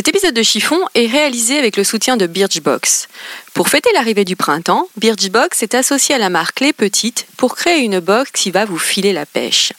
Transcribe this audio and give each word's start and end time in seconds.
Cet 0.00 0.08
épisode 0.08 0.32
de 0.32 0.42
Chiffon 0.42 0.80
est 0.94 1.08
réalisé 1.08 1.58
avec 1.58 1.76
le 1.76 1.84
soutien 1.84 2.16
de 2.16 2.26
Birchbox. 2.26 3.06
Pour 3.52 3.68
fêter 3.68 3.90
l'arrivée 3.92 4.24
du 4.24 4.34
printemps, 4.34 4.88
Birchbox 4.96 5.62
est 5.62 5.74
associé 5.74 6.14
à 6.14 6.18
la 6.18 6.30
marque 6.30 6.60
Les 6.60 6.72
Petites 6.72 7.26
pour 7.36 7.54
créer 7.54 7.80
une 7.80 8.00
box 8.00 8.30
qui 8.30 8.50
va 8.50 8.64
vous 8.64 8.78
filer 8.78 9.12
la 9.12 9.26
pêche. 9.26 9.74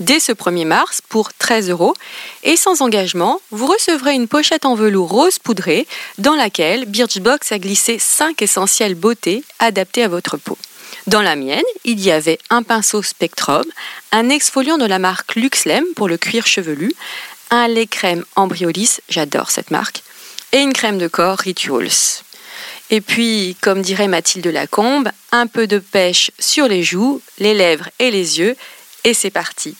Dès 0.00 0.20
ce 0.20 0.32
1er 0.32 0.66
mars, 0.66 1.00
pour 1.08 1.32
13 1.32 1.70
euros, 1.70 1.94
et 2.42 2.58
sans 2.58 2.82
engagement, 2.82 3.40
vous 3.52 3.64
recevrez 3.64 4.12
une 4.12 4.28
pochette 4.28 4.66
en 4.66 4.74
velours 4.74 5.08
rose 5.08 5.38
poudré 5.38 5.86
dans 6.18 6.34
laquelle 6.34 6.84
Birchbox 6.84 7.50
a 7.50 7.58
glissé 7.58 7.98
5 7.98 8.42
essentielles 8.42 8.96
beautés 8.96 9.44
adaptées 9.60 10.02
à 10.02 10.08
votre 10.08 10.36
peau. 10.36 10.58
Dans 11.06 11.22
la 11.22 11.36
mienne, 11.36 11.62
il 11.84 12.00
y 12.00 12.10
avait 12.10 12.38
un 12.50 12.62
pinceau 12.62 13.02
Spectrum, 13.02 13.64
un 14.12 14.28
exfoliant 14.30 14.78
de 14.78 14.86
la 14.86 14.98
marque 14.98 15.34
Luxlem 15.34 15.84
pour 15.96 16.08
le 16.08 16.16
cuir 16.16 16.46
chevelu, 16.46 16.92
un 17.54 17.68
lait 17.68 17.86
crème 17.86 18.24
Embryolis, 18.36 18.98
j'adore 19.08 19.50
cette 19.50 19.70
marque, 19.70 20.02
et 20.52 20.58
une 20.58 20.72
crème 20.72 20.98
de 20.98 21.08
corps 21.08 21.38
Rituals. 21.38 22.22
Et 22.90 23.00
puis, 23.00 23.56
comme 23.60 23.82
dirait 23.82 24.08
Mathilde 24.08 24.46
Lacombe, 24.46 25.10
un 25.32 25.46
peu 25.46 25.66
de 25.66 25.78
pêche 25.78 26.30
sur 26.38 26.68
les 26.68 26.82
joues, 26.82 27.20
les 27.38 27.54
lèvres 27.54 27.88
et 27.98 28.10
les 28.10 28.38
yeux, 28.38 28.56
et 29.04 29.14
c'est 29.14 29.30
parti. 29.30 29.76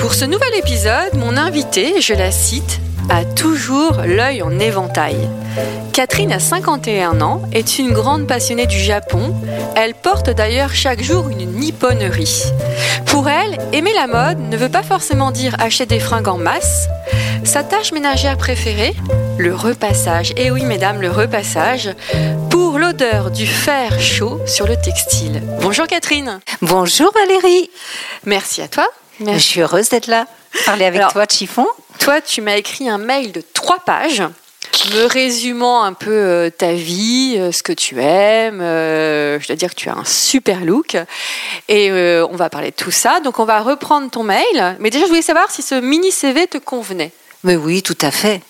Pour 0.00 0.14
ce 0.14 0.24
nouvel 0.24 0.54
épisode, 0.54 1.14
mon 1.14 1.36
invité, 1.36 2.00
je 2.00 2.14
la 2.14 2.30
cite, 2.30 2.80
a 3.10 3.24
toujours 3.24 4.00
l'œil 4.06 4.42
en 4.42 4.58
éventail. 4.58 5.16
Catherine 5.92 6.32
a 6.32 6.38
51 6.38 7.20
ans, 7.20 7.42
est 7.52 7.78
une 7.78 7.92
grande 7.92 8.26
passionnée 8.26 8.66
du 8.66 8.78
Japon. 8.78 9.34
Elle 9.76 9.94
porte 9.94 10.30
d'ailleurs 10.30 10.72
chaque 10.72 11.02
jour 11.02 11.28
une 11.28 11.44
nipponerie. 11.44 12.44
Pour 13.06 13.28
elle, 13.28 13.58
aimer 13.72 13.92
la 13.92 14.06
mode 14.06 14.38
ne 14.38 14.56
veut 14.56 14.70
pas 14.70 14.82
forcément 14.82 15.30
dire 15.30 15.54
acheter 15.58 15.84
des 15.84 16.00
fringues 16.00 16.28
en 16.28 16.38
masse. 16.38 16.88
Sa 17.44 17.62
tâche 17.62 17.92
ménagère 17.92 18.38
préférée 18.38 18.94
Le 19.38 19.54
repassage. 19.54 20.32
Et 20.36 20.50
oui, 20.50 20.64
mesdames, 20.64 21.02
le 21.02 21.10
repassage 21.10 21.90
pour 22.48 22.78
l'odeur 22.78 23.30
du 23.30 23.46
fer 23.46 24.00
chaud 24.00 24.40
sur 24.46 24.66
le 24.66 24.76
textile. 24.76 25.42
Bonjour 25.60 25.86
Catherine. 25.86 26.40
Bonjour 26.62 27.12
Valérie. 27.12 27.70
Merci 28.24 28.62
à 28.62 28.68
toi. 28.68 28.86
Je 29.20 29.38
suis 29.38 29.60
heureuse 29.60 29.88
d'être 29.88 30.06
là. 30.06 30.26
Parler 30.66 30.84
avec 30.84 31.06
toi 31.08 31.26
de 31.26 31.30
chiffon. 31.30 31.66
Toi, 31.98 32.20
tu 32.20 32.40
m'as 32.40 32.56
écrit 32.56 32.88
un 32.88 32.98
mail 32.98 33.32
de 33.32 33.42
trois 33.54 33.78
pages 33.78 34.22
me 34.94 35.04
résumant 35.04 35.82
un 35.82 35.92
peu 35.92 36.10
euh, 36.10 36.50
ta 36.50 36.72
vie, 36.72 37.36
euh, 37.38 37.52
ce 37.52 37.62
que 37.62 37.72
tu 37.72 38.00
aimes. 38.00 38.60
Euh, 38.60 39.38
je 39.40 39.46
dois 39.46 39.56
dire 39.56 39.70
que 39.70 39.74
tu 39.74 39.88
as 39.88 39.94
un 39.94 40.04
super 40.04 40.60
look. 40.64 40.96
Et 41.68 41.90
on 41.92 42.36
va 42.36 42.50
parler 42.50 42.70
de 42.70 42.76
tout 42.76 42.90
ça. 42.90 43.20
Donc, 43.20 43.38
on 43.38 43.44
va 43.44 43.60
reprendre 43.60 44.10
ton 44.10 44.22
mail. 44.22 44.76
Mais 44.78 44.90
déjà, 44.90 45.04
je 45.04 45.08
voulais 45.08 45.22
savoir 45.22 45.50
si 45.50 45.62
ce 45.62 45.74
mini 45.74 46.10
CV 46.10 46.46
te 46.46 46.58
convenait. 46.58 47.12
Mais 47.44 47.56
oui, 47.56 47.82
tout 47.82 47.98
à 48.00 48.10
fait. 48.10 48.40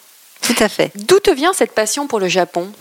Tout 0.41 0.57
à 0.59 0.69
fait. 0.69 0.91
D'où 0.95 1.19
te 1.19 1.31
vient 1.31 1.53
cette 1.53 1.73
passion 1.73 2.07
pour 2.07 2.19
le 2.19 2.29
Japon? 2.29 2.73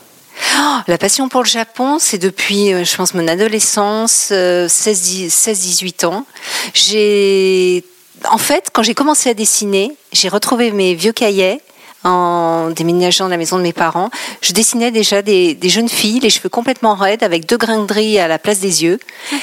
La 0.88 0.98
passion 0.98 1.30
pour 1.30 1.44
le 1.44 1.48
Japon, 1.48 1.98
c'est 2.00 2.18
depuis, 2.18 2.74
euh, 2.74 2.84
je 2.84 2.96
pense, 2.96 3.14
mon 3.14 3.28
adolescence, 3.28 4.32
16-18 4.32 6.06
euh, 6.06 6.08
ans. 6.08 6.26
J'ai, 6.74 7.84
en 8.30 8.38
fait, 8.38 8.70
quand 8.74 8.84
j'ai 8.84 8.94
commencé 8.94 9.30
à 9.30 9.34
dessiner, 9.34 9.96
j'ai 10.12 10.30
retrouvé 10.30 10.72
mes 10.72 10.96
vieux 10.96 11.14
cahiers 11.14 11.62
en 12.04 12.70
déménageant 12.70 13.26
de 13.26 13.32
la 13.32 13.38
maison 13.38 13.58
de 13.58 13.64
mes 13.64 13.74
parents, 13.74 14.10
je 14.42 14.54
dessinais 14.54 14.92
déjà 14.92 15.22
des, 15.22 15.58
jeunes 15.64 15.90
filles, 15.90 16.22
les 16.22 16.30
cheveux 16.30 16.48
complètement 16.48 16.96
raides, 16.96 17.24
avec 17.24 17.46
deux 17.46 17.58
grains 17.58 17.80
de 17.80 17.86
gris 17.86 18.20
à 18.20 18.28
la 18.28 18.40
place 18.40 18.60
des 18.60 18.84
yeux. 18.84 19.00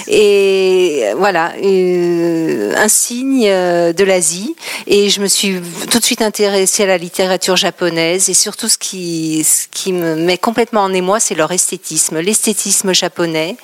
Et 0.09 1.05
voilà, 1.17 1.53
euh, 1.62 2.72
un 2.77 2.89
signe 2.89 3.47
euh, 3.47 3.93
de 3.93 4.05
l'Asie. 4.05 4.56
Et 4.87 5.11
je 5.11 5.21
me 5.21 5.27
suis 5.27 5.61
tout 5.91 5.99
de 5.99 6.05
suite 6.05 6.22
intéressée 6.22 6.84
à 6.84 6.87
la 6.87 6.99
littérature 6.99 7.56
japonaise. 7.56 8.31
Et 8.31 8.34
surtout, 8.34 8.69
ce 8.69 8.78
qui, 8.78 9.44
ce 9.44 9.67
qui 9.71 9.93
me 9.93 10.17
met 10.17 10.38
complètement 10.38 10.83
en 10.83 10.93
émoi, 10.94 11.21
c'est 11.21 11.34
leur 11.34 11.53
esthétisme. 11.53 12.21
L'esthétisme 12.21 12.94
japonais, 12.94 13.56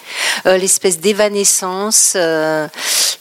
euh, 0.47 0.59
l'espèce 0.59 0.99
d'évanescence. 0.99 2.15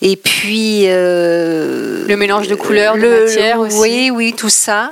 et 0.01 0.15
puis... 0.17 0.85
le 0.87 2.15
mélange 2.17 2.49
de 2.49 2.55
couleurs, 2.55 2.95
de 2.95 3.23
matières 3.25 3.59
aussi. 3.59 3.77
Oui, 3.77 4.11
oui, 4.13 4.33
tout 4.33 4.49
ça. 4.49 4.91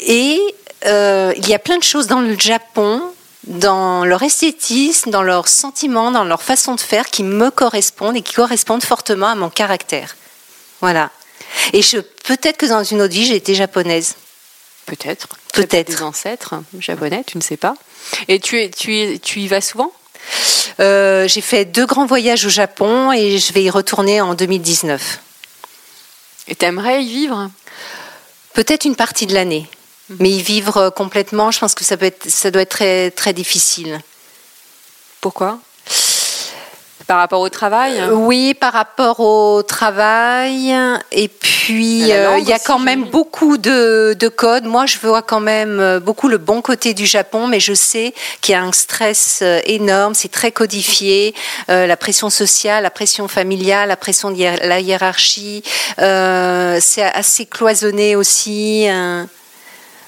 Et 0.00 0.40
euh, 0.86 1.32
il 1.36 1.48
y 1.48 1.54
a 1.54 1.58
plein 1.58 1.78
de 1.78 1.82
choses 1.82 2.06
dans 2.06 2.20
le 2.20 2.38
Japon, 2.38 3.02
dans 3.44 4.04
leur 4.04 4.22
esthétisme, 4.22 5.10
dans 5.10 5.22
leurs 5.22 5.48
sentiments, 5.48 6.10
dans 6.10 6.24
leur 6.24 6.42
façon 6.42 6.74
de 6.74 6.80
faire 6.80 7.06
qui 7.06 7.22
me 7.22 7.50
correspondent 7.50 8.16
et 8.16 8.22
qui 8.22 8.34
correspondent 8.34 8.82
fortement 8.82 9.28
à 9.28 9.34
mon 9.34 9.50
caractère. 9.50 10.16
Voilà. 10.80 11.10
Et 11.72 11.80
peut-être 12.24 12.56
que 12.56 12.66
dans 12.66 12.84
une 12.84 13.02
autre 13.02 13.12
vie, 13.12 13.26
j'ai 13.26 13.36
été 13.36 13.54
japonaise. 13.54 14.16
Peut-être. 14.86 15.28
Peut-être. 15.52 15.88
Des 15.88 16.02
ancêtres 16.02 16.54
japonais, 16.78 17.24
tu 17.26 17.36
ne 17.36 17.42
sais 17.42 17.56
pas. 17.56 17.74
Et 18.28 18.40
tu, 18.40 18.70
tu, 18.70 19.18
tu 19.20 19.40
y 19.40 19.48
vas 19.48 19.60
souvent? 19.60 19.92
Euh, 20.80 21.28
J'ai 21.28 21.40
fait 21.40 21.64
deux 21.64 21.86
grands 21.86 22.06
voyages 22.06 22.44
au 22.46 22.48
Japon 22.48 23.12
et 23.12 23.38
je 23.38 23.52
vais 23.52 23.62
y 23.62 23.70
retourner 23.70 24.20
en 24.20 24.34
2019. 24.34 25.20
Et 26.48 26.54
tu 26.54 26.64
aimerais 26.64 27.04
y 27.04 27.08
vivre? 27.08 27.50
Peut-être 28.54 28.84
une 28.84 28.96
partie 28.96 29.26
de 29.26 29.34
l'année. 29.34 29.68
Mais 30.18 30.30
y 30.30 30.42
vivre 30.42 30.90
complètement, 30.90 31.50
je 31.50 31.60
pense 31.60 31.74
que 31.74 31.84
ça, 31.84 31.96
peut 31.96 32.06
être, 32.06 32.28
ça 32.28 32.50
doit 32.50 32.62
être 32.62 32.70
très, 32.70 33.10
très 33.10 33.32
difficile. 33.32 34.00
Pourquoi? 35.20 35.58
Par 37.06 37.18
rapport 37.18 37.40
au 37.40 37.48
travail? 37.48 38.00
Oui, 38.12 38.54
par 38.54 38.72
rapport 38.72 39.18
au 39.20 39.62
travail. 39.62 40.72
Et 41.10 41.26
puis, 41.26 42.02
il 42.02 42.06
y 42.06 42.12
a 42.52 42.58
quand 42.64 42.78
même 42.78 43.04
beaucoup 43.04 43.58
de, 43.58 44.14
de, 44.18 44.28
codes. 44.28 44.64
Moi, 44.64 44.86
je 44.86 44.96
vois 44.98 45.20
quand 45.20 45.40
même 45.40 45.98
beaucoup 45.98 46.28
le 46.28 46.38
bon 46.38 46.62
côté 46.62 46.94
du 46.94 47.06
Japon, 47.06 47.48
mais 47.48 47.58
je 47.58 47.74
sais 47.74 48.14
qu'il 48.40 48.52
y 48.52 48.54
a 48.54 48.62
un 48.62 48.70
stress 48.70 49.42
énorme. 49.64 50.14
C'est 50.14 50.30
très 50.30 50.52
codifié. 50.52 51.34
la 51.66 51.96
pression 51.96 52.30
sociale, 52.30 52.84
la 52.84 52.90
pression 52.90 53.26
familiale, 53.26 53.88
la 53.88 53.96
pression 53.96 54.30
de 54.30 54.40
la 54.40 54.80
hiérarchie. 54.80 55.64
c'est 55.98 57.02
assez 57.02 57.46
cloisonné 57.46 58.14
aussi. 58.14 58.86
Hein. 58.88 59.28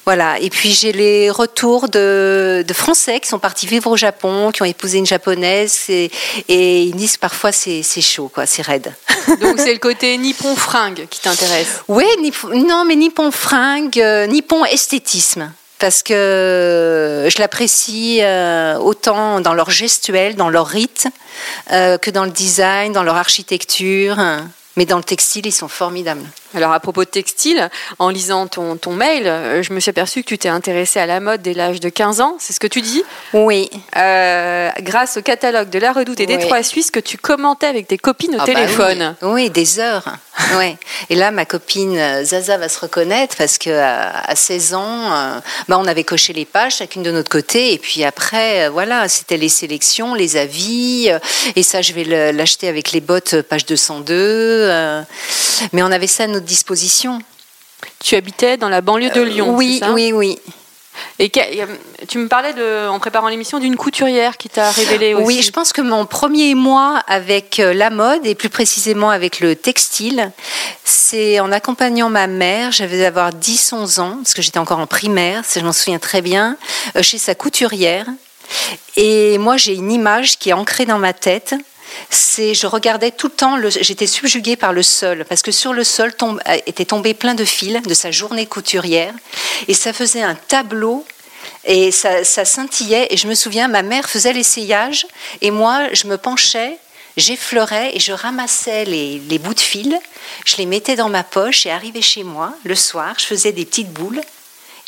Voilà. 0.04 0.38
Et 0.40 0.50
puis 0.50 0.72
j'ai 0.72 0.92
les 0.92 1.30
retours 1.30 1.88
de, 1.88 2.64
Français 2.72 3.20
qui 3.20 3.28
sont 3.28 3.38
partis 3.38 3.66
vivre 3.66 3.90
au 3.90 3.96
Japon, 3.96 4.50
qui 4.50 4.62
ont 4.62 4.66
épousé 4.66 4.98
une 4.98 5.06
japonaise, 5.06 5.84
et, 5.88 6.10
ils 6.48 6.96
disent 6.96 7.16
que 7.16 7.20
parfois 7.20 7.52
c'est 7.52 7.82
chaud, 8.00 8.30
quoi, 8.32 8.46
c'est 8.46 8.62
raide. 8.62 8.92
Donc 9.40 9.58
c'est 9.58 9.72
le 9.72 9.78
côté 9.78 10.16
nippon 10.16 10.56
fringue 10.56 11.06
qui 11.10 11.20
t'intéresse. 11.20 11.80
Oui, 11.88 12.04
non, 12.54 12.84
mais 12.86 12.96
nippon 12.96 13.30
fringue, 13.30 14.00
euh, 14.00 14.26
nippon 14.26 14.64
esthétisme. 14.64 15.52
Parce 15.78 16.02
que 16.02 17.28
je 17.28 17.38
l'apprécie 17.40 18.20
euh, 18.22 18.78
autant 18.78 19.40
dans 19.40 19.52
leur 19.52 19.70
gestuelle, 19.70 20.36
dans 20.36 20.48
leur 20.48 20.68
rite, 20.68 21.08
euh, 21.72 21.98
que 21.98 22.10
dans 22.10 22.24
le 22.24 22.30
design, 22.30 22.92
dans 22.92 23.02
leur 23.02 23.16
architecture. 23.16 24.16
Mais 24.76 24.86
dans 24.86 24.96
le 24.96 25.04
textile, 25.04 25.46
ils 25.46 25.52
sont 25.52 25.68
formidables. 25.68 26.24
Alors 26.54 26.72
à 26.72 26.80
propos 26.80 27.04
de 27.04 27.08
textile, 27.08 27.70
en 27.98 28.10
lisant 28.10 28.46
ton, 28.46 28.76
ton 28.76 28.92
mail, 28.92 29.26
euh, 29.26 29.62
je 29.62 29.72
me 29.72 29.80
suis 29.80 29.90
aperçue 29.90 30.22
que 30.22 30.28
tu 30.28 30.38
t'es 30.38 30.48
intéressée 30.48 31.00
à 31.00 31.06
la 31.06 31.20
mode 31.20 31.40
dès 31.40 31.54
l'âge 31.54 31.80
de 31.80 31.88
15 31.88 32.20
ans, 32.20 32.36
c'est 32.38 32.52
ce 32.52 32.60
que 32.60 32.66
tu 32.66 32.82
dis? 32.82 33.02
Oui. 33.32 33.70
Euh, 33.96 34.70
grâce 34.80 35.16
au 35.16 35.22
catalogue 35.22 35.70
de 35.70 35.78
La 35.78 35.92
Redoute 35.92 36.20
et 36.20 36.26
des 36.26 36.38
Trois 36.38 36.62
Suisses 36.62 36.90
que 36.90 37.00
tu 37.00 37.16
commentais 37.16 37.66
avec 37.66 37.88
tes 37.88 37.98
copines 37.98 38.34
au 38.34 38.38
ah 38.40 38.46
bah 38.46 38.52
téléphone. 38.52 39.16
oui. 39.22 39.50
des 39.50 39.78
heures. 39.78 40.04
ouais. 40.56 40.76
Et 41.10 41.14
là, 41.14 41.30
ma 41.30 41.44
copine 41.44 41.96
euh, 41.96 42.24
Zaza 42.24 42.58
va 42.58 42.68
se 42.68 42.80
reconnaître 42.80 43.36
parce 43.36 43.58
qu'à 43.58 44.10
à 44.10 44.36
16 44.36 44.74
ans, 44.74 45.40
bah, 45.68 45.78
on 45.78 45.86
avait 45.86 46.04
coché 46.04 46.32
les 46.32 46.44
pages, 46.44 46.76
chacune 46.76 47.02
de 47.02 47.10
notre 47.10 47.30
côté, 47.30 47.72
et 47.72 47.78
puis 47.78 48.04
après, 48.04 48.68
voilà, 48.68 49.08
c'était 49.08 49.36
les 49.36 49.48
sélections, 49.48 50.14
les 50.14 50.36
avis, 50.36 51.10
et 51.56 51.62
ça, 51.62 51.82
je 51.82 51.92
vais 51.92 52.32
l'acheter 52.32 52.68
avec 52.68 52.92
les 52.92 53.00
bottes 53.00 53.42
page 53.42 53.66
202. 53.66 54.68
mais 55.72 55.82
on 55.82 55.90
avait 55.92 56.06
ça 56.06 56.24
à 56.24 56.26
notre 56.26 56.41
disposition. 56.44 57.20
Tu 58.02 58.14
habitais 58.14 58.56
dans 58.56 58.68
la 58.68 58.80
banlieue 58.80 59.10
de 59.10 59.22
Lyon 59.22 59.54
Oui, 59.56 59.78
ça 59.80 59.92
oui, 59.92 60.12
oui. 60.12 60.38
Et 61.18 61.30
euh, 61.36 61.66
tu 62.08 62.18
me 62.18 62.28
parlais 62.28 62.52
de, 62.52 62.88
en 62.88 62.98
préparant 62.98 63.28
l'émission 63.28 63.58
d'une 63.58 63.76
couturière 63.76 64.36
qui 64.36 64.48
t'a 64.48 64.70
révélé 64.70 65.14
aussi. 65.14 65.24
Oui, 65.24 65.42
je 65.42 65.50
pense 65.50 65.72
que 65.72 65.80
mon 65.80 66.06
premier 66.06 66.54
mois 66.54 67.02
avec 67.06 67.60
euh, 67.60 67.72
la 67.72 67.90
mode 67.90 68.26
et 68.26 68.34
plus 68.34 68.48
précisément 68.48 69.10
avec 69.10 69.40
le 69.40 69.56
textile, 69.56 70.32
c'est 70.84 71.40
en 71.40 71.52
accompagnant 71.52 72.08
ma 72.08 72.26
mère, 72.26 72.72
j'avais 72.72 73.04
avoir 73.04 73.30
10-11 73.30 74.00
ans, 74.00 74.16
parce 74.22 74.34
que 74.34 74.42
j'étais 74.42 74.58
encore 74.58 74.80
en 74.80 74.86
primaire, 74.86 75.42
je 75.54 75.60
m'en 75.60 75.72
souviens 75.72 75.98
très 75.98 76.22
bien, 76.22 76.56
euh, 76.96 77.02
chez 77.02 77.18
sa 77.18 77.34
couturière. 77.34 78.06
Et 78.96 79.38
moi, 79.38 79.56
j'ai 79.56 79.74
une 79.74 79.92
image 79.92 80.38
qui 80.38 80.50
est 80.50 80.54
ancrée 80.54 80.86
dans 80.86 80.98
ma 80.98 81.12
tête 81.12 81.54
c'est 82.10 82.54
je 82.54 82.66
regardais 82.66 83.10
tout 83.10 83.28
le 83.28 83.32
temps, 83.32 83.58
j'étais 83.68 84.06
subjuguée 84.06 84.56
par 84.56 84.72
le 84.72 84.82
sol, 84.82 85.24
parce 85.28 85.42
que 85.42 85.52
sur 85.52 85.72
le 85.72 85.84
sol 85.84 86.14
tombe, 86.14 86.40
euh, 86.48 86.56
était 86.66 86.84
tombé 86.84 87.14
plein 87.14 87.34
de 87.34 87.44
fils 87.44 87.82
de 87.82 87.94
sa 87.94 88.10
journée 88.10 88.46
couturière, 88.46 89.14
et 89.68 89.74
ça 89.74 89.92
faisait 89.92 90.22
un 90.22 90.34
tableau 90.34 91.04
et 91.64 91.90
ça, 91.90 92.24
scintillait. 92.24 93.08
Et 93.10 93.16
je 93.16 93.28
me 93.28 93.34
souviens, 93.34 93.68
ma 93.68 93.82
mère 93.82 94.08
faisait 94.08 94.32
l'essayage, 94.32 95.06
et 95.40 95.50
moi, 95.50 95.92
je 95.92 96.06
me 96.06 96.16
penchais, 96.16 96.78
j'effleurais 97.16 97.94
et 97.94 98.00
je 98.00 98.12
ramassais 98.12 98.84
les, 98.84 99.38
bouts 99.38 99.54
de 99.54 99.60
fil, 99.60 99.98
je 100.44 100.56
les 100.56 100.66
mettais 100.66 100.96
dans 100.96 101.08
ma 101.08 101.22
poche 101.22 101.66
et 101.66 101.70
arrivais 101.70 102.02
chez 102.02 102.24
moi 102.24 102.54
le 102.64 102.74
soir, 102.74 103.14
je 103.18 103.26
faisais 103.26 103.52
des 103.52 103.64
petites 103.64 103.92
boules. 103.92 104.20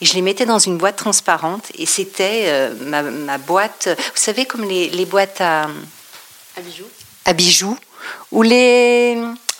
Et 0.04 0.06
je 0.06 0.12
les 0.16 0.20
mettais 0.20 0.44
dans 0.44 0.58
une 0.58 0.76
boîte 0.76 0.96
transparente 0.96 1.72
et 1.78 1.86
c'était 1.86 2.42
euh, 2.48 2.74
ma, 2.82 3.38
boîte, 3.38 3.88
vous 3.88 4.12
savez 4.14 4.44
comme 4.44 4.68
les 4.68 5.06
boîtes 5.06 5.40
à, 5.40 5.62
à 6.56 6.60
bijoux. 6.60 6.88
À 7.24 7.32
bijoux. 7.32 7.78
Ou 8.32 8.42
les. 8.42 9.16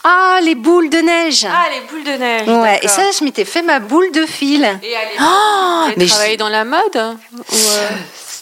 Ah, 0.07 0.39
les 0.43 0.55
boules 0.55 0.91
de 0.91 0.99
neige. 0.99 1.47
Ah, 1.49 1.65
les 1.73 1.81
boules 1.89 2.05
de 2.05 2.19
neige. 2.19 2.47
Ouais, 2.47 2.79
et 2.83 2.89
ça, 2.89 3.05
je 3.19 3.25
m'étais 3.25 3.47
fait 3.47 3.63
ma 3.63 3.81
boule 3.81 4.13
de 4.13 4.27
fil. 4.27 4.63
Et 4.83 4.95
allez, 4.95 5.17
oh, 5.19 5.87
mais 5.97 6.07
travaillé 6.07 6.37
dans 6.37 6.51
la 6.51 6.65
mode 6.67 7.17
ou 7.33 7.55
euh, 7.55 7.89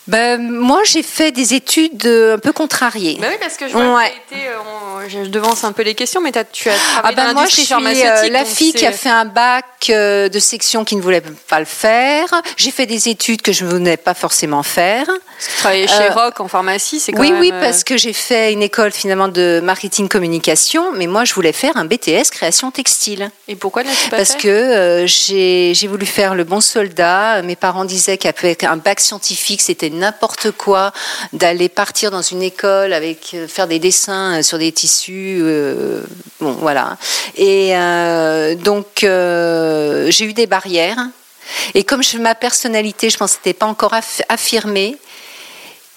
ben, 0.09 0.51
moi, 0.51 0.83
j'ai 0.85 1.05
fait 1.05 1.31
des 1.31 1.55
études 1.55 2.07
euh, 2.07 2.35
un 2.35 2.39
peu 2.39 2.53
contrariées. 2.53 3.19
Ben 3.21 3.29
oui, 3.31 3.37
parce 3.41 3.57
que 3.57 3.69
je 3.69 3.73
vois 3.73 4.03
que 4.05 4.35
été, 4.35 4.49
euh, 4.49 5.09
je 5.09 5.29
devance 5.29 5.63
un 5.63 5.71
peu 5.71 5.83
les 5.83 5.95
questions, 5.95 6.21
mais 6.21 6.37
as, 6.37 6.45
tu 6.45 6.69
as 6.69 6.75
travaillé 6.75 7.15
ah 7.17 7.23
ben 7.23 7.29
dans 7.29 7.41
moi, 7.41 7.47
je 7.49 7.61
suis 7.61 7.73
euh, 7.73 8.29
la 8.31 8.45
fille 8.45 8.73
qui 8.73 8.85
a 8.85 8.91
fait 8.91 9.09
un 9.09 9.25
bac 9.25 9.65
de 9.89 10.39
section 10.41 10.85
qui 10.85 10.97
ne 10.97 11.03
voulait 11.03 11.23
pas 11.49 11.61
le 11.61 11.67
faire. 11.67 12.27
J'ai 12.57 12.73
fait 12.73 12.87
des 12.87 13.09
études 13.09 13.43
que 13.43 13.53
je 13.53 13.65
ne 13.65 13.71
voulais 13.71 13.97
pas 13.97 14.15
forcément 14.15 14.65
faire. 14.65 15.07
Tu 15.07 15.57
travaillais 15.59 15.87
chez 15.87 16.09
Rock 16.09 16.41
en 16.41 16.49
pharmacie, 16.49 16.99
c'est 16.99 17.13
quand 17.13 17.21
oui, 17.21 17.31
même... 17.31 17.41
Oui, 17.41 17.53
parce 17.61 17.85
que 17.85 17.97
j'ai 17.97 18.13
fait 18.13 18.53
une 18.53 18.63
école 18.63 18.93
finalement 18.93 19.29
de 19.29 19.61
marketing 19.63 20.09
communication, 20.09 20.93
mais 20.93 21.07
moi, 21.07 21.25
je 21.25 21.35
voulais 21.35 21.53
faire 21.53 21.77
un 21.77 21.85
BTS 21.85 22.31
création 22.31 22.73
textile. 22.73 23.31
Et 23.47 23.55
pourquoi 23.55 23.85
l'as-tu 23.85 24.11
pas 24.11 24.17
Parce 24.17 24.35
que 24.35 25.05
j'ai 25.07 25.87
voulu 25.89 26.07
faire 26.07 26.35
le 26.35 26.43
bon 26.43 26.61
soldat. 26.61 27.43
Mes 27.43 27.57
parents 27.57 27.85
disaient 27.85 28.19
qu'avec 28.19 28.65
un 28.65 28.77
bac 28.77 29.01
scientifique, 29.01 29.63
c'était 29.63 29.92
n'importe 29.93 30.51
quoi 30.53 30.93
d'aller 31.33 31.69
partir 31.69 32.11
dans 32.11 32.23
une 32.23 32.43
école 32.43 32.93
avec 32.93 33.35
euh, 33.35 33.47
faire 33.47 33.67
des 33.67 33.79
dessins 33.79 34.39
euh, 34.39 34.43
sur 34.43 34.59
des 34.59 34.73
tissus. 34.73 35.39
Euh, 35.41 36.03
bon, 36.41 36.53
voilà. 36.53 36.97
Et 37.37 37.73
donc 38.57 38.87
j'ai 39.01 40.25
eu 40.25 40.33
des 40.33 40.47
barrières. 40.47 40.99
Et 41.75 41.85
comme 41.85 42.03
je, 42.03 42.19
ma 42.19 42.35
personnalité, 42.35 43.11
je 43.11 43.17
pense, 43.17 43.35
n'était 43.37 43.53
pas 43.53 43.67
encore 43.67 43.95
affirmée, 44.29 44.97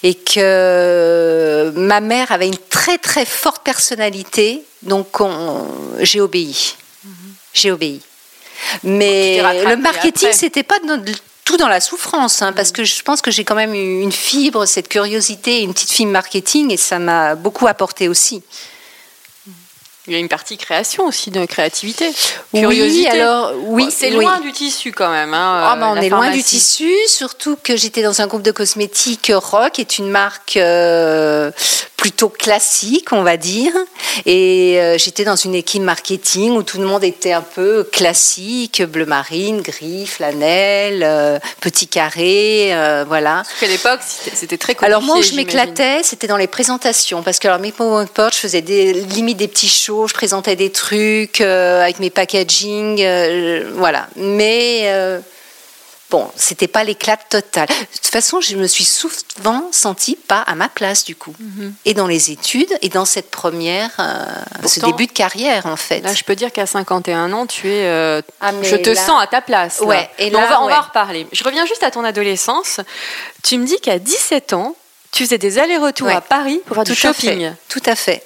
et 0.03 0.15
que 0.15 1.71
ma 1.75 2.01
mère 2.01 2.31
avait 2.31 2.47
une 2.47 2.57
très 2.69 2.97
très 2.97 3.25
forte 3.25 3.63
personnalité, 3.63 4.63
donc 4.81 5.07
j'ai 5.99 6.19
obéi. 6.19 6.75
Mhm. 7.03 7.11
J'ai 7.53 7.71
obéi. 7.71 8.01
Mais 8.83 9.41
le 9.65 9.75
marketing, 9.77 10.29
c'était 10.31 10.63
pas 10.63 10.79
tout 11.45 11.57
dans 11.57 11.67
la 11.67 11.79
souffrance, 11.79 12.41
hein, 12.41 12.51
parce 12.51 12.71
que 12.71 12.83
je 12.83 13.01
pense 13.03 13.21
que 13.21 13.31
j'ai 13.31 13.45
quand 13.45 13.55
même 13.55 13.73
eu 13.73 14.01
une 14.01 14.11
fibre, 14.11 14.65
cette 14.65 14.89
curiosité, 14.89 15.61
une 15.61 15.73
petite 15.73 15.91
fille 15.91 16.07
marketing, 16.07 16.71
et 16.71 16.77
ça 16.77 16.99
m'a 16.99 17.35
beaucoup 17.35 17.67
apporté 17.67 18.09
aussi. 18.09 18.41
Il 20.07 20.13
y 20.13 20.15
a 20.15 20.19
une 20.19 20.29
partie 20.29 20.57
création 20.57 21.07
aussi, 21.07 21.31
de 21.31 21.45
créativité, 21.45 22.11
curiosité. 22.53 23.09
Oui, 23.11 23.19
alors 23.19 23.53
oui, 23.63 23.87
c'est 23.89 24.11
loin 24.11 24.39
du 24.39 24.51
tissu 24.51 24.91
quand 24.91 25.09
même. 25.09 25.33
Hein, 25.33 25.63
ah, 25.65 25.75
bah, 25.79 25.91
on 25.91 25.95
est 25.95 26.09
loin 26.09 26.29
du 26.29 26.43
tissu, 26.43 26.91
surtout 27.07 27.57
que 27.61 27.75
j'étais 27.75 28.03
dans 28.03 28.21
un 28.21 28.27
groupe 28.27 28.43
de 28.43 28.51
cosmétiques 28.51 29.31
Rock, 29.33 29.79
est 29.79 29.97
une 29.97 30.09
marque 30.09 30.57
euh, 30.57 31.49
plutôt 31.97 32.29
classique, 32.29 33.13
on 33.13 33.23
va 33.23 33.37
dire. 33.37 33.71
Et 34.27 34.79
euh, 34.79 34.97
j'étais 34.99 35.23
dans 35.23 35.35
une 35.35 35.55
équipe 35.55 35.81
marketing 35.81 36.51
où 36.51 36.61
tout 36.61 36.77
le 36.77 36.85
monde 36.85 37.03
était 37.03 37.33
un 37.33 37.41
peu 37.41 37.83
classique, 37.83 38.83
bleu 38.83 39.07
marine, 39.07 39.61
gris, 39.61 40.05
flanelle, 40.05 41.01
euh, 41.03 41.39
petit 41.61 41.87
carré, 41.87 42.75
voilà. 43.07 43.37
Parce 43.37 43.59
qu'à 43.59 43.67
l'époque, 43.67 44.01
c'était 44.33 44.57
très 44.57 44.75
Alors 44.83 45.01
moi, 45.01 45.17
où 45.17 45.23
je 45.23 45.33
m'éclatais, 45.33 46.03
c'était 46.03 46.27
dans 46.27 46.37
les 46.37 46.47
présentations, 46.47 47.23
parce 47.23 47.39
que 47.39 47.47
alors 47.47 47.59
mes 47.59 47.71
PowerPoint, 47.71 48.29
je 48.31 48.37
faisais 48.37 48.61
des, 48.61 48.93
limite 48.93 49.37
des 49.37 49.47
petits 49.47 49.67
shows, 49.67 49.94
je 50.07 50.13
présentais 50.13 50.55
des 50.55 50.71
trucs 50.71 51.41
avec 51.41 51.99
mes 51.99 52.09
packaging, 52.09 53.05
voilà. 53.75 54.07
Mais 54.15 55.21
Bon, 56.11 56.29
c'était 56.35 56.67
pas 56.67 56.83
l'éclat 56.83 57.17
total. 57.17 57.67
De 57.67 57.73
toute 57.73 58.05
façon, 58.05 58.39
je 58.39 58.55
me 58.55 58.67
suis 58.67 58.85
souvent 58.85 59.67
sentie 59.71 60.15
pas 60.15 60.41
à 60.41 60.53
ma 60.53 60.69
place 60.69 61.03
du 61.03 61.15
coup. 61.15 61.33
Mhm. 61.39 61.73
Et 61.85 61.93
dans 61.95 62.05
les 62.05 62.31
études, 62.31 62.71
et 62.81 62.89
dans 62.89 63.05
cette 63.05 63.31
première, 63.31 63.89
euh, 63.99 64.25
ce 64.67 64.81
début 64.81 65.07
de 65.07 65.11
carrière 65.11 65.65
en 65.65 65.75
fait. 65.75 66.01
Là, 66.01 66.13
je 66.13 66.23
peux 66.23 66.35
dire 66.35 66.51
qu'à 66.51 66.67
51 66.67 67.33
ans, 67.33 67.47
tu 67.47 67.67
es, 67.69 67.85
euh, 67.85 68.21
ah, 68.39 68.51
je 68.61 68.75
te 68.75 68.93
sens 68.93 69.21
à 69.21 69.25
ta 69.27 69.41
place. 69.41 69.81
Ouais. 69.81 70.07
Et 70.19 70.29
là, 70.29 70.39
on 70.39 70.49
va, 70.49 70.61
on 70.61 70.67
va 70.67 70.79
en 70.79 70.83
reparler. 70.83 71.27
Je 71.31 71.43
reviens 71.43 71.65
juste 71.65 71.81
à 71.81 71.89
ton 71.89 72.03
adolescence. 72.03 72.79
Tu 73.43 73.57
me 73.57 73.65
dis 73.65 73.79
qu'à 73.79 73.97
17 73.97 74.53
ans, 74.53 74.75
tu 75.11 75.23
faisais 75.23 75.37
des 75.39 75.57
allers-retours 75.57 76.09
à 76.09 76.21
Paris 76.21 76.61
pour 76.65 76.75
faire 76.75 76.83
du 76.83 76.93
shopping. 76.93 77.51
Tout 77.67 77.83
à 77.85 77.95
fait. 77.95 78.23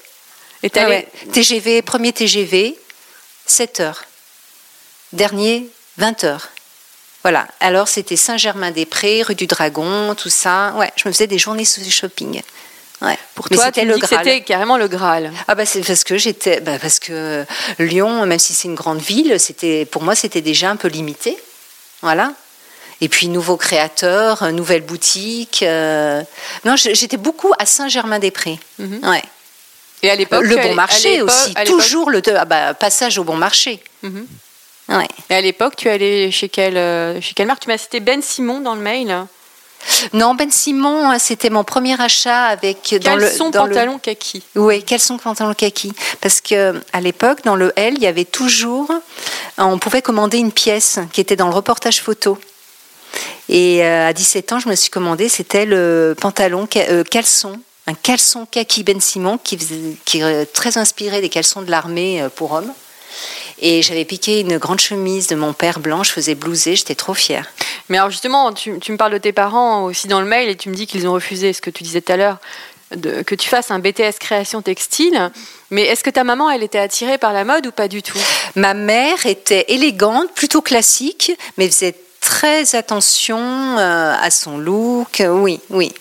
Et 0.64 0.72
ah 0.76 0.88
TGV, 1.32 1.82
premier 1.82 2.12
TGV, 2.12 2.78
7 3.46 3.80
heures. 3.80 4.04
Dernier, 5.14 5.70
20 5.98 6.24
heures. 6.26 6.50
Voilà. 7.24 7.48
Alors 7.60 7.88
c'était 7.88 8.16
Saint-Germain-des-Prés, 8.16 9.24
rue 9.24 9.36
du 9.36 9.48
Dragon, 9.48 10.16
tout 10.16 10.30
ça. 10.30 10.74
Ouais, 10.78 10.92
je 10.96 11.08
me 11.08 11.14
faisais 11.14 11.28
des 11.28 11.38
journées 11.38 11.66
shopping. 11.66 12.42
Ouais. 13.02 13.18
Pour 13.36 13.50
toi, 13.50 13.66
c'était 13.66 13.86
le 13.86 13.96
C'était 14.06 14.42
carrément 14.42 14.78
le 14.78 14.88
Graal. 14.88 15.32
Ah 15.48 15.56
bah 15.56 15.66
c'est 15.66 15.82
parce 15.82 16.04
que 16.04 16.18
j'étais, 16.18 16.60
bah 16.60 16.80
parce 16.80 17.00
que 17.00 17.46
Lyon, 17.80 18.26
même 18.26 18.40
si 18.40 18.54
c'est 18.54 18.68
une 18.68 18.76
grande 18.76 19.00
ville, 19.00 19.40
c'était 19.40 19.86
pour 19.86 20.04
moi 20.04 20.16
c'était 20.16 20.42
déjà 20.42 20.70
un 20.70 20.76
peu 20.76 20.90
limité. 20.90 21.38
Voilà. 22.02 22.34
Et 23.02 23.08
puis 23.08 23.30
nouveaux 23.30 23.58
créateurs, 23.58 24.52
nouvelles 24.52 24.84
boutiques. 24.84 25.64
Euh, 25.64 26.22
non, 26.66 26.76
j'étais 26.76 27.18
beaucoup 27.18 27.54
à 27.58 27.66
Saint-Germain-des-Prés. 27.66 28.60
Mhm. 28.80 29.08
Ouais. 29.08 29.24
Et 30.04 30.10
à 30.10 30.16
l'époque, 30.16 30.44
le 30.44 30.56
bon 30.56 30.62
allais- 30.62 30.74
marché 30.74 31.22
aussi, 31.22 31.54
toujours 31.66 32.10
le 32.10 32.22
ah 32.36 32.46
bah, 32.46 32.74
passage 32.74 33.18
au 33.18 33.24
bon 33.24 33.36
marché. 33.36 33.80
Mhm. 34.04 34.26
Ouais. 34.90 35.08
Et 35.30 35.36
à 35.36 35.42
l'époque, 35.42 35.76
tu 35.76 35.90
allé 35.90 36.32
chez 36.32 36.50
quelle, 36.50 36.78
euh, 36.78 37.22
chez 37.22 37.34
quelle 37.34 37.48
marque? 37.48 37.62
Tu 37.62 37.68
m'as 37.68 37.78
cité 37.78 38.00
Ben 38.00 38.22
Simon 38.22 38.60
dans 38.62 38.76
le 38.76 38.82
mail. 38.82 39.16
Non, 40.14 40.36
Ben 40.36 40.52
Simon, 40.52 41.10
hein, 41.12 41.20
c'était 41.20 41.50
mon 41.50 41.64
premier 41.64 42.00
achat 42.02 42.46
avec 42.48 42.96
dans 43.04 43.16
le 43.16 43.22
Caleçon, 43.22 43.50
dans 43.50 43.66
le- 43.66 43.74
pantalon, 43.76 43.98
kaki? 44.00 44.44
Oui, 44.56 44.84
caleçon, 44.84 45.18
pantalon 45.18 45.54
kaki? 45.54 45.94
Parce 46.22 46.42
que 46.42 46.82
à 46.92 47.00
l'époque, 47.02 47.44
dans 47.44 47.56
le 47.56 47.72
L, 47.78 47.94
il 47.96 48.04
y 48.04 48.08
avait 48.08 48.26
toujours, 48.26 48.92
on 49.58 49.78
pouvait 49.80 50.02
commander 50.02 50.38
une 50.38 50.52
pièce 50.52 51.00
qui 51.14 51.22
était 51.22 51.36
dans 51.38 51.48
le 51.48 51.54
reportage 51.56 52.02
photo. 52.02 52.38
Et 53.48 53.84
euh, 53.84 54.10
à 54.10 54.14
17 54.14 54.52
ans, 54.54 54.60
je 54.60 54.70
me 54.70 54.76
suis 54.76 54.90
commandé, 54.90 55.30
c'était 55.30 55.66
le 55.66 56.16
pantalon 56.20 56.68
euh, 56.76 57.04
caleçon, 57.04 57.60
un 57.90 57.94
caleçon 57.96 58.46
kaki 58.46 58.84
Ben 58.84 59.02
Simon 59.02 59.40
qui, 59.44 59.58
faisait- 59.58 59.96
qui 60.06 60.22
est 60.22 60.46
très 60.54 60.78
inspiré 60.78 61.22
des 61.22 61.30
caleçons 61.30 61.64
de 61.64 61.72
l'armée 61.72 62.22
euh, 62.22 62.30
pour 62.30 62.52
hommes. 62.52 62.72
Et 63.62 63.82
j'avais 63.82 64.06
piqué 64.06 64.40
une 64.42 64.58
grande 64.58 64.80
chemise 64.80 65.28
de 65.28 65.36
mon 65.36 65.52
père 65.54 65.80
blanc, 65.80 66.04
je 66.04 66.12
faisais 66.12 66.36
blouser, 66.36 66.76
j'étais 66.76 66.96
trop 66.96 67.14
fière. 67.16 67.48
Mais 67.90 67.98
alors 67.98 68.12
justement, 68.12 68.54
tu, 68.54 68.80
tu 68.80 68.92
me 68.92 68.98
parles 68.98 69.12
de 69.14 69.18
tes 69.18 69.34
parents 69.34 69.84
aussi 69.86 70.08
dans 70.08 70.22
le 70.22 70.28
mail 70.28 70.48
et 70.50 70.56
tu 70.56 70.70
me 70.70 70.76
dis 70.76 70.86
qu'ils 70.88 71.08
ont 71.08 71.14
refusé 71.14 71.52
ce 71.52 71.62
que 71.62 71.70
tu 71.72 71.84
disais 71.84 72.00
tout 72.02 72.14
à 72.14 72.18
l'heure, 72.18 72.38
que 73.26 73.36
tu 73.36 73.50
fasses 73.50 73.72
un 73.72 73.80
BTS 73.80 74.18
création 74.20 74.62
textile. 74.62 75.32
Mais 75.72 75.82
est-ce 75.84 76.04
que 76.04 76.10
ta 76.10 76.24
maman, 76.24 76.50
elle 76.50 76.64
était 76.64 76.80
attirée 76.80 77.18
par 77.18 77.34
la 77.34 77.44
mode 77.44 77.68
ou 77.68 77.72
pas 77.72 77.88
du 77.88 78.02
tout? 78.02 78.18
Ma 78.56 78.74
mère 78.76 79.26
était 79.26 79.66
élégante, 79.68 80.32
plutôt 80.34 80.62
classique, 80.62 81.32
mais 81.58 81.68
faisait 81.68 81.96
très 82.22 82.76
attention 82.76 83.40
euh, 83.78 84.14
à 84.18 84.30
son 84.32 84.58
look. 84.58 85.22
Oui, 85.28 85.60
oui. 85.70 85.92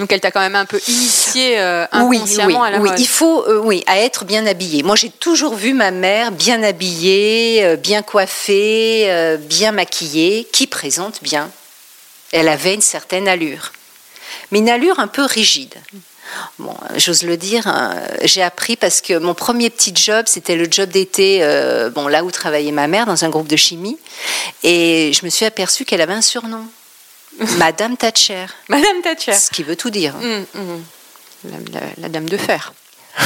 Donc 0.00 0.10
elle 0.12 0.20
t'a 0.20 0.30
quand 0.30 0.40
même 0.40 0.56
un 0.56 0.64
peu 0.64 0.80
initié 0.88 1.60
euh, 1.60 1.86
Oui, 2.02 2.16
inconsciemment 2.16 2.62
oui, 2.62 2.66
à 2.66 2.70
la 2.70 2.78
oui. 2.78 2.88
mode. 2.88 2.98
Il 2.98 3.06
faut, 3.06 3.44
euh, 3.46 3.60
oui, 3.62 3.84
à 3.86 3.98
être 3.98 4.24
bien 4.24 4.46
habillée. 4.46 4.82
Moi, 4.82 4.96
j'ai 4.96 5.10
toujours 5.10 5.54
vu 5.54 5.74
ma 5.74 5.90
mère 5.90 6.32
bien 6.32 6.62
habillée, 6.62 7.62
euh, 7.62 7.76
bien 7.76 8.00
coiffée, 8.00 9.36
bien 9.40 9.72
maquillée, 9.72 10.48
qui 10.52 10.66
présente 10.66 11.22
bien. 11.22 11.50
Elle 12.32 12.48
avait 12.48 12.74
une 12.74 12.80
certaine 12.80 13.28
allure, 13.28 13.72
mais 14.50 14.58
une 14.58 14.70
allure 14.70 15.00
un 15.00 15.08
peu 15.08 15.24
rigide. 15.24 15.74
Bon, 16.58 16.74
j'ose 16.96 17.22
le 17.22 17.36
dire, 17.36 17.66
hein, 17.66 17.94
j'ai 18.22 18.42
appris 18.42 18.76
parce 18.76 19.00
que 19.00 19.18
mon 19.18 19.34
premier 19.34 19.70
petit 19.70 19.92
job, 19.94 20.26
c'était 20.26 20.56
le 20.56 20.68
job 20.70 20.88
d'été, 20.90 21.40
euh, 21.42 21.90
bon, 21.90 22.06
là 22.06 22.24
où 22.24 22.30
travaillait 22.30 22.72
ma 22.72 22.86
mère, 22.86 23.06
dans 23.06 23.24
un 23.24 23.28
groupe 23.28 23.48
de 23.48 23.56
chimie, 23.56 23.98
et 24.62 25.12
je 25.12 25.24
me 25.24 25.30
suis 25.30 25.44
aperçue 25.44 25.84
qu'elle 25.84 26.00
avait 26.00 26.12
un 26.12 26.22
surnom, 26.22 26.64
Madame 27.58 27.96
Thatcher, 27.96 28.46
Madame 28.68 29.02
Thatcher. 29.02 29.32
ce 29.32 29.50
qui 29.50 29.62
veut 29.62 29.76
tout 29.76 29.90
dire. 29.90 30.14
Hum, 30.22 30.44
hum. 30.54 30.84
La, 31.44 31.56
la- 31.80 31.86
la 31.98 32.08
dame 32.08 32.28
de 32.28 32.36
fer. 32.36 32.72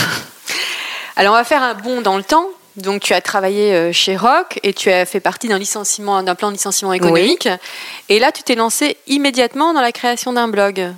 Alors 1.16 1.35
on 1.35 1.37
va 1.37 1.44
faire 1.44 1.62
un 1.62 1.75
bond 1.75 2.00
dans 2.00 2.16
le 2.16 2.23
temps. 2.25 2.47
Donc 2.76 3.02
tu 3.02 3.12
as 3.14 3.21
travaillé 3.21 3.73
euh, 3.73 3.92
chez 3.92 4.16
Rock 4.16 4.59
et 4.64 4.73
tu 4.73 4.90
as 4.90 5.06
fait 5.06 5.21
partie 5.21 5.47
d'un 5.47 5.59
licenciement, 5.59 6.23
d'un 6.25 6.35
plan 6.35 6.49
de 6.49 6.54
licenciement 6.56 6.92
économique. 6.92 7.49
Et 8.09 8.18
là, 8.18 8.33
tu 8.33 8.42
t'es 8.42 8.56
lancé 8.56 8.97
immédiatement 9.06 9.73
dans 9.75 9.80
la 9.80 9.92
création 9.92 10.33
d'un 10.33 10.49
blog. 10.49 10.92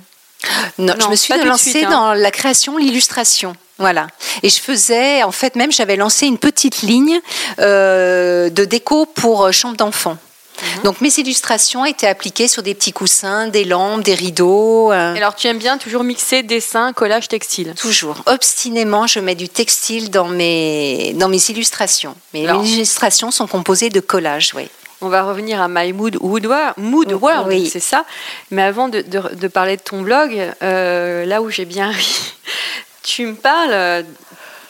Non, 0.79 0.93
je 0.99 1.07
me 1.07 1.15
suis 1.15 1.33
lancée 1.43 1.69
suite, 1.71 1.85
hein. 1.85 1.89
dans 1.91 2.13
la 2.13 2.31
création, 2.31 2.77
l'illustration. 2.77 3.55
Voilà. 3.79 4.07
Et 4.41 4.49
je 4.49 4.59
faisais, 4.59 5.21
en 5.21 5.31
fait, 5.31 5.55
même, 5.55 5.71
j'avais 5.71 5.95
lancé 5.97 6.25
une 6.25 6.39
petite 6.39 6.81
ligne 6.81 7.19
euh, 7.59 8.49
de 8.49 8.65
déco 8.65 9.05
pour 9.05 9.45
euh, 9.45 9.51
chambre 9.51 9.77
d'enfants. 9.77 10.17
Mhm. 10.61 10.83
Donc 10.83 11.01
mes 11.01 11.09
illustrations 11.17 11.85
étaient 11.85 12.07
appliquées 12.07 12.47
sur 12.47 12.63
des 12.63 12.73
petits 12.73 12.93
coussins, 12.93 13.47
des 13.47 13.63
lampes, 13.63 14.03
des 14.03 14.15
rideaux. 14.15 14.91
euh, 14.91 15.15
alors 15.15 15.35
tu 15.35 15.47
aimes 15.47 15.57
bien 15.59 15.77
toujours 15.77 16.03
mixer 16.03 16.43
dessin, 16.43 16.93
collage, 16.93 17.27
textile? 17.27 17.73
Toujours, 17.79 18.21
obstinément, 18.25 19.07
je 19.07 19.19
mets 19.19 19.35
du 19.35 19.49
textile 19.49 20.09
dans 20.09 20.27
mes, 20.27 21.13
dans 21.15 21.27
mes 21.29 21.41
illustrations. 21.49 22.15
Mes 22.33 22.47
Alors. 22.47 22.63
illustrations 22.65 23.31
sont 23.31 23.47
composées 23.47 23.89
de 23.89 23.99
collages, 23.99 24.51
oui. 24.55 24.67
On 25.01 25.09
va 25.09 25.21
revenir 25.23 25.61
à 25.61 25.67
My 25.69 25.93
Mood 25.93 26.17
Woodward, 26.21 26.73
Mood 26.77 27.11
World, 27.13 27.47
Oui. 27.49 27.69
c'est 27.71 27.79
ça. 27.79 28.03
Mais 28.49 28.63
avant 28.63 28.89
de, 28.89 29.01
de- 29.01 29.35
de 29.35 29.47
parler 29.47 29.77
de 29.77 29.81
ton 29.83 30.01
blog, 30.01 30.41
euh, 30.63 31.23
là 31.25 31.43
où 31.43 31.51
j'ai 31.51 31.65
bien 31.65 31.91
ri, 31.91 32.17
tu 33.03 33.27
me 33.27 33.35
parles 33.35 33.73
euh, 33.73 34.01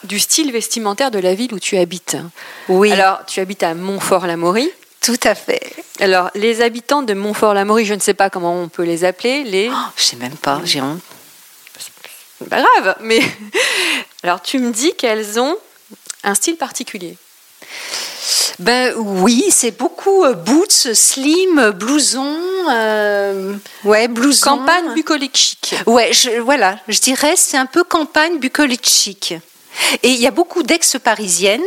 du 0.04 0.20
style 0.20 0.52
vestimentaire 0.52 1.12
de 1.12 1.20
la 1.20 1.34
ville 1.34 1.54
où 1.54 1.60
tu 1.60 1.78
habites. 1.78 2.18
Oui, 2.68 2.92
Alors, 2.92 3.20
tu 3.26 3.40
habites 3.40 3.64
à 3.64 3.74
Montfort-l'Amaury. 3.74 4.70
Tout 5.08 5.20
à 5.24 5.36
fait. 5.36 5.62
Alors, 6.02 6.30
les 6.36 6.62
habitants 6.62 7.02
de 7.02 7.14
Montfort-l'Amaury, 7.14 7.86
je 7.86 7.94
ne 7.94 8.02
sais 8.02 8.14
pas 8.14 8.30
comment 8.30 8.62
on 8.62 8.68
peut 8.68 8.84
les 8.84 9.06
appeler, 9.06 9.46
les. 9.46 9.70
Oh, 9.72 9.90
je 9.96 10.04
sais 10.04 10.18
même 10.18 10.36
pas, 10.36 10.60
j'ai 10.66 10.82
honte. 10.82 11.00
Pas 12.50 12.62
grave, 12.62 12.98
mais. 13.00 13.22
Alors, 14.24 14.42
tu 14.42 14.60
me 14.60 14.74
dis 14.74 14.94
qu'elles 14.96 15.40
ont 15.40 15.56
un 16.26 16.36
style 16.36 16.58
particulier. 16.58 17.16
Ben 18.60 18.94
oui, 18.98 19.46
c'est 19.50 19.72
beaucoup 19.72 20.26
euh, 20.26 20.34
boots, 20.34 20.94
slim, 20.94 21.72
blouson, 21.72 22.36
euh, 22.70 23.56
ouais, 23.86 24.10
blouson. 24.10 24.58
Campagne 24.58 24.94
bucolique 24.94 25.38
chic. 25.38 25.76
Ouais, 25.86 26.12
je, 26.12 26.42
voilà, 26.42 26.80
je 26.90 27.00
dirais 27.00 27.36
c'est 27.38 27.56
un 27.56 27.66
peu 27.66 27.86
campagne 27.86 28.40
bucolique 28.40 28.90
chic. 28.90 29.36
Et 30.04 30.10
il 30.10 30.20
y 30.20 30.28
a 30.28 30.32
beaucoup 30.32 30.64
d'ex-parisiennes. 30.64 31.62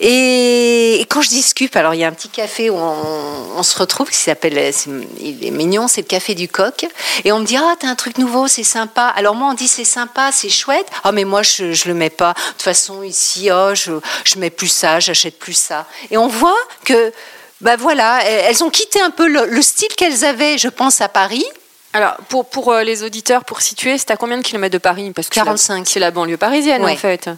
Et, 0.00 1.00
et 1.00 1.04
quand 1.06 1.20
je 1.22 1.28
discute, 1.28 1.76
alors 1.76 1.94
il 1.94 2.00
y 2.00 2.04
a 2.04 2.08
un 2.08 2.12
petit 2.12 2.28
café 2.28 2.70
où 2.70 2.76
on, 2.76 3.56
on 3.56 3.62
se 3.62 3.78
retrouve 3.78 4.08
qui 4.10 4.16
s'appelle, 4.16 4.72
il 5.20 5.44
est 5.44 5.50
mignon, 5.50 5.88
c'est 5.88 6.02
le 6.02 6.06
café 6.06 6.34
du 6.34 6.48
coq. 6.48 6.86
Et 7.24 7.32
on 7.32 7.40
me 7.40 7.44
dit 7.44 7.56
ah 7.56 7.74
t'as 7.78 7.88
un 7.88 7.94
truc 7.94 8.18
nouveau, 8.18 8.48
c'est 8.48 8.62
sympa. 8.64 9.06
Alors 9.16 9.34
moi 9.34 9.48
on 9.50 9.54
dit 9.54 9.68
c'est 9.68 9.84
sympa, 9.84 10.30
c'est 10.32 10.48
chouette. 10.48 10.86
Ah 11.04 11.12
mais 11.12 11.24
moi 11.24 11.42
je 11.42 11.72
je 11.72 11.88
le 11.88 11.94
mets 11.94 12.10
pas. 12.10 12.32
De 12.34 12.52
toute 12.52 12.62
façon 12.62 13.02
ici 13.02 13.50
oh 13.52 13.74
je 13.74 13.92
je 14.24 14.38
mets 14.38 14.50
plus 14.50 14.68
ça, 14.68 15.00
j'achète 15.00 15.38
plus 15.38 15.54
ça. 15.56 15.86
Et 16.10 16.16
on 16.16 16.28
voit 16.28 16.56
que 16.84 17.12
bah 17.60 17.76
voilà, 17.76 18.24
elles 18.24 18.64
ont 18.64 18.70
quitté 18.70 19.00
un 19.02 19.10
peu 19.10 19.28
le, 19.28 19.44
le 19.46 19.60
style 19.62 19.88
qu'elles 19.96 20.24
avaient, 20.24 20.56
je 20.56 20.68
pense 20.68 21.00
à 21.02 21.08
Paris. 21.08 21.44
Alors, 21.92 22.14
pour, 22.28 22.46
pour 22.48 22.72
euh, 22.72 22.84
les 22.84 23.02
auditeurs, 23.02 23.44
pour 23.44 23.60
situer, 23.62 23.98
c'est 23.98 24.12
à 24.12 24.16
combien 24.16 24.38
de 24.38 24.42
kilomètres 24.42 24.72
de 24.72 24.78
Paris? 24.78 25.10
Parce 25.14 25.28
que 25.28 25.34
c'est 25.34 25.40
la- 25.40 25.44
45. 25.46 25.86
C'est 25.88 25.98
la 26.00 26.10
banlieue 26.12 26.36
parisienne, 26.36 26.82
Ouais. 26.84 26.92
en 26.92 26.96
fait. 26.96 27.28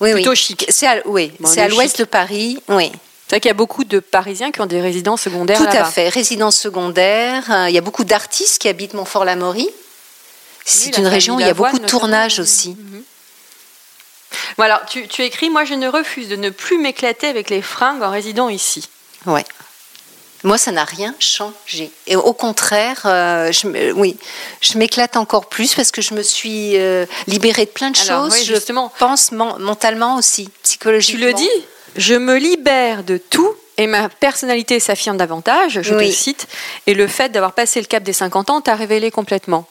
Oui, 0.00 0.12
Plutôt 0.12 0.30
oui. 0.30 0.36
chic. 0.36 0.66
C'est 0.68 0.86
à, 0.86 1.02
oui, 1.06 1.32
Bon, 1.40 1.48
c'est 1.48 1.60
à 1.60 1.68
le 1.68 1.74
l'ouest 1.74 1.96
chic. 1.96 2.00
de 2.00 2.04
Paris. 2.04 2.62
Oui, 2.68 2.90
C'est 3.26 3.30
vrai 3.30 3.40
qu'il 3.40 3.48
y 3.48 3.50
a 3.50 3.54
beaucoup 3.54 3.84
de 3.84 3.98
Parisiens 4.00 4.52
qui 4.52 4.60
ont 4.60 4.66
des 4.66 4.80
résidences 4.80 5.22
secondaires 5.22 5.58
tout 5.58 5.64
à 5.76 5.84
fait. 5.84 6.08
Résidence 6.08 6.56
secondaire. 6.56 7.44
euh, 7.50 7.68
Il 7.68 7.74
y 7.74 7.78
a 7.78 7.82
beaucoup 7.82 8.04
d'artistes 8.04 8.58
qui 8.60 8.68
habitent 8.68 8.94
Montfort-l'Amaury. 8.94 9.64
Oui, 9.68 9.72
C'est 10.64 10.96
une 10.98 11.06
région 11.06 11.36
où 11.36 11.40
il 11.40 11.46
y 11.46 11.50
a 11.50 11.54
beaucoup 11.54 11.78
de 11.78 11.86
tournages 11.86 12.38
aussi. 12.38 12.70
Mhm. 12.78 13.02
Bon, 14.56 14.64
alors, 14.64 14.80
tu, 14.86 15.08
tu 15.08 15.22
écris 15.22 15.50
Moi, 15.50 15.64
je 15.64 15.74
ne 15.74 15.88
refuse 15.88 16.28
de 16.28 16.36
ne 16.36 16.50
plus 16.50 16.78
m'éclater 16.78 17.26
avec 17.26 17.50
les 17.50 17.62
fringues 17.62 18.02
en 18.02 18.10
résidant 18.10 18.48
ici. 18.48 18.88
Ouais. 19.26 19.44
Moi, 20.44 20.56
ça 20.58 20.70
n'a 20.70 20.84
rien 20.84 21.14
changé. 21.18 21.90
Et 22.06 22.14
au 22.16 22.32
contraire, 22.32 23.02
euh, 23.06 23.50
je, 23.50 23.92
oui, 23.92 24.16
je 24.60 24.78
m'éclate 24.78 25.16
encore 25.16 25.48
plus 25.48 25.74
parce 25.74 25.90
que 25.90 26.00
je 26.00 26.14
me 26.14 26.22
suis 26.22 26.76
euh, 26.76 27.06
libérée 27.26 27.64
de 27.64 27.70
plein 27.70 27.90
de 27.90 27.98
Alors, 28.08 28.24
choses. 28.26 28.34
oui, 28.34 28.44
je 28.44 28.54
justement. 28.54 28.92
pense 28.98 29.32
men- 29.32 29.58
mentalement 29.58 30.16
aussi, 30.16 30.44
Tu 30.44 30.50
psychologiquement. 30.62 31.26
le 31.26 31.32
dis 31.34 31.48
Je 31.96 32.14
me 32.14 32.36
libère 32.36 33.02
de 33.02 33.16
tout 33.18 33.52
et 33.78 33.86
ma 33.88 34.08
personnalité 34.08 34.78
s'affirme 34.80 35.16
davantage, 35.16 35.80
je 35.82 35.90
te 35.90 35.94
Oui. 35.96 36.06
le 36.06 36.12
cite. 36.12 36.46
Et 36.86 36.94
le 36.94 37.06
fait 37.08 37.30
d'avoir 37.30 37.52
passé 37.52 37.80
le 37.80 37.86
cap 37.86 38.02
des 38.04 38.12
50 38.12 38.50
ans 38.50 38.60
t'a 38.60 38.74
révélé 38.76 39.10
complètement. 39.10 39.66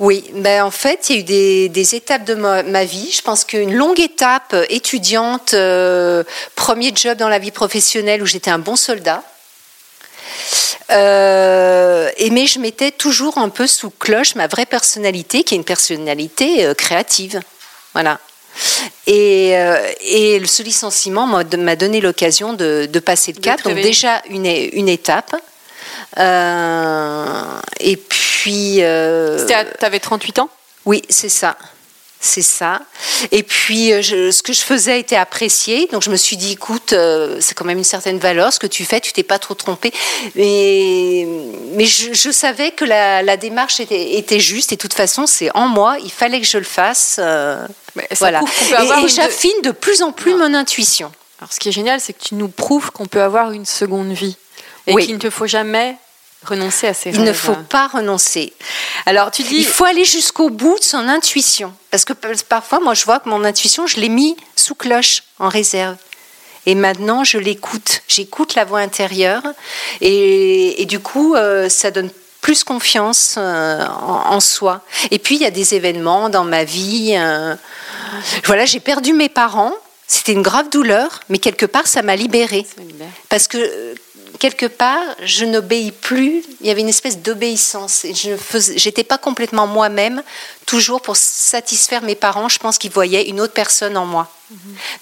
Oui, 0.00 0.24
ben 0.34 0.64
en 0.64 0.72
fait, 0.72 1.08
il 1.08 1.14
y 1.14 1.18
a 1.18 1.20
eu 1.20 1.24
des, 1.24 1.68
des 1.68 1.94
étapes 1.94 2.24
de 2.24 2.34
ma, 2.34 2.62
ma 2.64 2.84
vie. 2.84 3.10
Je 3.12 3.22
pense 3.22 3.44
qu'une 3.44 3.72
longue 3.74 4.00
étape 4.00 4.52
euh, 4.54 4.64
étudiante, 4.70 5.54
euh, 5.54 6.24
premier 6.56 6.92
job 6.94 7.16
dans 7.16 7.28
la 7.28 7.38
vie 7.38 7.52
professionnelle 7.52 8.22
où 8.22 8.26
j'étais 8.26 8.50
un 8.50 8.58
bon 8.58 8.74
soldat. 8.76 9.22
Euh, 10.90 12.10
et 12.16 12.30
mais 12.30 12.46
je 12.46 12.58
mettais 12.58 12.90
toujours 12.90 13.38
un 13.38 13.48
peu 13.48 13.66
sous 13.66 13.90
cloche 13.90 14.34
ma 14.34 14.46
vraie 14.46 14.66
personnalité, 14.66 15.42
qui 15.44 15.54
est 15.54 15.56
une 15.56 15.64
personnalité 15.64 16.66
euh, 16.66 16.74
créative. 16.74 17.40
Voilà. 17.92 18.18
Et, 19.06 19.56
euh, 19.56 19.78
et 20.00 20.44
ce 20.46 20.62
licenciement 20.62 21.26
m'a 21.26 21.44
donné 21.44 22.00
l'occasion 22.00 22.52
de, 22.52 22.86
de 22.90 22.98
passer 23.00 23.32
le 23.32 23.40
cap. 23.40 23.62
Donc 23.62 23.74
déjà 23.74 24.22
une, 24.30 24.46
une 24.46 24.88
étape. 24.88 25.34
Et 26.16 27.96
puis. 27.96 28.74
Tu 28.76 29.84
avais 29.84 30.00
38 30.00 30.38
ans? 30.38 30.50
Oui, 30.84 31.02
c'est 31.08 31.28
ça. 31.28 31.56
C'est 32.26 32.40
ça. 32.40 32.80
Et 33.32 33.42
puis, 33.42 33.92
euh, 33.92 34.00
je- 34.00 34.30
ce 34.30 34.42
que 34.42 34.54
je 34.54 34.62
faisais 34.62 34.98
était 34.98 35.14
apprécié. 35.16 35.88
Donc, 35.92 36.02
je 36.02 36.10
me 36.10 36.16
suis 36.16 36.38
dit, 36.38 36.52
écoute, 36.52 36.94
euh, 36.94 37.36
c'est 37.40 37.54
quand 37.54 37.66
même 37.66 37.76
une 37.76 37.84
certaine 37.84 38.18
valeur. 38.18 38.50
Ce 38.50 38.58
que 38.58 38.66
tu 38.66 38.86
fais, 38.86 38.98
tu 38.98 39.12
t'es 39.12 39.22
pas 39.22 39.38
trop 39.38 39.52
trompé. 39.52 39.92
Mais, 40.34 41.26
mais 41.72 41.84
je, 41.84 42.14
je 42.14 42.30
savais 42.30 42.70
que 42.70 42.86
la, 42.86 43.22
la 43.22 43.36
démarche 43.36 43.78
était, 43.78 44.14
était 44.14 44.40
juste. 44.40 44.72
Et 44.72 44.76
de 44.76 44.80
toute 44.80 44.94
façon, 44.94 45.26
c'est 45.26 45.50
en 45.54 45.68
moi. 45.68 45.98
Il 46.02 46.10
fallait 46.10 46.40
que 46.40 46.46
je 46.46 46.56
le 46.56 46.64
fasse. 46.64 47.16
euh, 47.18 47.66
voilà. 48.18 48.40
Et, 49.02 49.08
j'affine 49.08 49.60
de 49.62 49.70
plus 49.70 50.00
en 50.02 50.10
plus 50.10 50.34
mon 50.34 50.54
intuition. 50.54 51.12
Alors, 51.40 51.52
ce 51.52 51.60
qui 51.60 51.68
est 51.68 51.72
génial, 51.72 52.00
c'est 52.00 52.14
que 52.14 52.22
tu 52.24 52.36
nous 52.36 52.48
prouves 52.48 52.90
qu'on 52.90 53.04
peut 53.06 53.20
avoir 53.22 53.50
une 53.52 53.66
seconde 53.66 54.12
vie 54.12 54.36
et 54.86 54.94
Oui. 54.94 55.04
qu'il 55.04 55.14
ne 55.16 55.20
te 55.20 55.28
faut 55.28 55.46
jamais 55.46 55.96
renoncer 56.44 56.86
à 56.86 56.94
ses 56.94 57.10
Il 57.10 57.16
rêves. 57.18 57.26
ne 57.28 57.32
faut 57.32 57.54
pas 57.68 57.88
renoncer. 57.88 58.52
Alors 59.06 59.30
tu 59.30 59.42
dis 59.42 59.56
Il 59.56 59.66
faut 59.66 59.84
aller 59.84 60.04
jusqu'au 60.04 60.50
bout 60.50 60.78
de 60.78 60.84
son 60.84 61.08
intuition. 61.08 61.72
Parce 61.90 62.04
que 62.04 62.12
parfois, 62.48 62.80
moi, 62.80 62.94
je 62.94 63.04
vois 63.04 63.20
que 63.20 63.28
mon 63.28 63.44
intuition, 63.44 63.86
je 63.86 63.98
l'ai 64.00 64.08
mis 64.08 64.36
sous 64.56 64.74
cloche, 64.74 65.22
en 65.38 65.48
réserve. 65.48 65.96
Et 66.66 66.74
maintenant, 66.74 67.24
je 67.24 67.38
l'écoute. 67.38 68.02
J'écoute 68.08 68.54
la 68.54 68.64
voix 68.64 68.80
intérieure. 68.80 69.42
Et, 70.00 70.80
et 70.82 70.86
du 70.86 70.98
coup, 70.98 71.34
euh, 71.34 71.68
ça 71.68 71.90
donne 71.90 72.10
plus 72.40 72.64
confiance 72.64 73.36
euh, 73.38 73.84
en, 73.86 74.32
en 74.34 74.40
soi. 74.40 74.82
Et 75.10 75.18
puis, 75.18 75.36
il 75.36 75.42
y 75.42 75.46
a 75.46 75.50
des 75.50 75.74
événements 75.74 76.28
dans 76.30 76.44
ma 76.44 76.64
vie. 76.64 77.14
euh, 77.16 77.54
voilà, 78.44 78.64
j'ai 78.64 78.80
perdu 78.80 79.12
mes 79.12 79.28
parents. 79.28 79.72
C'était 80.06 80.32
une 80.32 80.42
grave 80.42 80.68
douleur, 80.70 81.20
mais 81.28 81.38
quelque 81.38 81.66
part, 81.66 81.86
ça 81.86 82.02
m'a 82.02 82.16
libérée. 82.16 82.66
Parce 83.28 83.48
que 83.48 83.94
quelque 84.44 84.66
part, 84.66 85.00
je 85.22 85.46
n'obéis 85.46 85.90
plus. 85.90 86.42
Il 86.60 86.66
y 86.66 86.70
avait 86.70 86.82
une 86.82 86.90
espèce 86.90 87.16
d'obéissance. 87.16 88.04
Je 88.04 88.32
n'étais 88.32 88.78
j'étais 88.78 89.02
pas 89.04 89.16
complètement 89.16 89.66
moi-même, 89.66 90.22
toujours 90.66 91.00
pour 91.00 91.16
satisfaire 91.16 92.02
mes 92.02 92.14
parents. 92.14 92.50
Je 92.50 92.58
pense 92.58 92.76
qu'ils 92.76 92.90
voyaient 92.90 93.26
une 93.26 93.40
autre 93.40 93.54
personne 93.54 93.96
en 93.96 94.04
moi. 94.04 94.28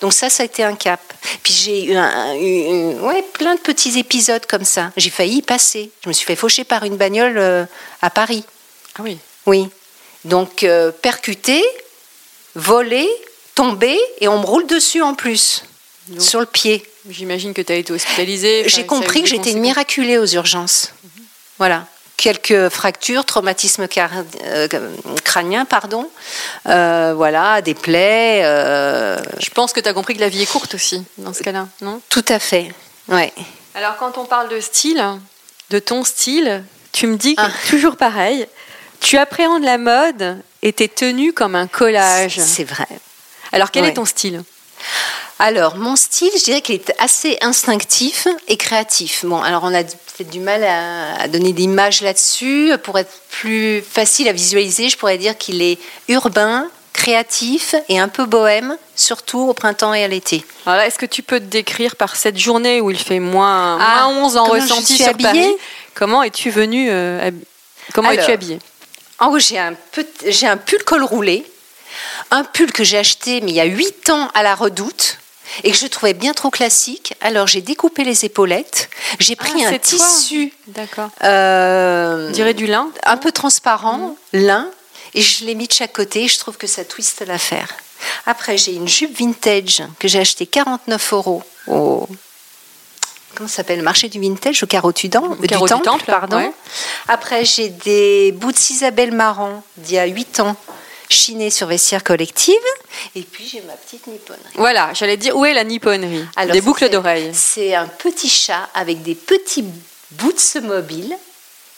Donc 0.00 0.12
ça, 0.12 0.30
ça 0.30 0.44
a 0.44 0.46
été 0.46 0.62
un 0.62 0.76
cap. 0.76 1.00
Puis 1.42 1.52
j'ai 1.54 1.84
eu, 1.86 1.96
un- 1.96 2.34
eu- 2.36 2.94
ouais, 3.00 3.24
plein 3.32 3.56
de 3.56 3.60
petits 3.60 3.98
épisodes 3.98 4.46
comme 4.46 4.64
ça. 4.64 4.92
J'ai 4.96 5.10
failli 5.10 5.38
y 5.38 5.42
passer. 5.42 5.90
Je 6.04 6.08
me 6.08 6.12
suis 6.14 6.24
fait 6.24 6.36
faucher 6.36 6.62
par 6.62 6.84
une 6.84 6.96
bagnole 6.96 7.36
euh, 7.36 7.64
à 8.00 8.10
Paris. 8.10 8.44
Ah 8.96 9.02
oui. 9.02 9.18
Oui. 9.46 9.68
Donc 10.24 10.62
euh, 10.62 10.92
percuté, 10.92 11.64
volé, 12.54 13.08
tombé, 13.56 13.98
et 14.20 14.28
on 14.28 14.38
me 14.38 14.46
roule 14.46 14.68
dessus 14.68 15.02
en 15.02 15.14
plus, 15.14 15.64
Donc, 16.08 16.20
sur 16.22 16.40
le 16.40 16.46
pied. 16.46 16.84
J'imagine 17.08 17.52
que 17.54 17.62
tu 17.62 17.72
as 17.72 17.76
été 17.76 17.92
hospitalisée. 17.92 18.68
J'ai 18.68 18.86
compris 18.86 19.22
que 19.22 19.28
j'étais 19.28 19.54
miraculée 19.54 20.18
aux 20.18 20.26
urgences. 20.26 20.92
Voilà. 21.58 21.86
Quelques 22.16 22.68
fractures, 22.68 23.24
traumatismes 23.24 23.88
car- 23.88 24.10
euh, 24.44 24.68
crâniens, 25.24 25.64
pardon. 25.64 26.08
Euh, 26.68 27.14
voilà, 27.16 27.60
des 27.62 27.74
plaies. 27.74 28.42
euh, 28.44 29.18
Je 29.40 29.50
pense 29.50 29.72
que 29.72 29.80
tu 29.80 29.88
as 29.88 29.92
compris 29.92 30.14
que 30.14 30.20
la 30.20 30.28
vie 30.28 30.42
est 30.42 30.46
courte 30.50 30.74
aussi, 30.74 31.02
dans 31.18 31.32
ce 31.32 31.42
cas-là, 31.42 31.66
non? 31.80 32.00
Tout 32.10 32.24
à 32.28 32.38
fait. 32.38 32.72
Ouais. 33.08 33.32
Alors, 33.74 33.96
quand 33.96 34.18
on 34.18 34.24
parle 34.24 34.48
de 34.50 34.60
style, 34.60 35.02
de 35.70 35.78
ton 35.80 36.04
style, 36.04 36.62
tu 36.92 37.08
me 37.08 37.16
dis 37.16 37.34
que, 37.34 37.42
Ah. 37.42 37.50
toujours 37.68 37.96
pareil, 37.96 38.46
tu 39.00 39.18
appréhendes 39.18 39.64
la 39.64 39.78
mode 39.78 40.38
et 40.62 40.72
tes 40.72 40.88
tenues 40.88 41.32
comme 41.32 41.56
un 41.56 41.66
collage. 41.66 42.38
C'est 42.38 42.62
vrai. 42.64 42.86
Alors, 43.50 43.72
quel 43.72 43.82
Ouais. 43.82 43.88
est 43.90 43.94
ton 43.94 44.04
style? 44.04 44.44
Alors, 45.44 45.74
mon 45.76 45.96
style, 45.96 46.30
je 46.38 46.44
dirais 46.44 46.60
qu'il 46.60 46.76
est 46.76 46.92
assez 47.00 47.36
instinctif 47.40 48.28
et 48.46 48.56
créatif. 48.56 49.24
Bon, 49.24 49.42
alors 49.42 49.64
on 49.64 49.74
a 49.74 49.82
peut-être 49.82 50.30
du 50.30 50.38
mal 50.38 50.62
à, 50.62 51.16
à 51.20 51.26
donner 51.26 51.52
des 51.52 51.64
images 51.64 52.00
là-dessus. 52.00 52.72
Pour 52.84 52.96
être 52.96 53.10
plus 53.28 53.82
facile 53.82 54.28
à 54.28 54.32
visualiser, 54.32 54.88
je 54.88 54.96
pourrais 54.96 55.18
dire 55.18 55.36
qu'il 55.36 55.60
est 55.60 55.78
urbain, 56.06 56.68
créatif 56.92 57.74
et 57.88 57.98
un 57.98 58.06
peu 58.06 58.24
bohème, 58.24 58.76
surtout 58.94 59.40
au 59.40 59.52
printemps 59.52 59.92
et 59.94 60.04
à 60.04 60.08
l'été. 60.08 60.44
Alors 60.64 60.82
est-ce 60.82 60.96
que 60.98 61.06
tu 61.06 61.24
peux 61.24 61.40
te 61.40 61.44
décrire 61.46 61.96
par 61.96 62.14
cette 62.14 62.38
journée 62.38 62.80
où 62.80 62.92
il 62.92 62.98
fait 62.98 63.18
moins, 63.18 63.78
Ah, 63.80 64.10
moins 64.12 64.24
11 64.26 64.36
en 64.36 64.44
ressenti 64.44 64.96
sur 64.96 65.08
habillée 65.08 65.26
Paris? 65.32 65.56
Comment 65.94 66.22
es-tu 66.22 66.50
venue 66.50 66.88
euh, 66.88 67.26
hab- 67.26 67.42
Comment 67.92 68.10
es-tu 68.12 68.30
habillée? 68.30 68.58
En 69.18 69.30
haut, 69.32 69.40
j'ai 69.40 69.58
un, 69.58 69.74
j'ai 70.28 70.46
un 70.46 70.56
pull 70.56 70.84
col 70.84 71.02
roulé, 71.02 71.44
un 72.30 72.44
pull 72.44 72.70
que 72.70 72.84
j'ai 72.84 72.98
acheté 72.98 73.40
mais 73.40 73.50
il 73.50 73.56
y 73.56 73.60
a 73.60 73.64
8 73.64 74.10
ans 74.10 74.28
à 74.34 74.44
la 74.44 74.54
redoute 74.54 75.18
et 75.64 75.70
que 75.70 75.76
je 75.76 75.86
trouvais 75.86 76.14
bien 76.14 76.32
trop 76.32 76.50
classique. 76.50 77.14
Alors 77.20 77.46
j'ai 77.46 77.60
découpé 77.62 78.04
les 78.04 78.24
épaulettes, 78.24 78.88
j'ai 79.18 79.36
pris 79.36 79.64
Ah, 79.64 79.68
un 79.68 79.78
tissu 79.78 80.52
D'accord. 80.68 81.10
euh, 81.24 82.30
dirait 82.30 82.54
du 82.54 82.66
lin 82.66 82.88
un 83.04 83.16
peu 83.16 83.32
transparent, 83.32 84.16
lin, 84.32 84.68
et 85.14 85.20
je 85.22 85.44
l'ai 85.44 85.54
mis 85.54 85.68
de 85.68 85.72
chaque 85.72 85.92
côté 85.92 86.24
et 86.24 86.28
je 86.28 86.38
trouve 86.38 86.56
que 86.56 86.66
ça 86.66 86.84
twiste 86.84 87.22
l'affaire. 87.26 87.68
Après, 88.26 88.56
j'ai 88.58 88.74
une 88.74 88.88
jupe 88.88 89.16
vintage 89.18 89.82
que 89.98 90.08
j'ai 90.08 90.18
acheté 90.20 90.46
49 90.46 91.12
euros 91.12 91.42
au. 91.68 92.08
Comment 93.34 93.48
s'appelle 93.48 93.78
Le 93.78 93.84
marché 93.84 94.08
du 94.08 94.20
vintage 94.20 94.62
au 94.62 94.66
carreau 94.66 94.92
du, 94.92 95.08
carreau 95.08 95.34
du 95.66 95.82
Temple, 95.82 96.04
pardon. 96.04 96.36
ouais. 96.36 96.52
Après, 97.08 97.44
j'ai 97.46 97.68
des 97.70 98.32
boots 98.32 98.70
Isabelle 98.70 99.12
Marant 99.12 99.62
d'il 99.78 99.94
y 99.94 99.98
a 99.98 100.04
8 100.06 100.40
ans, 100.40 100.56
chinés 101.12 101.50
sur 101.50 101.68
vestiaire 101.68 102.02
collective. 102.02 102.54
Et 103.14 103.22
puis, 103.22 103.46
j'ai 103.46 103.60
ma 103.62 103.74
petite 103.74 104.06
nipponnerie. 104.06 104.42
Voilà, 104.54 104.92
j'allais 104.94 105.16
dire 105.16 105.36
où 105.36 105.44
est 105.44 105.54
la 105.54 105.64
nipponnerie 105.64 106.24
Alors, 106.36 106.52
Des 106.52 106.60
boucles 106.60 106.88
d'oreilles. 106.88 107.30
C'est 107.32 107.74
un 107.74 107.86
petit 107.86 108.28
chat 108.28 108.68
avec 108.74 109.02
des 109.02 109.14
petits 109.14 109.64
boots 110.12 110.56
mobiles 110.62 111.16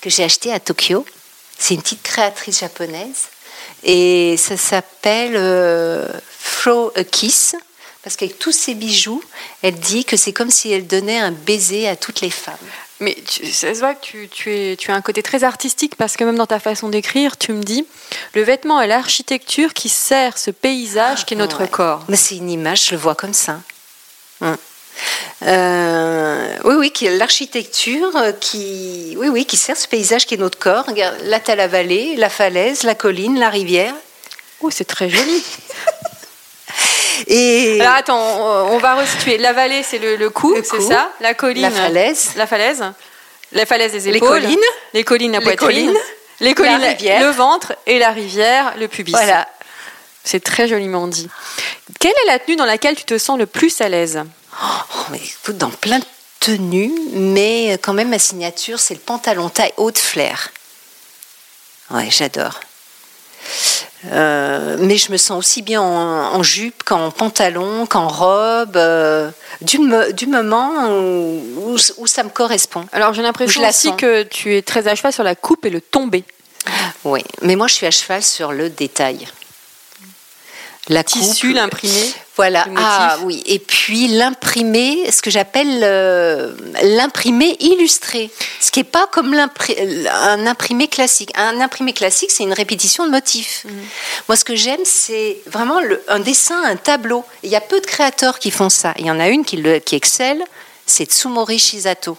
que 0.01 0.11
j'ai 0.11 0.25
acheté 0.25 0.53
à 0.53 0.61
Tokyo. 0.61 1.05
C'est 1.59 1.75
une 1.75 1.83
petite 1.83 2.03
créatrice 2.03 2.61
japonaise. 2.61 3.29
Et 3.83 4.37
ça 4.37 4.57
s'appelle 4.57 5.35
euh, 5.37 6.09
Throw 6.63 6.93
a 6.97 7.05
Kiss. 7.05 7.55
Parce 8.03 8.17
qu'avec 8.17 8.39
tous 8.39 8.53
ces 8.53 8.75
bijoux, 8.75 9.23
elle 9.63 9.77
dit 9.77 10.05
que 10.05 10.19
c'est 10.19 10.35
comme 10.35 10.51
si 10.51 10.71
elle 10.71 10.87
donnait 10.87 11.19
un 11.19 11.33
baiser 11.33 11.89
à 11.89 11.97
toutes 11.97 12.21
les 12.21 12.31
femmes. 12.31 12.55
Mais 13.05 13.17
tu, 13.29 13.45
ça 13.53 13.75
se 13.75 13.81
voit 13.81 13.95
que 13.95 14.01
tu, 14.01 14.29
tu 14.29 14.51
es, 14.55 14.77
tu 14.77 14.91
as 14.91 14.95
un 14.95 15.03
côté 15.03 15.23
très 15.23 15.45
artistique 15.45 15.95
parce 15.97 16.17
que 16.17 16.25
même 16.25 16.37
dans 16.37 16.47
ta 16.47 16.59
façon 16.59 16.89
d'écrire, 16.89 17.37
tu 17.37 17.53
me 17.53 17.63
dis 17.63 17.85
le 18.35 18.43
vêtement 18.43 18.81
est 18.81 18.87
l'architecture 18.87 19.75
qui 19.75 19.89
sert 19.91 20.39
ce 20.39 20.51
paysage 20.51 21.27
qui 21.27 21.35
est 21.35 21.37
notre 21.37 21.61
Ouais. 21.61 21.69
corps. 21.69 22.03
Mais 22.09 22.17
c'est 22.17 22.37
une 22.37 22.51
image, 22.51 22.87
je 22.87 22.93
le 22.93 22.97
vois 22.97 23.15
comme 23.15 23.35
ça. 23.35 23.61
Hum. 24.41 24.57
Euh, 25.43 26.57
oui, 26.65 26.75
oui, 26.77 26.91
qui 26.93 27.07
est 27.07 27.17
l'architecture 27.17 28.11
euh, 28.17 28.33
qui, 28.33 29.15
oui, 29.19 29.29
oui, 29.29 29.45
qui 29.45 29.57
sert 29.57 29.77
ce 29.77 29.87
paysage 29.89 30.25
qui 30.27 30.35
est 30.35 30.39
notre 30.39 30.59
corps. 30.59 30.87
Regarde, 30.87 31.17
là, 31.25 31.41
t'as 31.41 31.57
la 31.57 31.67
vallée, 31.69 32.17
la 32.17 32.31
falaise, 32.31 32.85
la 32.85 32.95
colline, 32.95 33.39
la 33.39 33.51
rivière. 33.51 33.95
Oh, 34.61 34.71
c'est 34.71 34.85
très 34.87 35.11
joli. 35.11 35.43
Et 37.27 37.81
Alors 37.81 37.95
attends, 37.95 38.67
on, 38.73 38.79
va 38.79 38.95
resituer. 38.95 39.39
La 39.39 39.53
vallée, 39.53 39.83
c'est 39.83 39.99
le, 39.99 40.17
le 40.17 40.31
cou, 40.31 40.57
c'est 40.63 40.81
ça 40.81 41.11
La 41.21 41.35
colline. 41.35 41.63
la 41.63 41.71
falaise, 41.71 42.31
La 42.37 42.47
falaise. 42.47 42.85
La 43.53 43.67
falaise 43.67 43.93
des 43.93 44.11
Les 44.11 44.17
épaules. 44.17 44.29
collines. 44.43 44.59
Les 44.95 45.05
collines, 45.05 45.33
la 45.33 45.39
Les 45.39 45.45
poitrine. 45.45 45.67
collines. 45.87 45.99
Les 46.41 46.55
collines, 46.55 46.81
La 46.81 46.89
rivière. 46.89 47.21
le 47.21 47.31
ventre 47.31 47.75
et 47.87 47.99
la 47.99 48.11
rivière, 48.11 48.75
le 48.79 48.89
pubis. 48.89 49.13
voilà. 49.13 49.49
C'est 50.25 50.43
très 50.43 50.67
joliment 50.69 51.07
dit. 51.07 51.29
Quelle 52.01 52.13
est 52.25 52.27
la 52.29 52.39
tenue 52.39 52.57
dans 52.57 52.65
laquelle 52.65 52.97
tu 52.97 53.05
te 53.05 53.19
sens 53.19 53.39
le 53.39 53.47
plus 53.47 53.81
à 53.81 53.89
l'aise 53.89 54.23
Oh, 54.63 54.83
mais 55.11 55.19
écoute, 55.19 55.59
dans 55.59 55.71
plein 55.71 55.99
de 55.99 56.05
tenues, 56.41 56.93
mais 57.13 57.79
quand 57.83 57.93
même 57.93 58.09
ma 58.09 58.19
signature, 58.19 58.79
c'est 58.81 58.95
le 58.95 59.01
pantalon 59.01 59.49
taille 59.51 59.73
haute 59.77 59.99
flair. 59.99 60.51
Ouais, 61.91 62.09
j'adore. 62.11 62.61
Euh, 64.13 64.77
mais 64.81 64.99
je 64.99 65.11
me 65.13 65.17
sens 65.17 65.39
aussi 65.39 65.63
bien 65.63 65.81
en, 65.81 66.35
en 66.35 66.43
jupe 66.43 66.83
qu'en 66.85 67.11
pantalon, 67.11 67.87
qu'en 67.87 68.07
robe, 68.09 68.77
euh, 68.77 69.31
du, 69.63 69.79
mo- 69.79 70.13
du 70.13 70.27
moment 70.27 70.89
où, 70.91 71.43
où- 71.73 71.79
où 71.97 72.07
ça 72.07 72.23
me 72.23 72.29
correspond. 72.29 72.85
Alors 72.93 73.15
j'ai 73.15 73.23
l'impression 73.23 73.63
aussi 73.71 73.89
sens. 73.89 73.97
que 73.97 74.23
tu 74.25 74.55
es 74.57 74.63
très 74.63 74.89
à 74.89 74.95
cheval 74.95 75.13
sur 75.13 75.23
la 75.25 75.35
coupe 75.35 75.65
et 75.65 75.71
le 75.71 75.81
tombé. 75.81 76.25
Oui, 77.05 77.23
mais 77.43 77.57
moi 77.57 77.67
je 77.67 77.75
suis 77.75 77.87
à 77.87 77.91
cheval 77.91 78.23
sur 78.23 78.53
le 78.53 78.69
détail. 78.69 79.27
La 80.89 81.03
Tissu, 81.03 81.53
l'imprimé. 81.55 82.13
Voilà, 82.37 82.67
ah 82.77 83.19
oui, 83.23 83.45
et 83.47 83.61
puis 83.61 84.09
l'imprimé, 84.09 85.09
ce 85.13 85.23
que 85.23 85.31
j'appelle 85.31 85.81
euh, 85.85 86.53
l'imprimé 86.83 87.57
illustré, 87.61 88.29
ce 88.61 88.73
qui 88.73 88.81
n'est 88.81 88.85
pas 88.85 89.07
comme 89.07 89.33
un 89.35 90.47
imprimé 90.49 90.89
classique. 90.89 91.31
Un 91.37 91.61
imprimé 91.61 91.93
classique, 91.93 92.33
c'est 92.33 92.43
une 92.43 92.53
répétition 92.53 93.07
de 93.07 93.11
motifs. 93.13 93.63
Mhm. 93.67 93.73
Moi, 94.29 94.37
ce 94.37 94.45
que 94.45 94.57
j'aime, 94.57 94.81
c'est 94.85 95.39
vraiment 95.47 95.79
le- 95.81 96.03
un 96.09 96.19
dessin, 96.19 96.61
un 96.65 96.75
tableau. 96.75 97.25
Il 97.45 97.51
y 97.51 97.57
a 97.57 97.61
peu 97.61 97.81
de 97.81 97.87
créateurs 97.87 98.41
qui 98.41 98.51
font 98.51 98.69
ça. 98.69 98.95
Il 98.99 99.07
y 99.07 99.11
en 99.13 99.21
a 99.21 99.29
une 99.29 99.45
qui, 99.45 99.57
le- 99.57 99.79
qui 99.79 99.95
excelle, 99.95 100.43
c'est 100.87 101.05
Tsumori 101.05 101.61
Shizato. 101.61 102.19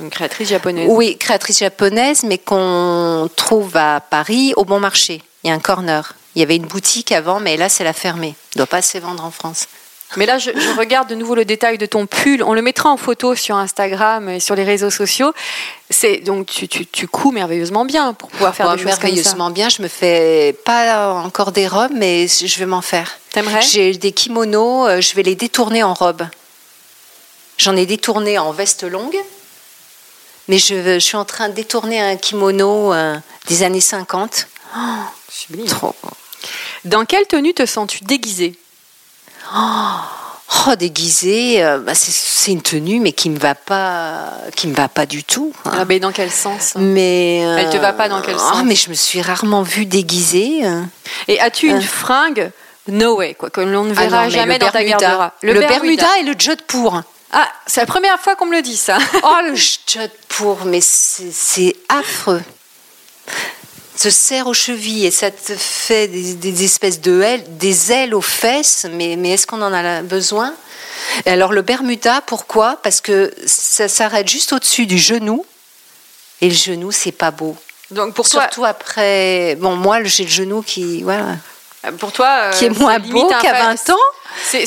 Une 0.00 0.08
créatrice 0.08 0.48
japonaise. 0.48 0.88
Oui, 0.90 1.18
créatrice 1.18 1.58
japonaise, 1.58 2.22
mais 2.22 2.38
qu'on 2.38 3.28
trouve 3.36 3.76
à 3.76 4.00
Paris 4.00 4.54
au 4.56 4.64
bon 4.64 4.80
marché. 4.80 5.22
Il 5.44 5.48
y 5.48 5.50
a 5.50 5.54
un 5.54 5.60
corner. 5.60 6.14
Il 6.34 6.40
y 6.40 6.42
avait 6.42 6.56
une 6.56 6.66
boutique 6.66 7.12
avant, 7.12 7.40
mais 7.40 7.56
là, 7.56 7.68
c'est 7.68 7.84
la 7.84 7.92
fermée. 7.92 8.34
Il 8.54 8.58
ne 8.58 8.60
doit 8.60 8.66
pas 8.66 8.82
se 8.82 8.98
vendre 8.98 9.24
en 9.24 9.30
France. 9.30 9.68
Mais 10.16 10.26
là, 10.26 10.38
je, 10.38 10.50
je 10.50 10.78
regarde 10.78 11.08
de 11.08 11.14
nouveau 11.14 11.34
le 11.34 11.44
détail 11.44 11.78
de 11.78 11.86
ton 11.86 12.06
pull. 12.06 12.42
On 12.42 12.54
le 12.54 12.62
mettra 12.62 12.88
en 12.88 12.96
photo 12.96 13.34
sur 13.34 13.56
Instagram 13.56 14.28
et 14.28 14.40
sur 14.40 14.54
les 14.54 14.62
réseaux 14.64 14.90
sociaux. 14.90 15.32
C'est 15.90 16.18
donc 16.18 16.46
tu, 16.46 16.68
tu, 16.68 16.86
tu 16.86 17.08
couds 17.08 17.32
merveilleusement 17.32 17.84
bien 17.84 18.12
pour 18.14 18.28
pouvoir 18.30 18.54
faire 18.54 18.66
des 18.66 18.82
choses 18.82 18.84
comme 18.84 18.92
ça. 18.92 19.02
merveilleusement 19.06 19.50
bien. 19.50 19.68
Je 19.68 19.82
me 19.82 19.88
fais 19.88 20.56
pas 20.64 21.14
encore 21.14 21.52
des 21.52 21.66
robes, 21.66 21.92
mais 21.94 22.28
je 22.28 22.58
vais 22.58 22.66
m'en 22.66 22.82
faire. 22.82 23.18
T'aimerais? 23.32 23.62
J'ai 23.62 23.94
des 23.94 24.12
kimonos, 24.12 24.86
euh, 24.86 25.00
je 25.00 25.14
vais 25.14 25.22
les 25.22 25.34
détourner 25.34 25.82
en 25.82 25.94
robe. 25.94 26.26
J'en 27.58 27.76
ai 27.76 27.86
détourné 27.86 28.38
en 28.38 28.52
veste 28.52 28.84
longue, 28.84 29.16
mais 30.48 30.58
je, 30.58 30.74
je 30.94 30.98
suis 30.98 31.16
en 31.16 31.24
train 31.24 31.48
de 31.48 31.54
détourner 31.54 32.00
un 32.00 32.16
kimono 32.16 32.92
euh, 32.92 33.16
des 33.48 33.62
années 33.62 33.80
50. 33.80 34.48
Sublime. 35.28 35.66
Trop. 35.66 35.94
Dans 36.84 37.04
quelle 37.04 37.26
tenue 37.26 37.54
te 37.54 37.64
sens-tu 37.66 38.04
déguisée? 38.04 38.58
Oh, 40.66 40.74
déguisée, 40.76 41.62
euh, 41.64 41.78
bah, 41.78 41.94
c'est- 41.94 42.12
c'est 42.12 42.52
une 42.52 42.62
tenue, 42.62 43.00
mais 43.00 43.12
qui 43.12 43.28
me 43.30 43.38
va 43.38 43.54
pas, 43.54 44.30
qui 44.56 44.66
me 44.68 44.74
va 44.74 44.88
pas 44.88 45.06
du 45.06 45.24
tout. 45.24 45.52
hein. 45.64 45.72
Ah, 45.80 45.84
mais 45.84 45.98
dans 46.00 46.12
quel 46.12 46.30
sens? 46.30 46.74
Mais 46.76 47.38
Elle 47.38 47.70
te 47.70 47.76
va 47.76 47.92
pas 47.92 48.08
dans 48.08 48.20
quel 48.22 48.36
ah, 48.36 48.38
sens 48.54 48.62
Mais 48.64 48.74
je 48.76 48.88
me 48.90 48.94
suis 48.94 49.20
rarement 49.22 49.62
vue 49.62 49.86
déguisée. 49.86 50.60
euh. 50.64 50.82
Et 51.28 51.40
as-tu 51.40 51.68
une 51.68 51.78
Euh. 51.78 51.80
fringue? 51.80 52.50
No 52.88 53.16
way, 53.16 53.34
quoi, 53.34 53.48
que 53.50 53.62
l'on 53.62 53.84
ne 53.84 53.92
Ah 53.96 54.02
verra 54.02 54.24
non, 54.24 54.30
jamais 54.30 54.54
le 54.54 54.58
dans 54.60 54.66
ta 54.70 54.78
Bermuda. 54.80 54.98
garde-robe. 54.98 55.30
Le, 55.42 55.60
Bermuda 55.60 56.18
et 56.20 56.22
le 56.22 56.34
jodhpur. 56.38 57.02
Ah, 57.32 57.48
c'est 57.66 57.80
la 57.80 57.86
première 57.86 58.20
fois 58.20 58.36
qu'on 58.36 58.44
me 58.46 58.54
le 58.54 58.62
dit, 58.62 58.76
ça. 58.76 58.98
Oh, 59.22 59.36
le 59.46 59.54
jodhpur, 59.54 60.64
mais 60.66 60.80
c'est 60.82 61.32
c'est 61.32 61.74
affreux. 61.88 62.42
Se 63.96 64.10
serre 64.10 64.48
aux 64.48 64.54
chevilles 64.54 65.06
et 65.06 65.10
ça 65.10 65.30
te 65.30 65.54
fait 65.54 66.08
des, 66.08 66.34
des 66.34 66.64
espèces 66.64 67.00
de 67.00 67.20
ailes, 67.22 67.44
des 67.56 67.92
ailes 67.92 68.14
aux 68.14 68.20
fesses, 68.20 68.86
mais, 68.90 69.16
mais 69.16 69.30
est-ce 69.30 69.46
qu'on 69.46 69.62
en 69.62 69.72
a 69.72 70.02
besoin? 70.02 70.52
Alors 71.26 71.52
le 71.52 71.62
Bermuda, 71.62 72.20
pourquoi? 72.26 72.78
Parce 72.82 73.00
que 73.00 73.32
ça 73.46 73.88
s'arrête 73.88 74.28
juste 74.28 74.52
au-dessus 74.52 74.86
du 74.86 74.98
genou, 74.98 75.46
et 76.40 76.48
le 76.48 76.54
genou, 76.54 76.90
c'est 76.90 77.12
pas 77.12 77.30
beau. 77.30 77.56
Donc 77.90 78.14
pour 78.14 78.28
toi, 78.28 78.42
Surtout 78.42 78.64
après, 78.64 79.56
bon 79.60 79.76
moi 79.76 80.02
j'ai 80.02 80.24
le 80.24 80.30
genou 80.30 80.62
qui, 80.62 81.02
voilà, 81.02 81.36
pour 81.92 82.12
toi 82.12 82.26
euh, 82.28 82.52
qui 82.52 82.64
est 82.66 82.78
moins 82.78 82.98
beau 82.98 83.26
qu'à 83.28 83.54
fa- 83.54 83.74
20 83.74 83.90
ans. 83.90 83.98
C'est. 84.42 84.64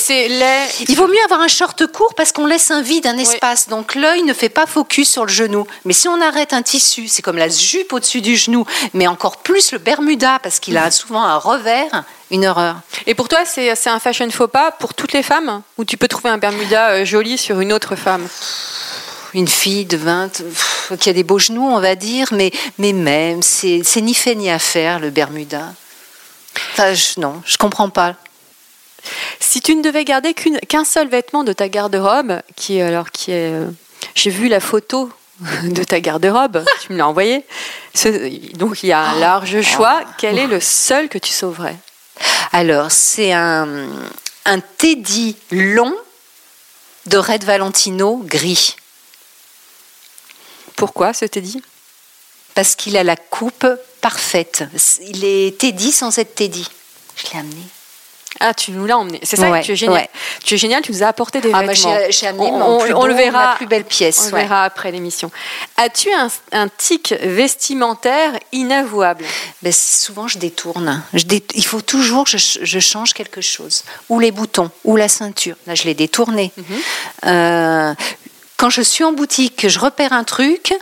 Il 0.88 0.96
vaut 0.96 1.08
mieux 1.08 1.24
avoir 1.26 1.42
un 1.42 1.48
short 1.50 1.88
court 1.92 2.14
parce 2.16 2.32
qu'on 2.32 2.46
laisse 2.46 2.72
un 2.72 2.82
vide, 2.82 3.06
un 3.06 3.18
espace. 3.18 3.68
Donc 3.68 3.96
l'œil 3.96 4.24
ne 4.24 4.34
fait 4.34 4.48
pas 4.50 4.66
focus 4.66 5.10
sur 5.12 5.26
le 5.26 5.32
genou. 5.32 5.68
Mais 5.84 5.92
si 5.94 6.08
on 6.08 6.22
arrête 6.22 6.54
un 6.54 6.62
tissu, 6.62 7.08
c'est 7.10 7.22
comme 7.22 7.38
la 7.38 7.50
jupe 7.50 7.92
au-dessus 7.92 8.22
du 8.22 8.38
genou, 8.38 8.66
mais 8.94 9.08
encore 9.08 9.38
plus 9.38 9.74
le 9.74 9.78
Bermuda 9.80 10.40
parce 10.42 10.60
qu'il 10.60 10.78
a 10.78 10.90
souvent 10.90 11.22
un 11.24 11.36
revers, 11.38 12.04
une 12.32 12.46
horreur. 12.46 12.78
Et 13.08 13.14
pour 13.14 13.28
toi, 13.28 13.40
c'est 13.46 13.72
un 13.90 14.00
fashion 14.00 14.30
faux 14.32 14.48
pas 14.48 14.72
pour 14.72 14.94
toutes 14.94 15.12
les 15.14 15.24
femmes 15.24 15.62
Ou 15.78 15.84
tu 15.84 15.98
peux 15.98 16.08
trouver 16.08 16.30
un 16.30 16.38
Bermuda 16.38 16.90
euh, 16.92 17.06
joli 17.06 17.38
sur 17.38 17.60
une 17.60 17.74
autre 17.74 17.96
femme? 17.98 18.26
Une 19.34 19.48
fille 19.50 19.86
de 19.86 19.98
20 19.98 20.30
pff, 20.42 20.92
qui 21.00 21.10
a 21.10 21.14
des 21.14 21.24
beaux 21.24 21.40
genoux, 21.40 21.68
on 21.70 21.80
va 21.82 21.96
dire, 21.96 22.30
mais, 22.32 22.52
mais 22.78 22.94
même, 22.94 23.42
c'est 23.42 23.82
c'est 23.84 24.00
ni 24.02 24.14
fait 24.14 24.36
ni 24.36 24.50
à 24.50 24.58
faire 24.60 25.00
le 25.00 25.10
Bermuda. 25.10 25.74
Enfin, 26.74 26.94
je- 26.94 27.20
non, 27.20 27.42
je 27.46 27.58
comprends 27.58 27.90
pas. 27.90 28.16
Si 29.40 29.62
tu 29.62 29.76
ne 29.76 29.82
devais 29.82 30.04
garder 30.04 30.34
qu'un 30.34 30.84
seul 30.84 31.08
vêtement 31.08 31.44
de 31.44 31.54
ta 31.54 31.70
garde-robe, 31.70 32.42
qui 32.56 32.82
alors 32.82 33.12
qui 33.12 33.32
est, 33.32 33.54
euh, 33.54 33.68
j'ai 34.16 34.30
vu 34.30 34.48
la 34.50 34.60
photo 34.60 35.10
de 35.64 35.84
ta 35.84 36.00
garde-robe, 36.00 36.64
tu 36.82 36.92
me 36.94 36.98
l'as 36.98 37.08
envoyé. 37.08 37.46
Ce- 37.94 38.56
donc 38.58 38.84
il 38.84 38.88
y 38.88 38.92
a 38.92 39.00
un 39.00 39.20
large 39.20 39.62
choix. 39.62 40.02
Quel 40.18 40.38
est 40.38 40.48
le 40.48 40.60
seul 40.60 41.08
que 41.10 41.18
tu 41.18 41.32
sauverais? 41.32 41.78
Alors, 42.52 42.92
c'est 42.92 43.32
un, 43.34 43.88
un 44.46 44.60
Teddy 44.60 45.36
long 45.52 45.96
de 47.06 47.18
Red 47.18 47.44
Valentino 47.44 48.18
gris. 48.26 48.76
Pourquoi 50.76 51.14
ce 51.14 51.26
Teddy? 51.26 51.62
Parce 52.56 52.76
qu'il 52.76 52.98
a 52.98 53.04
la 53.04 53.16
coupe 53.16 53.66
parfaite. 54.02 54.64
Il 55.02 55.24
est 55.26 55.58
Teddy 55.58 55.92
sans 55.92 56.18
être 56.18 56.36
Teddy. 56.36 56.68
Je 57.16 57.32
l'ai 57.34 57.40
amené. 57.40 57.62
Ah, 58.40 58.54
tu 58.54 58.70
nous 58.70 58.86
l'as 58.86 59.00
emmené. 59.00 59.20
C'est 59.24 59.36
ça, 59.36 59.50
Ouais, 59.50 59.64
tu 59.64 59.72
es 59.72 59.76
génial. 59.76 59.96
ouais. 59.96 60.10
Tu 60.44 60.54
es 60.54 60.58
génial. 60.60 60.84
Tu 60.84 60.92
nous 60.92 61.02
as 61.02 61.08
apporté 61.08 61.42
des 61.42 61.50
Ah, 61.52 61.64
bah, 61.64 61.74
vêtements. 61.74 61.98
j'ai 62.06 62.12
j'ai 62.12 62.28
amené 62.28 62.46
On- 62.52 62.60
mon 62.60 62.78
on- 62.78 62.82
plus 62.82 62.94
on 62.94 63.06
le 63.08 63.16
verra. 63.16 63.32
ma 63.48 63.56
plus 63.56 63.66
belle 63.66 63.84
pièce. 63.86 64.20
On 64.32 64.36
le 64.36 64.42
verra 64.44 64.64
après 64.64 64.92
l'émission. 64.92 65.32
As-tu 65.76 66.14
un, 66.14 66.28
un 66.52 66.68
tic 66.68 67.14
vestimentaire 67.20 68.34
inavouable? 68.52 69.26
Ben, 69.64 69.74
souvent, 69.74 70.28
je 70.28 70.38
détourne. 70.38 71.02
Je 71.16 71.24
dé- 71.24 71.44
Il 71.56 71.66
faut 71.66 71.82
toujours 71.82 72.26
que 72.26 72.38
je, 72.38 72.60
je 72.62 72.80
change 72.80 73.14
quelque 73.14 73.42
chose. 73.42 73.84
Ou 74.10 74.20
les 74.20 74.32
boutons, 74.32 74.70
ou 74.84 74.96
la 74.98 75.08
ceinture. 75.08 75.56
Là, 75.66 75.74
je 75.74 75.86
l'ai 75.86 75.96
détourné. 75.96 76.52
Mhm. 76.58 76.66
Euh, 77.26 77.94
quand 78.58 78.70
je 78.70 78.84
suis 78.84 79.04
en 79.04 79.14
boutique, 79.14 79.56
que 79.56 79.70
je 79.70 79.80
repère 79.80 80.14
un 80.14 80.24
truc, 80.24 80.74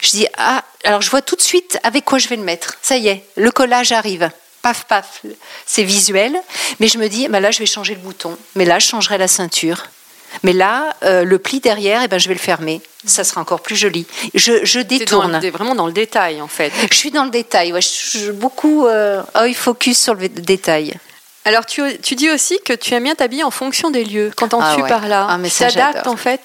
je 0.00 0.10
dis 0.10 0.26
ah, 0.38 0.64
alors 0.84 1.00
je 1.02 1.10
vois 1.10 1.22
tout 1.22 1.36
de 1.36 1.42
suite 1.42 1.78
avec 1.82 2.04
quoi 2.04 2.18
je 2.18 2.28
vais 2.28 2.36
le 2.36 2.42
mettre. 2.42 2.76
Ça 2.82 2.96
y 2.96 3.08
est, 3.08 3.24
le 3.36 3.50
collage 3.50 3.92
arrive. 3.92 4.30
Paf, 4.62 4.84
paf, 4.84 5.22
c'est 5.66 5.82
visuel. 5.82 6.36
Mais 6.78 6.86
je 6.88 6.96
me 6.98 7.08
dis, 7.08 7.26
ben 7.28 7.40
là, 7.40 7.50
je 7.50 7.58
vais 7.58 7.66
changer 7.66 7.94
le 7.94 8.00
bouton. 8.00 8.36
Mais 8.54 8.64
là, 8.64 8.78
je 8.78 8.86
changerai 8.86 9.18
la 9.18 9.26
ceinture. 9.26 9.86
Mais 10.44 10.52
là, 10.52 10.94
euh, 11.02 11.24
le 11.24 11.38
pli 11.38 11.58
derrière, 11.60 12.00
eh 12.04 12.08
ben, 12.08 12.18
je 12.18 12.28
vais 12.28 12.34
le 12.34 12.40
fermer. 12.40 12.80
Ça 13.04 13.24
sera 13.24 13.40
encore 13.40 13.60
plus 13.60 13.74
joli. 13.76 14.06
Je, 14.34 14.64
je 14.64 14.78
détourne. 14.80 15.38
t'es 15.40 15.50
vraiment 15.50 15.74
dans 15.74 15.86
le 15.86 15.92
détail, 15.92 16.40
en 16.40 16.46
fait. 16.48 16.72
Je 16.90 16.96
suis 16.96 17.10
dans 17.10 17.24
le 17.24 17.30
détail. 17.30 17.72
Ouais, 17.72 17.82
je, 17.82 18.18
je- 18.18 18.30
beaucoup 18.30 18.86
euh, 18.86 19.22
œil 19.36 19.52
focus 19.52 19.98
sur 20.00 20.14
le 20.14 20.28
détail. 20.28 20.94
Alors, 21.44 21.66
tu, 21.66 21.82
tu 22.00 22.14
dis 22.14 22.30
aussi 22.30 22.58
que 22.64 22.72
tu 22.72 22.94
aimes 22.94 23.02
bien 23.02 23.16
t'habiller 23.16 23.42
en 23.42 23.50
fonction 23.50 23.90
des 23.90 24.04
lieux. 24.04 24.30
Qu'entends-tu 24.36 24.64
Ah 24.64 24.76
ouais. 24.84 24.88
par 24.88 25.08
là 25.08 25.26
Ah, 25.28 25.38
mais 25.38 25.50
Tu 25.50 25.56
t'adaptes, 25.58 26.06
en 26.06 26.16
fait 26.16 26.42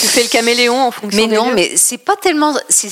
Tu 0.00 0.06
fais 0.06 0.22
le 0.22 0.28
caméléon 0.28 0.80
en 0.86 0.90
fonction 0.90 1.20
Mais 1.20 1.28
des 1.28 1.36
non, 1.36 1.50
lieux 1.50 1.54
mais 1.54 1.72
c'est 1.76 1.98
pas 1.98 2.16
tellement, 2.16 2.54
c'est 2.70 2.90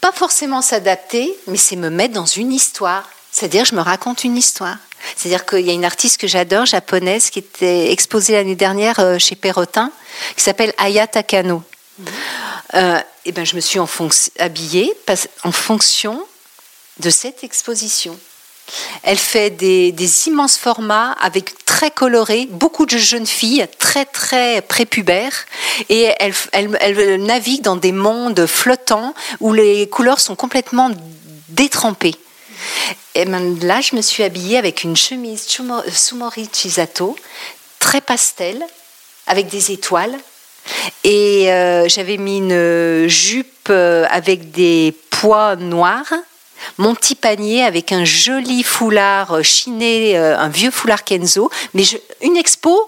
pas 0.00 0.12
forcément 0.12 0.62
s'adapter, 0.62 1.34
mais 1.46 1.56
c'est 1.56 1.76
me 1.76 1.90
mettre 1.90 2.14
dans 2.14 2.26
une 2.26 2.52
histoire. 2.52 3.08
C'est-à-dire, 3.30 3.64
je 3.64 3.74
me 3.74 3.80
raconte 3.80 4.24
une 4.24 4.36
histoire. 4.36 4.76
C'est-à-dire 5.16 5.44
qu'il 5.44 5.66
y 5.66 5.70
a 5.70 5.72
une 5.72 5.84
artiste 5.84 6.20
que 6.20 6.26
j'adore, 6.26 6.66
japonaise, 6.66 7.30
qui 7.30 7.40
était 7.40 7.90
exposée 7.92 8.34
l'année 8.34 8.54
dernière 8.54 9.00
euh, 9.00 9.18
chez 9.18 9.34
Perrotin, 9.34 9.90
qui 10.36 10.42
s'appelle 10.42 10.72
Aya 10.78 11.06
Takano. 11.06 11.62
Euh, 12.74 13.00
et 13.24 13.32
ben, 13.32 13.44
je 13.44 13.56
me 13.56 13.60
suis 13.60 13.78
en 13.78 13.88
habillée 14.38 14.92
en 15.42 15.52
fonction 15.52 16.26
de 17.00 17.10
cette 17.10 17.44
exposition. 17.44 18.18
Elle 19.02 19.18
fait 19.18 19.50
des, 19.50 19.92
des 19.92 20.28
immenses 20.28 20.56
formats 20.56 21.12
avec 21.12 21.63
très 21.74 21.90
colorés, 21.90 22.46
beaucoup 22.52 22.86
de 22.86 22.96
jeunes 22.96 23.26
filles 23.26 23.66
très 23.80 24.04
très 24.04 24.62
prépubères 24.62 25.44
et 25.88 26.08
elle, 26.20 26.32
elle, 26.52 26.78
elle 26.80 27.24
navigue 27.24 27.62
dans 27.62 27.74
des 27.74 27.90
mondes 27.90 28.46
flottants 28.46 29.12
où 29.40 29.52
les 29.52 29.88
couleurs 29.88 30.20
sont 30.20 30.36
complètement 30.36 30.92
détrempées. 31.48 32.14
Et 33.16 33.24
là, 33.24 33.80
je 33.80 33.96
me 33.96 34.02
suis 34.02 34.22
habillée 34.22 34.56
avec 34.56 34.84
une 34.84 34.96
chemise 34.96 35.48
Sumori 35.92 36.48
Chisato, 36.52 37.16
très 37.80 38.00
pastel, 38.00 38.64
avec 39.26 39.48
des 39.48 39.72
étoiles. 39.72 40.16
Et 41.02 41.52
euh, 41.52 41.88
j'avais 41.88 42.18
mis 42.18 42.38
une 42.38 43.08
jupe 43.08 43.68
euh, 43.70 44.06
avec 44.10 44.52
des 44.52 44.94
pois 45.10 45.56
noirs, 45.56 46.12
mon 46.78 46.94
petit 46.94 47.14
panier 47.14 47.64
avec 47.64 47.92
un 47.92 48.04
joli 48.04 48.62
foulard 48.62 49.32
euh, 49.36 49.42
chiné, 49.42 50.16
euh, 50.18 50.38
un 50.38 50.48
vieux 50.48 50.70
foulard 50.70 51.04
Kenzo, 51.04 51.50
mais 51.74 51.84
je- 51.84 51.96
une 52.22 52.36
expo. 52.36 52.86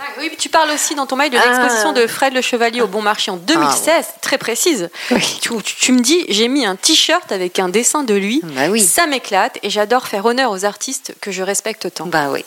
Ah, 0.00 0.04
Oui, 0.20 0.30
tu 0.38 0.48
parles 0.48 0.70
aussi 0.70 0.94
dans 0.94 1.06
ton 1.06 1.16
mail 1.16 1.30
de 1.32 1.36
Ah. 1.36 1.44
l'exposition 1.44 1.92
de 1.92 2.06
Fred 2.06 2.32
Le 2.32 2.40
Chevalier 2.40 2.80
au 2.80 2.86
Bon 2.86 3.02
Marché 3.02 3.32
en 3.32 3.36
2016, 3.36 4.06
très 4.22 4.38
précise. 4.38 4.90
Oui. 5.10 5.38
Tu, 5.42 5.50
tu- 5.64 5.74
tu 5.74 5.90
me 5.92 6.00
dis, 6.00 6.24
j'ai 6.28 6.46
mis 6.46 6.64
un 6.64 6.76
t-shirt 6.76 7.32
avec 7.32 7.58
un 7.58 7.68
dessin 7.68 8.04
de 8.04 8.14
lui, 8.14 8.40
Bah 8.44 8.68
oui. 8.70 8.80
ça 8.80 9.06
m'éclate 9.08 9.58
et 9.64 9.70
j'adore 9.70 10.06
faire 10.06 10.24
honneur 10.24 10.52
aux 10.52 10.64
artistes 10.64 11.14
que 11.20 11.32
je 11.32 11.42
respecte 11.42 11.92
tant. 11.94 12.06
Bah 12.06 12.28
oui. 12.30 12.44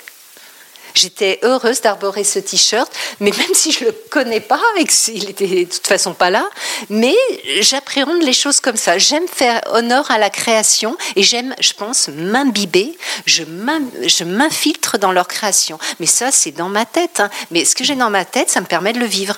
J'étais 0.95 1.39
heureuse 1.43 1.81
d'arborer 1.81 2.23
ce 2.23 2.39
t-shirt, 2.39 2.91
mais 3.19 3.31
même 3.37 3.53
si 3.53 3.71
je 3.71 3.85
le 3.85 3.91
connais 4.09 4.39
pas 4.39 4.59
et 4.77 4.85
qu'il 4.85 5.29
était 5.29 5.47
de 5.47 5.71
toute 5.71 5.87
façon 5.87 6.13
pas 6.13 6.29
là, 6.29 6.49
mais 6.89 7.15
j'appréhende 7.61 8.21
les 8.21 8.33
choses 8.33 8.59
comme 8.59 8.77
ça. 8.77 8.97
J'aime 8.97 9.27
faire 9.27 9.61
honneur 9.73 10.09
à 10.11 10.17
la 10.17 10.29
création 10.29 10.97
et 11.15 11.23
j'aime, 11.23 11.55
je 11.59 11.73
pense, 11.73 12.07
m'imbiber. 12.09 12.97
Je 13.25 13.43
m'in- 13.43 13.81
je 14.05 14.23
m'infiltre 14.23 14.97
dans 14.97 15.11
leur 15.11 15.27
création. 15.27 15.77
Mais 15.99 16.05
ça, 16.05 16.31
c'est 16.31 16.51
dans 16.51 16.69
ma 16.69 16.85
tête. 16.85 17.19
hein. 17.19 17.29
Mais 17.51 17.65
ce 17.65 17.75
que 17.75 17.83
j'ai 17.83 17.95
dans 17.95 18.09
ma 18.09 18.25
tête, 18.25 18.49
ça 18.49 18.61
me 18.61 18.65
permet 18.65 18.93
de 18.93 18.99
le 18.99 19.05
vivre. 19.05 19.35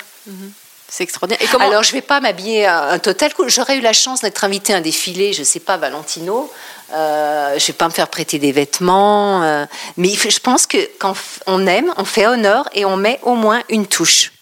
C'est 0.95 1.03
extraordinaire. 1.05 1.41
Et 1.41 1.47
comment 1.47 1.65
Alors, 1.67 1.81
je 1.81 1.91
vais 1.91 2.01
pas 2.03 2.19
m'habiller 2.19 2.67
un 2.67 2.89
un 2.89 2.99
total 2.99 3.33
coup. 3.33 3.49
J'aurais 3.49 3.77
eu 3.77 3.81
la 3.81 3.93
chance 3.93 4.21
d'être 4.21 4.43
invitée 4.43 4.73
à 4.75 4.77
un 4.77 4.81
défilé, 4.81 5.33
je 5.33 5.41
sais 5.41 5.59
pas, 5.59 5.75
Valentino. 5.77 6.51
Euh, 6.93 7.57
je 7.57 7.65
vais 7.65 7.73
pas 7.73 7.85
me 7.87 7.91
faire 7.93 8.07
prêter 8.09 8.37
des 8.37 8.51
vêtements. 8.51 9.41
euh, 9.41 9.65
mais 9.97 10.09
je 10.13 10.39
pense 10.39 10.67
que 10.67 10.77
quand 10.99 11.15
on 11.47 11.65
aime, 11.65 11.91
on 11.97 12.05
fait 12.05 12.27
honneur 12.27 12.69
et 12.73 12.85
on 12.85 12.95
met 12.95 13.19
au 13.23 13.33
moins 13.33 13.63
une 13.69 13.87
touche. 13.87 14.33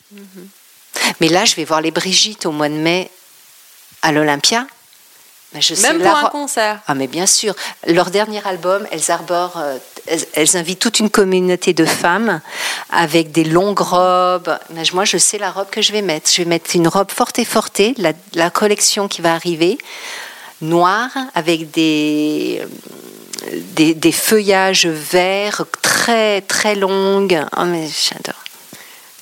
Mais 1.21 1.29
là, 1.29 1.45
je 1.45 1.55
vais 1.55 1.63
voir 1.63 1.79
les 1.79 1.91
Brigitte 1.91 2.45
au 2.45 2.51
mois 2.51 2.67
de 2.67 2.73
mai 2.73 3.09
à 4.01 4.11
l'Olympia. 4.11 4.67
Sais 5.61 5.75
Même 5.81 5.99
la 5.99 6.09
pour 6.09 6.17
un 6.17 6.21
ro- 6.23 6.29
concert. 6.29 6.79
ah 6.87 6.95
mais 6.95 7.07
bien 7.07 7.25
sûr, 7.25 7.53
leur 7.85 8.09
dernier 8.09 8.41
album, 8.45 8.87
elles 8.91 9.11
arborent, 9.11 9.57
euh, 9.57 9.77
elles, 10.07 10.25
elles 10.33 10.57
invitent 10.57 10.79
toute 10.79 10.99
une 10.99 11.09
communauté 11.09 11.73
de 11.73 11.85
femmes 11.85 12.41
avec 12.89 13.31
des 13.31 13.43
longues 13.43 13.79
robes. 13.79 14.57
Moi, 14.93 15.05
je 15.05 15.17
sais 15.17 15.37
la 15.37 15.51
robe 15.51 15.69
que 15.69 15.81
je 15.81 15.91
vais 15.91 16.01
mettre. 16.01 16.29
Je 16.31 16.41
vais 16.41 16.47
mettre 16.49 16.75
une 16.75 16.87
robe 16.87 17.11
forte 17.11 17.39
et 17.39 17.45
fortée, 17.45 17.93
la, 17.97 18.13
la 18.33 18.49
collection 18.49 19.07
qui 19.07 19.21
va 19.21 19.33
arriver, 19.33 19.77
noire 20.61 21.11
avec 21.35 21.71
des, 21.71 22.61
des 23.75 23.93
des 23.93 24.11
feuillages 24.11 24.87
verts 24.87 25.65
très 25.81 26.41
très 26.41 26.75
longues. 26.75 27.43
Oh 27.57 27.65
mais 27.65 27.87
j'adore. 27.87 28.41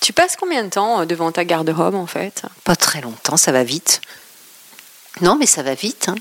Tu 0.01 0.13
passes 0.13 0.37
combien 0.39 0.63
de 0.63 0.69
temps 0.69 1.01
euh, 1.01 1.05
devant 1.05 1.31
ta 1.31 1.43
garde-robe 1.43 1.95
en 1.95 2.07
fait? 2.07 2.43
Pas 2.63 2.77
très 2.77 3.01
longtemps, 3.01 3.35
ça 3.37 3.51
va 3.51 3.63
vite. 3.63 4.01
Non, 5.21 5.35
mais 5.35 5.45
ça 5.45 5.61
va 5.61 5.73
vite. 5.73 6.07
hein. 6.07 6.15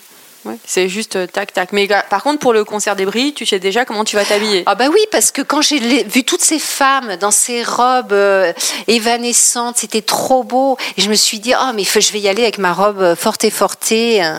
Ouais, 0.48 0.56
c'est 0.64 0.88
juste 0.88 1.16
euh, 1.16 1.26
tac 1.26 1.52
tac. 1.52 1.72
Mais 1.72 1.86
par 2.08 2.22
contre, 2.22 2.38
pour 2.38 2.54
le 2.54 2.64
concert 2.64 2.96
des 2.96 3.04
bris, 3.04 3.34
tu 3.34 3.44
sais 3.44 3.58
déjà 3.58 3.84
comment 3.84 4.04
tu 4.04 4.16
vas 4.16 4.24
t'habiller. 4.24 4.62
Ah 4.64 4.74
bah 4.74 4.86
oui, 4.90 5.00
parce 5.10 5.30
que 5.30 5.42
quand 5.42 5.60
j'ai 5.60 6.04
vu 6.04 6.24
toutes 6.24 6.40
ces 6.42 6.58
femmes 6.58 7.16
dans 7.16 7.30
ces 7.30 7.62
robes 7.62 8.12
euh, 8.12 8.54
évanescentes, 8.86 9.76
c'était 9.76 10.00
trop 10.00 10.44
beau. 10.44 10.78
Et 10.96 11.02
je 11.02 11.10
me 11.10 11.14
suis 11.14 11.38
dit, 11.38 11.52
oh 11.60 11.72
mais 11.74 11.84
je 11.84 12.12
vais 12.12 12.20
y 12.20 12.28
aller 12.28 12.42
avec 12.42 12.56
ma 12.56 12.72
robe 12.72 13.00
euh, 13.02 13.14
forte 13.14 13.50
forte. 13.50 13.92
euh. 13.92 14.38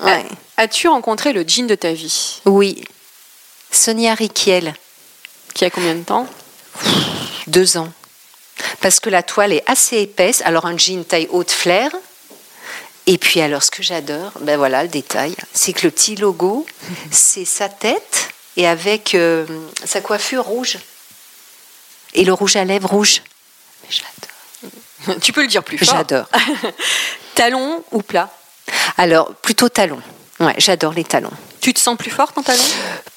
Ouais. 0.00 0.26
As-tu 0.58 0.88
rencontré 0.88 1.32
le 1.32 1.44
jean 1.46 1.66
de 1.66 1.74
ta 1.74 1.92
vie? 1.92 2.42
Oui. 2.44 2.84
Sonia 3.72 4.12
Riquiel, 4.14 4.74
Qui 5.54 5.64
a 5.64 5.70
combien 5.70 5.94
de 5.94 6.02
temps? 6.02 6.26
Deux 7.46 7.78
ans. 7.78 7.88
Parce 8.82 9.00
que 9.00 9.08
la 9.08 9.22
toile 9.22 9.54
est 9.54 9.62
assez 9.66 9.98
épaisse. 9.98 10.42
Alors 10.44 10.66
un 10.66 10.76
jean 10.76 11.04
taille 11.04 11.28
haute 11.30 11.50
flair. 11.50 11.90
Et 13.12 13.18
puis 13.18 13.40
alors 13.40 13.64
ce 13.64 13.72
que 13.72 13.82
j'adore, 13.82 14.30
ben 14.40 14.56
voilà 14.56 14.84
le 14.84 14.88
détail, 14.88 15.34
c'est 15.52 15.72
que 15.72 15.84
le 15.84 15.90
petit 15.90 16.14
logo, 16.14 16.64
c'est 17.10 17.44
sa 17.44 17.68
tête 17.68 18.28
et 18.56 18.68
avec 18.68 19.16
euh, 19.16 19.44
sa 19.84 20.00
coiffure 20.00 20.44
rouge. 20.44 20.78
Et 22.14 22.22
le 22.22 22.32
rouge 22.32 22.54
à 22.54 22.64
lèvres 22.64 22.88
rouge. 22.88 23.22
Mais 23.82 23.88
je 23.90 24.02
l'adore. 24.02 25.20
Tu 25.22 25.32
peux 25.32 25.42
le 25.42 25.48
dire 25.48 25.64
plus 25.64 25.76
fort. 25.76 25.96
J'adore. 25.96 26.26
Talon 27.34 27.82
ou 27.90 28.00
plat? 28.00 28.30
Alors, 28.96 29.34
plutôt 29.34 29.68
talons. 29.68 30.02
Ouais, 30.38 30.54
j'adore 30.58 30.92
les 30.92 31.02
talons. 31.02 31.32
Tu 31.60 31.74
te 31.74 31.80
sens 31.80 31.96
plus 31.96 32.10
forte 32.12 32.38
en 32.38 32.42
talon? 32.42 32.62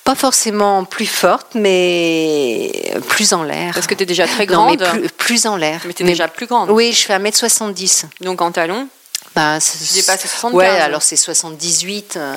Pas 0.04 0.16
forcément 0.16 0.86
plus 0.86 1.06
forte, 1.06 1.54
mais 1.54 2.94
plus 3.10 3.34
en 3.34 3.44
l'air. 3.44 3.76
Parce 3.76 3.86
que 3.86 3.94
tu 3.94 4.04
es 4.04 4.06
déjà 4.08 4.26
très 4.26 4.48
Non, 4.48 4.72
mais 4.72 4.78
grande. 4.78 5.00
plus, 5.02 5.10
plus 5.10 5.46
en 5.46 5.56
l'air. 5.56 5.82
Mais 5.86 5.94
tu 5.94 6.02
es 6.02 6.06
déjà 6.06 6.28
plus 6.28 6.48
grande. 6.48 6.72
Oui, 6.72 6.94
je 6.94 7.04
fais 7.04 7.18
1m70. 7.20 8.06
Donc 8.22 8.42
en 8.42 8.52
talon? 8.52 8.88
Bah, 9.36 9.58
Tu 9.60 9.94
dépasses 9.96 10.24
les 10.24 10.30
75. 10.30 10.54
Ouais, 10.54 10.68
alors 10.68 11.02
c'est 11.02 11.16
78. 11.16 12.16
euh, 12.18 12.36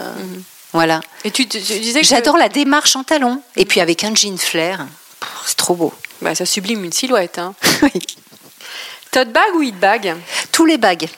Voilà. 0.72 1.00
Et 1.24 1.30
tu, 1.30 1.44
disais 1.44 2.00
que 2.00 2.06
J'adore 2.06 2.36
la 2.36 2.48
démarche 2.48 2.96
en 2.96 3.04
talons. 3.04 3.42
Et 3.56 3.64
puis 3.64 3.80
avec 3.80 4.04
un 4.04 4.14
jean 4.14 4.38
flair, 4.38 4.86
c'est 5.46 5.56
trop 5.56 5.74
beau. 5.74 5.92
Bah, 6.22 6.34
ça 6.34 6.46
sublime 6.46 6.84
une 6.84 6.92
silhouette. 6.92 7.38
Hein. 7.38 7.54
Tote 9.10 9.32
bag 9.32 9.54
ou 9.54 9.62
hit 9.62 9.78
bag? 9.78 10.14
Tous 10.52 10.64
les 10.64 10.78
bagues. 10.78 11.08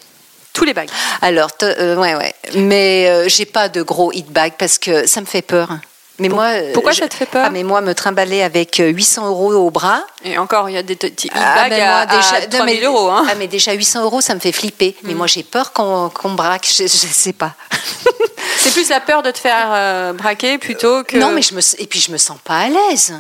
Tous 0.53 0.65
les 0.65 0.75
bags. 0.75 0.91
Alors, 1.23 1.51
euh, 1.63 1.97
ouais, 1.97 2.15
ouais. 2.17 2.35
Mais 2.55 3.09
euh, 3.09 3.29
j'ai 3.29 3.47
pas 3.47 3.69
de 3.69 3.83
gros 3.83 4.13
hit 4.13 4.29
bag 4.31 4.55
parce 4.59 4.79
que 4.79 5.07
ça 5.07 5.21
me 5.21 5.27
fait 5.27 5.43
peur. 5.43 5.79
Mais 6.21 6.29
moi, 6.29 6.47
euh, 6.47 6.73
pourquoi 6.73 6.93
je- 6.93 6.99
ça 7.01 7.09
te 7.09 7.15
fait 7.15 7.27
peur 7.27 7.45
Ah, 7.47 7.51
mais 7.51 7.63
moi, 7.63 7.81
me 7.81 7.95
trimballer 7.95 8.43
avec 8.43 8.81
euh, 8.81 8.89
800 8.89 9.29
euros 9.29 9.53
au 9.53 9.71
bras. 9.71 10.03
Et 10.25 10.37
encore, 10.39 10.69
il 10.69 10.75
y 10.75 10.77
a 10.77 10.83
des 10.83 10.97
petits 10.97 11.29
hit 11.29 11.33
Ah, 11.37 11.55
bags 11.55 11.71
ben 11.71 11.83
à, 11.83 11.91
moi, 11.91 11.99
à 12.01 12.07
déjà, 12.07 12.41
non, 12.41 12.47
3000 12.65 12.81
mais- 12.81 12.87
euros. 12.87 13.09
Hein. 13.11 13.27
Ah, 13.31 13.35
mais 13.37 13.47
déjà 13.47 13.73
800 13.73 14.03
euros, 14.03 14.21
ça 14.21 14.35
me 14.35 14.41
fait 14.41 14.53
flipper. 14.53 14.97
Mais 15.05 15.15
moi, 15.15 15.27
j'ai 15.29 15.43
peur 15.45 15.73
qu'on 15.73 16.11
braque. 16.35 16.67
Je, 16.67 16.83
je 16.85 16.89
sais 16.89 17.33
pas. 17.33 17.55
C'est 18.59 18.73
plus 18.73 18.89
la 18.89 19.01
peur 19.01 19.23
de 19.23 19.31
te 19.31 19.39
faire 19.39 19.69
euh, 19.71 20.13
braquer 20.13 20.59
plutôt 20.59 21.05
que. 21.05 21.17
Non, 21.17 21.31
mais 21.31 21.43
je 21.43 21.55
me 21.55 21.61
et 21.79 21.87
puis 21.87 22.01
je 22.01 22.11
me 22.11 22.19
sens 22.19 22.39
pas 22.43 22.59
à 22.59 22.69
l'aise. 22.69 23.15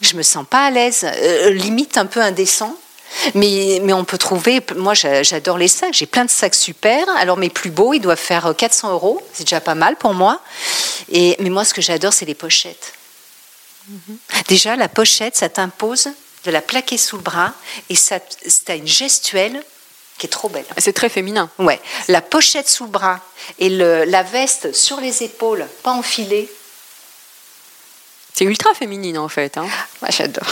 Je 0.00 0.14
me 0.16 0.22
sens 0.22 0.44
pas 0.48 0.66
à 0.66 0.70
l'aise. 0.70 1.04
Euh, 1.04 1.50
limite 1.50 1.98
un 1.98 2.06
peu 2.06 2.20
indécent. 2.20 2.74
Mais, 3.34 3.80
mais 3.82 3.92
on 3.92 4.04
peut 4.04 4.18
trouver. 4.18 4.60
Moi, 4.76 4.94
j'a- 4.94 5.22
j'adore 5.22 5.58
les 5.58 5.68
sacs. 5.68 5.94
J'ai 5.94 6.06
plein 6.06 6.24
de 6.24 6.30
sacs 6.30 6.54
super. 6.54 7.06
Alors, 7.16 7.36
mes 7.36 7.50
plus 7.50 7.70
beaux, 7.70 7.92
ils 7.94 8.00
doivent 8.00 8.18
faire 8.18 8.46
euh, 8.46 8.52
400 8.54 8.92
euros. 8.92 9.20
C'est 9.32 9.44
déjà 9.44 9.60
pas 9.60 9.74
mal 9.74 9.96
pour 9.96 10.14
moi. 10.14 10.40
Et, 11.10 11.36
mais 11.40 11.50
moi, 11.50 11.64
ce 11.64 11.74
que 11.74 11.80
j'adore, 11.82 12.12
c'est 12.12 12.26
les 12.26 12.34
pochettes. 12.34 12.92
Déjà, 14.48 14.76
la 14.76 14.88
pochette, 14.88 15.36
ça 15.36 15.48
t'impose 15.48 16.08
de 16.44 16.50
la 16.50 16.60
plaquer 16.60 16.98
sous 16.98 17.16
le 17.16 17.22
bras. 17.22 17.52
Et 17.88 17.94
ça, 17.96 18.18
as 18.68 18.74
une 18.74 18.86
gestuelle 18.86 19.62
qui 20.18 20.26
est 20.26 20.30
trop 20.30 20.48
belle. 20.48 20.64
C'est 20.78 20.92
très 20.92 21.08
féminin. 21.08 21.48
Ouais, 21.58 21.80
la 22.08 22.20
pochette 22.20 22.68
sous 22.68 22.84
le 22.84 22.90
bras 22.90 23.20
et 23.58 23.68
le- 23.70 24.04
la 24.04 24.22
veste 24.22 24.74
sur 24.74 25.00
les 25.00 25.22
épaules, 25.22 25.66
pas 25.82 25.92
enfilée. 25.92 26.50
C'est 28.34 28.44
ultra 28.44 28.74
féminine 28.74 29.16
en 29.18 29.28
fait. 29.28 29.56
hein. 29.56 29.66
Moi, 30.02 30.10
j'adore. 30.10 30.46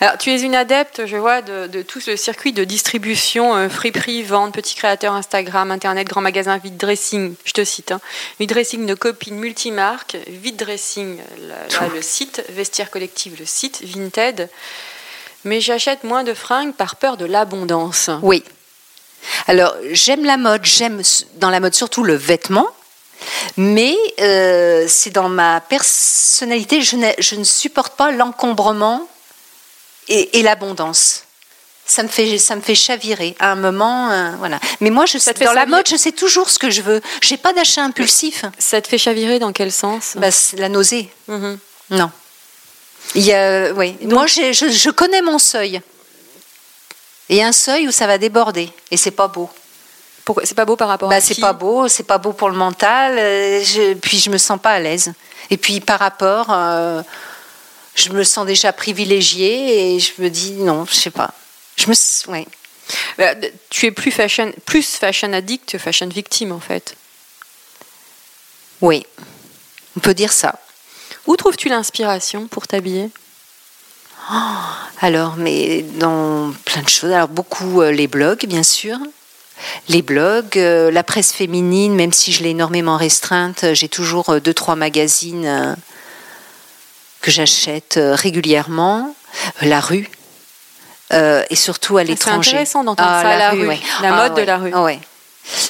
Alors, 0.00 0.18
tu 0.18 0.30
es 0.30 0.40
une 0.42 0.54
adepte, 0.54 1.06
je 1.06 1.16
vois, 1.16 1.40
de, 1.42 1.82
tout 1.82 2.00
ce 2.00 2.16
circuit 2.16 2.52
de 2.52 2.64
distribution, 2.64 3.56
euh, 3.56 3.68
friperie, 3.68 4.22
vente, 4.22 4.52
petits 4.52 4.74
créateurs, 4.74 5.14
Instagram, 5.14 5.70
Internet, 5.70 6.06
grand 6.06 6.20
magasin, 6.20 6.58
vide 6.58 6.76
dressing, 6.76 7.34
je 7.44 7.52
te 7.52 7.64
cite, 7.64 7.92
hein. 7.92 8.00
vide 8.38 8.50
dressing 8.50 8.86
de 8.86 8.94
copines 8.94 9.38
multimarques, 9.38 10.16
vide 10.26 10.56
dressing, 10.56 11.18
là, 11.48 11.54
là, 11.80 11.88
le 11.94 12.02
site, 12.02 12.44
vestiaire 12.50 12.90
collective, 12.90 13.36
le 13.38 13.46
site, 13.46 13.82
Vinted. 13.82 14.50
Mais 15.44 15.60
j'achète 15.60 16.04
moins 16.04 16.24
de 16.24 16.34
fringues 16.34 16.74
par 16.74 16.96
peur 16.96 17.16
de 17.16 17.24
l'abondance. 17.24 18.10
Oui. 18.22 18.42
Alors, 19.46 19.74
j'aime 19.92 20.24
la 20.24 20.36
mode, 20.36 20.64
j'aime 20.64 21.00
dans 21.34 21.50
la 21.50 21.60
mode 21.60 21.74
surtout 21.74 22.02
le 22.02 22.14
vêtement, 22.14 22.68
mais 23.56 23.96
euh, 24.20 24.84
c'est 24.88 25.10
dans 25.10 25.28
ma 25.28 25.60
personnalité, 25.60 26.82
je, 26.82 26.96
je 27.18 27.36
ne 27.36 27.44
supporte 27.44 27.96
pas 27.96 28.10
l'encombrement 28.10 29.08
et, 30.08 30.38
et 30.38 30.42
l'abondance. 30.42 31.22
Ça 31.88 32.02
me, 32.02 32.08
fait, 32.08 32.36
ça 32.38 32.56
me 32.56 32.60
fait 32.60 32.74
chavirer 32.74 33.36
à 33.38 33.52
un 33.52 33.54
moment. 33.54 34.10
euh, 34.10 34.32
voilà. 34.38 34.58
Mais 34.80 34.90
moi, 34.90 35.06
je, 35.06 35.18
fait 35.18 35.44
dans 35.44 35.52
la 35.52 35.66
mode, 35.66 35.86
je 35.88 35.94
sais 35.94 36.10
toujours 36.10 36.50
ce 36.50 36.58
que 36.58 36.68
je 36.68 36.82
veux. 36.82 37.00
Je 37.22 37.32
n'ai 37.32 37.38
pas 37.38 37.52
d'achat 37.52 37.82
impulsif. 37.84 38.44
Ça 38.58 38.80
te 38.80 38.88
fait 38.88 38.98
chavirer 38.98 39.38
dans 39.38 39.52
quel 39.52 39.70
sens? 39.70 40.14
Bah, 40.16 40.30
la 40.56 40.68
nausée. 40.68 41.08
Mhm. 41.28 41.58
Non. 41.90 42.10
Il 43.14 43.22
y 43.22 43.32
a, 43.32 43.72
oui. 43.72 43.96
Moi, 44.02 44.26
je, 44.26 44.52
je 44.52 44.90
connais 44.90 45.22
mon 45.22 45.38
seuil. 45.38 45.80
Il 47.28 47.36
y 47.36 47.42
a 47.42 47.46
un 47.46 47.52
seuil 47.52 47.86
où 47.86 47.92
ça 47.92 48.08
va 48.08 48.18
déborder 48.18 48.68
et 48.90 48.96
c'est 48.96 49.12
pas 49.12 49.28
beau. 49.28 49.48
Pourquoi 50.24 50.44
C'est 50.44 50.56
pas 50.56 50.64
beau 50.64 50.74
par 50.74 50.88
rapport 50.88 51.08
Bah, 51.08 51.16
à 51.16 51.20
c'est 51.20 51.40
pas 51.40 51.52
beau, 51.52 51.86
c'est 51.86 52.02
pas 52.02 52.18
beau 52.18 52.32
pour 52.32 52.48
le 52.50 52.56
mental. 52.56 53.16
euh, 53.16 53.62
je- 53.62 53.94
puis 53.94 54.18
je 54.18 54.28
me 54.30 54.38
sens 54.38 54.58
pas 54.60 54.70
à 54.72 54.80
l'aise. 54.80 55.12
Et 55.50 55.56
puis 55.56 55.78
par 55.80 56.00
rapport, 56.00 56.46
euh, 56.50 57.00
je 57.96 58.10
me 58.10 58.22
sens 58.22 58.46
déjà 58.46 58.72
privilégiée 58.72 59.94
et 59.96 59.98
je 59.98 60.12
me 60.18 60.30
dis 60.30 60.52
non, 60.52 60.86
je 60.86 60.94
sais 60.94 61.10
pas. 61.10 61.34
Je 61.76 61.88
me, 61.88 62.30
ouais. 62.32 62.46
Bah, 63.18 63.34
Tu 63.70 63.86
es 63.86 63.90
plus 63.90 64.12
fashion, 64.12 64.52
plus 64.64 64.96
fashion 64.96 65.32
addict 65.32 65.70
que 65.70 65.78
fashion 65.78 66.08
victime 66.08 66.52
en 66.52 66.60
fait. 66.60 66.96
oui, 68.80 69.04
on 69.96 70.00
peut 70.00 70.14
dire 70.14 70.32
ça. 70.32 70.60
Où 71.26 71.36
trouves-tu 71.36 71.68
l'inspiration 71.68 72.46
pour 72.46 72.68
t'habiller? 72.68 73.10
Alors, 75.00 75.36
mais 75.36 75.82
dans 75.82 76.52
plein 76.64 76.82
de 76.82 76.88
choses. 76.88 77.10
Alors, 77.10 77.28
beaucoup 77.28 77.80
euh, 77.80 77.90
les 77.90 78.06
blogs, 78.06 78.46
bien 78.46 78.62
sûr. 78.62 78.98
Les 79.88 80.02
blogs, 80.02 80.58
euh, 80.58 80.90
la 80.90 81.02
presse 81.02 81.32
féminine, 81.32 81.94
même 81.94 82.12
si 82.12 82.32
je 82.32 82.42
l'ai 82.42 82.50
énormément 82.50 82.96
restreinte, 82.96 83.64
euh, 83.64 83.74
j'ai 83.74 83.88
toujours 83.88 84.30
euh, 84.30 84.40
deux, 84.40 84.54
trois 84.54 84.76
magazines 84.76 85.76
que 87.26 87.32
j'achète 87.32 87.96
euh, 87.96 88.14
régulièrement. 88.14 89.12
Euh, 89.62 89.66
la 89.66 89.80
rue. 89.80 90.08
euh, 91.12 91.42
et 91.50 91.56
surtout 91.56 91.98
à 91.98 92.02
C'est 92.02 92.08
l'étranger. 92.08 92.50
intéressant 92.50 92.84
d'entendre 92.84 93.10
Ah, 93.12 93.22
ça, 93.22 93.36
la 93.36 93.50
rue. 93.50 93.66
ouais. 93.66 93.80
La 94.02 94.14
Ah, 94.14 94.16
mode 94.28 94.34
de 94.36 94.42
la 94.42 94.56
rue. 94.58 94.70
Ah, 94.74 94.82
ouais. 94.82 95.00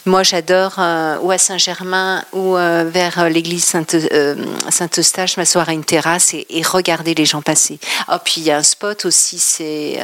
Moi, 0.06 0.22
j'adore, 0.22 0.74
euh, 0.78 1.18
ou 1.20 1.30
à 1.30 1.38
Saint-Germain, 1.38 2.24
ou 2.32 2.56
euh, 2.56 2.84
vers 2.90 3.28
l'église 3.30 3.64
Sainte- 3.64 3.96
Saint-Eustache, 4.70 5.36
m'asseoir 5.36 5.68
à 5.68 5.72
une 5.72 5.84
terrasse 5.84 6.32
et, 6.34 6.46
et 6.50 6.62
regarder 6.62 7.14
les 7.14 7.24
gens 7.26 7.42
passer. 7.42 7.78
Ah, 8.08 8.18
puis 8.18 8.34
il 8.38 8.44
y 8.44 8.50
a 8.50 8.56
un 8.58 8.62
spot 8.62 9.04
aussi, 9.06 9.38
c'est 9.38 9.98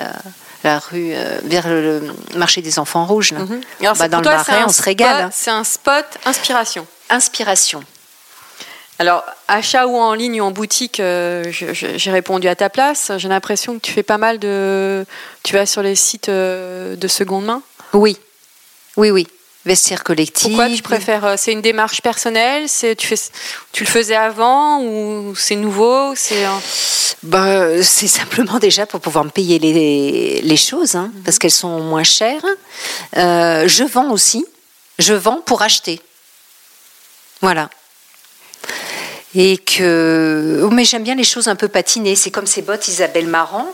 la 0.65 0.79
rue, 0.79 1.13
vers 1.45 1.69
le, 1.69 2.01
le 2.33 2.39
marché 2.39 2.61
des 2.63 2.79
enfants 2.79 3.05
rouges. 3.07 3.33
là. 3.33 3.39
Alors, 3.81 3.95
Bah, 3.95 4.05
c'est- 4.05 4.09
dans 4.11 4.19
le 4.21 4.25
c'est 4.25 4.31
Marais, 4.53 4.63
un 4.63 4.67
on 4.67 4.73
se 4.73 4.83
régale. 4.83 5.23
hein. 5.25 5.31
C'est 5.33 5.51
un 5.51 5.65
spot 5.65 6.05
inspiration. 6.27 6.87
Inspiration. 7.11 7.83
Alors, 9.03 9.25
achat 9.49 9.89
ou 9.89 9.97
en 9.97 10.15
ligne 10.15 10.41
ou 10.41 10.45
en 10.45 10.53
boutique, 10.53 11.01
euh, 11.01 11.43
j'ai 11.51 12.11
répondu 12.13 12.47
à 12.47 12.55
ta 12.55 12.71
place. 12.71 13.11
J'ai 13.17 13.27
l'impression 13.27 13.75
que 13.75 13.81
tu 13.81 13.91
fais 13.91 14.05
pas 14.05 14.17
mal 14.17 14.39
de. 14.39 15.05
Tu 15.43 15.55
vas 15.55 15.67
sur 15.67 15.83
les 15.83 15.97
sites 15.97 16.29
euh, 16.29 16.95
de 16.95 17.09
seconde 17.09 17.47
main. 17.47 17.63
Oui, 17.95 18.17
oui, 18.97 19.11
oui. 19.11 19.27
Vestiaire 19.65 20.05
collectif. 20.05 20.47
Pourquoi 20.47 20.69
tu 20.71 20.83
préfères 20.83 21.25
euh, 21.25 21.35
C'est 21.37 21.51
une 21.51 21.63
démarche 21.63 22.01
personnelle 22.01 22.69
C'est 22.69 22.95
tu 22.95 23.09
fais, 23.09 23.17
tu 23.73 23.83
le 23.83 23.89
faisais 23.89 24.15
avant 24.15 24.81
ou 24.85 25.35
c'est 25.35 25.57
nouveau 25.57 26.15
C'est 26.15 26.45
un- 26.45 26.61
Ben, 27.25 27.83
c'est 27.83 28.07
simplement 28.07 28.61
déjà 28.61 28.87
pour 28.87 29.01
pouvoir 29.01 29.25
me 29.25 29.31
payer 29.31 29.59
les, 29.59 30.43
les 30.43 30.57
choses, 30.57 30.95
hein, 30.95 31.11
Mhm. 31.13 31.23
parce 31.25 31.41
qu'elles 31.41 31.51
sont 31.51 31.81
moins 31.81 32.05
chères. 32.05 32.45
Euh, 33.17 33.67
je 33.67 33.83
vends 33.83 34.11
aussi. 34.13 34.47
Je 35.01 35.15
vends 35.15 35.41
pour 35.45 35.63
acheter. 35.63 36.01
Voilà. 37.41 37.69
Et 39.35 39.57
que. 39.59 40.61
oh, 40.65 40.71
mais 40.71 40.85
j'aime 40.85 41.03
bien 41.05 41.15
les 41.15 41.25
choses 41.25 41.49
un 41.49 41.57
peu 41.57 41.69
patinées. 41.69 42.17
C'est 42.17 42.31
comme 42.31 42.47
ces 42.47 42.63
bottes 42.63 42.87
Isabelle 42.89 43.27
Marant. 43.27 43.67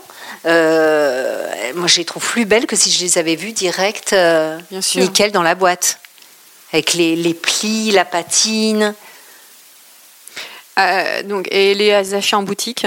Euh, 0.45 1.47
moi, 1.75 1.87
je 1.87 1.97
les 1.97 2.05
trouve 2.05 2.23
plus 2.25 2.45
belles 2.45 2.65
que 2.65 2.75
si 2.77 2.89
je 2.91 3.01
les 3.03 3.17
avais 3.17 3.35
vues 3.35 3.51
direct, 3.51 4.13
euh, 4.13 4.57
Bien 4.71 4.81
sûr. 4.81 5.01
nickel 5.01 5.31
dans 5.31 5.43
la 5.43 5.55
boîte. 5.55 5.99
Avec 6.71 6.93
les, 6.93 7.15
les 7.15 7.33
plis, 7.33 7.91
la 7.91 8.05
patine. 8.05 8.93
Euh, 10.79 11.23
donc 11.23 11.47
et 11.51 11.73
les 11.73 12.13
achats 12.13 12.37
en 12.37 12.43
boutique? 12.43 12.85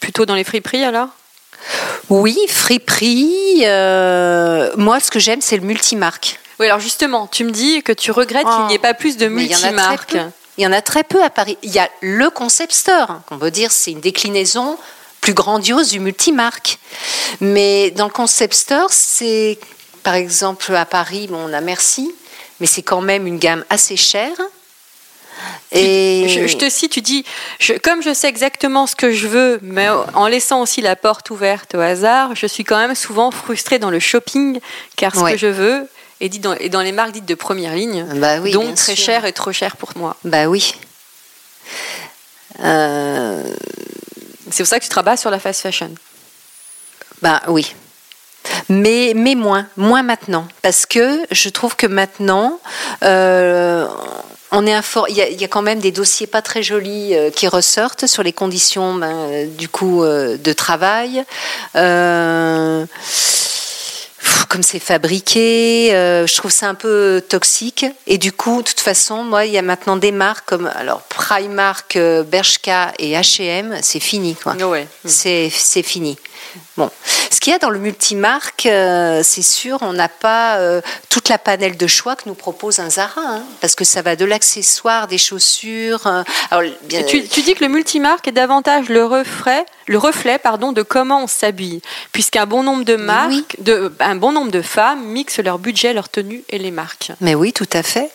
Plutôt 0.00 0.24
dans 0.26 0.34
les 0.34 0.44
friperies 0.44 0.84
alors? 0.84 1.08
Oui, 2.08 2.38
friperie. 2.48 3.62
euh, 3.64 4.70
moi, 4.76 5.00
ce 5.00 5.10
que 5.10 5.18
j'aime, 5.18 5.40
c'est 5.40 5.56
le 5.56 5.62
multimarque. 5.64 6.38
Oui, 6.60 6.66
alors 6.66 6.78
justement, 6.80 7.26
tu 7.26 7.44
me 7.44 7.50
dis 7.50 7.82
que 7.82 7.92
tu 7.92 8.10
regrettes 8.10 8.46
qu'il 8.46 8.66
n'y 8.66 8.74
ait 8.74 8.78
pas 8.78 8.94
plus 8.94 9.16
de 9.16 9.26
multimarques. 9.28 10.16
Il 10.58 10.64
y 10.64 10.66
en 10.66 10.72
a 10.72 10.82
très 10.82 11.02
peu 11.04 11.22
à 11.22 11.30
Paris. 11.30 11.58
Il 11.62 11.70
y 11.72 11.78
a 11.78 11.88
le 12.00 12.30
concept 12.30 12.72
store, 12.72 13.10
hein, 13.10 13.22
qu'on 13.28 13.36
veut 13.36 13.50
dire, 13.50 13.72
c'est 13.72 13.90
une 13.92 14.00
déclinaison 14.00 14.78
plus 15.20 15.34
grandiose 15.34 15.90
du 15.90 16.00
multimarque. 16.00 16.78
Mais 17.40 17.90
dans 17.92 18.04
le 18.06 18.12
concept 18.12 18.54
store, 18.54 18.92
c'est, 18.92 19.58
par 20.02 20.14
exemple, 20.14 20.74
à 20.74 20.84
Paris, 20.84 21.26
bon, 21.28 21.48
on 21.48 21.52
a 21.52 21.60
Merci, 21.60 22.14
mais 22.60 22.66
c'est 22.66 22.82
quand 22.82 23.00
même 23.00 23.26
une 23.26 23.38
gamme 23.38 23.64
assez 23.70 23.96
chère. 23.96 24.36
Et 25.72 26.26
Je, 26.28 26.46
je 26.46 26.56
te 26.56 26.70
cite, 26.70 26.92
tu 26.92 27.00
dis, 27.00 27.24
je- 27.58 27.72
comme 27.74 28.02
je 28.02 28.14
sais 28.14 28.28
exactement 28.28 28.86
ce 28.86 28.94
que 28.94 29.10
je 29.12 29.26
veux, 29.26 29.58
mais 29.62 29.88
en 30.14 30.28
laissant 30.28 30.62
aussi 30.62 30.80
la 30.80 30.94
porte 30.94 31.30
ouverte 31.30 31.74
au 31.74 31.80
hasard, 31.80 32.36
je 32.36 32.46
suis 32.46 32.62
quand 32.62 32.76
même 32.78 32.94
souvent 32.94 33.32
frustrée 33.32 33.80
dans 33.80 33.90
le 33.90 33.98
shopping, 33.98 34.60
car 34.96 35.14
ce 35.14 35.20
Ouais. 35.20 35.32
que 35.32 35.38
je 35.38 35.48
veux 35.48 35.88
est 36.24 36.28
dit 36.28 36.38
dans, 36.40 36.54
les 36.80 36.92
marques 36.92 37.12
dites 37.12 37.26
de 37.26 37.34
première 37.34 37.74
ligne, 37.74 38.04
Bah 38.16 38.38
oui, 38.40 38.52
donc 38.52 38.74
très 38.74 38.94
sûr. 38.94 39.04
cher 39.04 39.24
et 39.24 39.32
trop 39.32 39.52
cher 39.52 39.76
pour 39.76 39.92
moi. 39.96 40.16
Bah 40.24 40.46
oui. 40.46 40.74
Euh, 42.62 43.42
C'est 44.50 44.62
pour 44.62 44.68
ça 44.68 44.78
que 44.78 44.84
tu 44.84 44.90
travailles 44.90 45.18
sur 45.18 45.30
la 45.30 45.38
fast 45.38 45.60
fashion. 45.60 45.90
Ben 47.22 47.40
oui. 47.48 47.74
Mais, 48.68 49.12
mais 49.16 49.34
moins, 49.34 49.66
moins 49.76 50.02
maintenant. 50.02 50.46
Parce 50.62 50.86
que 50.86 51.20
je 51.30 51.48
trouve 51.48 51.76
que 51.76 51.86
maintenant, 51.86 52.60
euh, 53.02 53.86
on 54.50 54.66
est 54.66 54.78
il, 55.08 55.16
y 55.16 55.22
a, 55.22 55.28
il 55.28 55.40
y 55.40 55.44
a 55.44 55.48
quand 55.48 55.62
même 55.62 55.80
des 55.80 55.92
dossiers 55.92 56.26
pas 56.26 56.42
très 56.42 56.62
jolis 56.62 57.14
euh, 57.14 57.30
qui 57.30 57.48
ressortent 57.48 58.06
sur 58.06 58.22
les 58.22 58.32
conditions 58.32 58.94
ben, 58.94 59.48
du 59.56 59.68
coup 59.68 60.04
de 60.04 60.52
travail. 60.52 61.24
Euh, 61.76 62.84
pff, 64.34 64.44
comme 64.46 64.62
c'est 64.62 64.80
fabriqué, 64.80 65.94
euh, 65.94 66.26
je 66.26 66.34
trouve 66.34 66.50
ça 66.50 66.68
un 66.68 66.74
peu 66.74 67.22
toxique. 67.28 67.86
Et 68.06 68.18
du 68.18 68.32
coup, 68.32 68.58
de 68.62 68.68
toute 68.68 68.80
façon, 68.80 69.22
moi, 69.22 69.46
il 69.46 69.52
y 69.52 69.58
a 69.58 69.62
maintenant 69.62 69.96
des 69.96 70.12
marques 70.12 70.46
comme 70.46 70.70
alors 70.74 71.02
Primark, 71.02 71.96
euh, 71.96 72.22
Bershka 72.22 72.92
et 72.98 73.12
H&M, 73.12 73.78
c'est 73.82 74.00
fini. 74.00 74.34
Quoi. 74.34 74.54
Ouais. 74.54 74.86
C'est 75.04 75.50
c'est 75.50 75.82
fini. 75.82 76.18
Bon, 76.76 76.90
ce 77.30 77.40
qu'il 77.40 77.52
y 77.52 77.56
a 77.56 77.58
dans 77.58 77.70
le 77.70 77.78
multimarque, 77.78 78.66
euh, 78.66 79.22
c'est 79.24 79.42
sûr, 79.42 79.78
on 79.82 79.92
n'a 79.92 80.08
pas 80.08 80.56
euh, 80.58 80.80
toute 81.08 81.28
la 81.28 81.38
panel 81.38 81.76
de 81.76 81.86
choix 81.86 82.16
que 82.16 82.22
nous 82.26 82.34
propose 82.34 82.78
un 82.78 82.90
Zara, 82.90 83.20
hein, 83.20 83.42
parce 83.60 83.74
que 83.74 83.84
ça 83.84 84.02
va 84.02 84.16
de 84.16 84.24
l'accessoire, 84.24 85.06
des 85.06 85.18
chaussures. 85.18 86.06
euh, 86.06 86.22
alors, 86.50 86.70
bien, 86.84 87.02
tu, 87.02 87.26
tu 87.26 87.42
dis 87.42 87.54
que 87.54 87.64
le 87.64 87.70
multimarque 87.70 88.28
est 88.28 88.32
davantage 88.32 88.88
le 88.88 89.04
reflet, 89.04 89.64
le 89.86 89.98
reflet 89.98 90.38
pardon, 90.38 90.72
de 90.72 90.82
comment 90.82 91.22
on 91.24 91.26
s'habille, 91.26 91.80
puisqu'un 92.12 92.46
bon 92.46 92.62
nombre 92.62 92.84
de 92.84 92.96
marques, 92.96 93.56
oui. 93.58 93.64
de, 93.64 93.92
un 94.00 94.16
bon 94.16 94.32
nombre 94.32 94.50
de 94.50 94.62
femmes 94.62 95.04
mixent 95.04 95.40
leur 95.40 95.58
budget, 95.58 95.92
leur 95.92 96.08
tenue 96.08 96.44
et 96.50 96.58
les 96.58 96.70
marques. 96.70 97.12
Mais 97.20 97.34
oui, 97.34 97.52
tout 97.52 97.68
à 97.72 97.82
fait. 97.82 98.10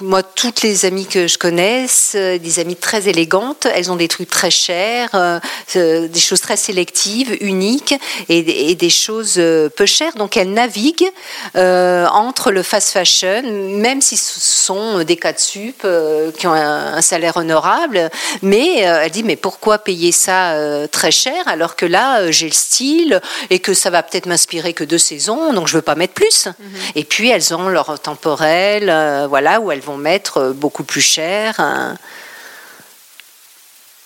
Moi, 0.00 0.22
toutes 0.22 0.62
les 0.62 0.84
amies 0.84 1.06
que 1.06 1.26
je 1.26 1.38
connaisse, 1.38 2.12
euh, 2.16 2.38
des 2.38 2.58
amies 2.58 2.76
très 2.76 3.08
élégantes, 3.08 3.66
elles 3.72 3.90
ont 3.92 3.96
des 3.96 4.08
trucs 4.08 4.28
très 4.28 4.50
chers, 4.50 5.10
euh, 5.14 5.38
euh, 5.76 6.08
des 6.08 6.20
choses 6.20 6.40
très 6.40 6.56
sélectives, 6.56 7.36
uniques, 7.40 7.94
et, 8.28 8.70
et 8.70 8.74
des 8.74 8.90
choses 8.90 9.34
peu 9.76 9.86
chères. 9.86 10.14
Donc, 10.14 10.36
elles 10.36 10.52
naviguent 10.52 11.10
euh, 11.56 12.06
entre 12.08 12.50
le 12.50 12.62
fast 12.62 12.90
fashion, 12.90 13.42
même 13.78 14.00
si 14.00 14.16
ce 14.16 14.40
sont 14.40 15.04
des 15.04 15.16
cas 15.16 15.32
de 15.32 15.38
sup 15.38 15.82
euh, 15.84 16.32
qui 16.32 16.46
ont 16.46 16.52
un, 16.52 16.94
un 16.94 17.02
salaire 17.02 17.36
honorable. 17.36 18.10
Mais 18.42 18.78
elle 18.78 19.10
dit, 19.10 19.22
mais 19.22 19.36
pourquoi 19.36 19.78
payer 19.78 20.12
ça 20.12 20.54
très 20.88 21.10
cher 21.12 21.46
alors 21.46 21.76
que 21.76 21.86
là, 21.86 22.30
j'ai 22.30 22.46
le 22.46 22.52
style 22.52 23.20
et 23.50 23.60
que 23.60 23.74
ça 23.74 23.90
va 23.90 24.02
peut-être 24.02 24.26
m'inspirer 24.26 24.72
que 24.72 24.84
deux 24.84 24.98
saisons, 24.98 25.52
donc 25.52 25.68
je 25.68 25.74
veux 25.76 25.82
pas 25.82 25.94
mettre 25.94 26.14
plus. 26.14 26.48
Et 26.94 27.04
puis 27.04 27.28
elles 27.30 27.54
ont 27.54 27.68
leur 27.68 27.98
temporel, 28.14 28.88
euh, 28.88 29.26
voilà, 29.28 29.60
où 29.60 29.70
elles 29.72 29.80
vont 29.80 29.96
mettre 29.96 30.38
euh, 30.38 30.52
beaucoup 30.52 30.84
plus 30.84 31.00
cher. 31.00 31.54
hein. 31.58 31.96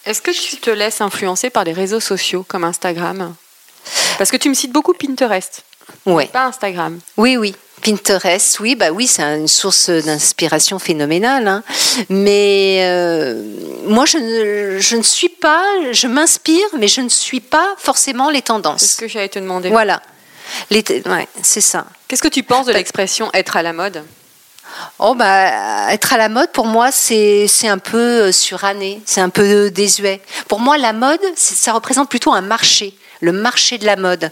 Est-ce 0.07 0.23
que 0.23 0.31
tu 0.31 0.57
te 0.57 0.71
laisses 0.71 1.01
influencer 1.01 1.51
par 1.51 1.65
les 1.65 1.73
réseaux 1.73 2.01
sociaux 2.01 2.45
comme 2.49 2.65
Instagram? 2.65 3.35
Parce 4.17 4.31
que 4.31 4.37
tu 4.37 4.49
me 4.49 4.55
cites 4.55 4.73
beaucoup 4.73 4.95
Pinterest, 4.95 5.63
Ouais. 6.07 6.27
pas 6.27 6.47
Instagram. 6.47 6.99
Oui, 7.17 7.37
oui. 7.37 7.55
Pinterest, 7.83 8.59
oui, 8.59 8.75
bah 8.75 8.91
oui, 8.91 9.07
c'est 9.07 9.23
une 9.23 9.47
source 9.47 9.89
d'inspiration 9.91 10.79
phénoménale. 10.81 11.47
hein. 11.47 11.63
Mais 12.09 12.81
euh, 12.83 13.41
moi, 13.85 14.05
je 14.05 14.19
ne, 14.19 14.79
je 14.81 14.97
ne 14.97 15.03
suis 15.03 15.29
pas, 15.29 15.63
je 15.93 16.09
m'inspire, 16.09 16.67
mais 16.77 16.89
je 16.89 17.03
ne 17.03 17.09
suis 17.09 17.41
pas 17.41 17.75
forcément 17.79 18.31
les 18.31 18.39
C'est 18.39 18.43
ce 18.43 18.47
tendances. 18.47 18.97
que 18.97 19.07
j'allais 19.07 19.29
te 19.29 19.39
demander. 19.39 19.69
Voilà. 19.69 20.03
Ouais, 20.71 21.29
c'est 21.43 21.61
ça. 21.61 21.87
Qu'est-ce 22.09 22.23
que 22.23 22.29
tu 22.29 22.43
penses 22.43 22.67
de 22.67 22.73
l'expression 22.73 23.31
être 23.35 23.57
à 23.57 23.63
la 23.63 23.73
mode 23.73 24.03
Oh 24.99 25.15
bah 25.15 25.91
être 25.93 26.13
à 26.13 26.19
la 26.19 26.29
mode 26.29 26.53
pour 26.53 26.67
moi 26.67 26.91
c'est 26.93 27.47
c'est 27.49 27.69
un 27.69 27.79
peu 27.79 27.97
euh, 28.25 28.33
suranné, 28.33 29.01
c'est 29.07 29.23
un 29.23 29.31
peu 29.31 29.71
désuet. 29.71 30.21
Pour 30.47 30.61
moi 30.61 30.77
la 30.77 30.93
mode 30.93 31.21
ça 31.37 31.73
représente 31.73 32.11
plutôt 32.11 32.33
un 32.35 32.43
marché, 32.43 32.93
le 33.21 33.33
marché 33.33 33.79
de 33.79 33.87
la 33.87 33.97
mode, 33.97 34.31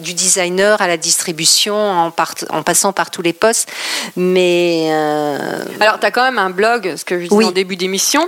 du 0.00 0.12
designer 0.12 0.80
à 0.82 0.88
la 0.88 0.98
distribution 0.98 1.74
en, 1.74 2.10
part- 2.10 2.34
en 2.50 2.62
passant 2.62 2.92
par 2.92 3.10
tous 3.10 3.22
les 3.22 3.32
postes. 3.32 3.70
Mais 4.14 4.88
euh, 4.90 5.64
Alors, 5.80 5.98
tu 5.98 6.06
as 6.06 6.10
quand 6.10 6.22
même 6.22 6.38
un 6.38 6.50
blog, 6.50 6.94
ce 6.96 7.04
que 7.04 7.16
je 7.18 7.24
disais 7.24 7.34
Oui. 7.34 7.46
en 7.46 7.50
début 7.52 7.76
d'émission, 7.76 8.24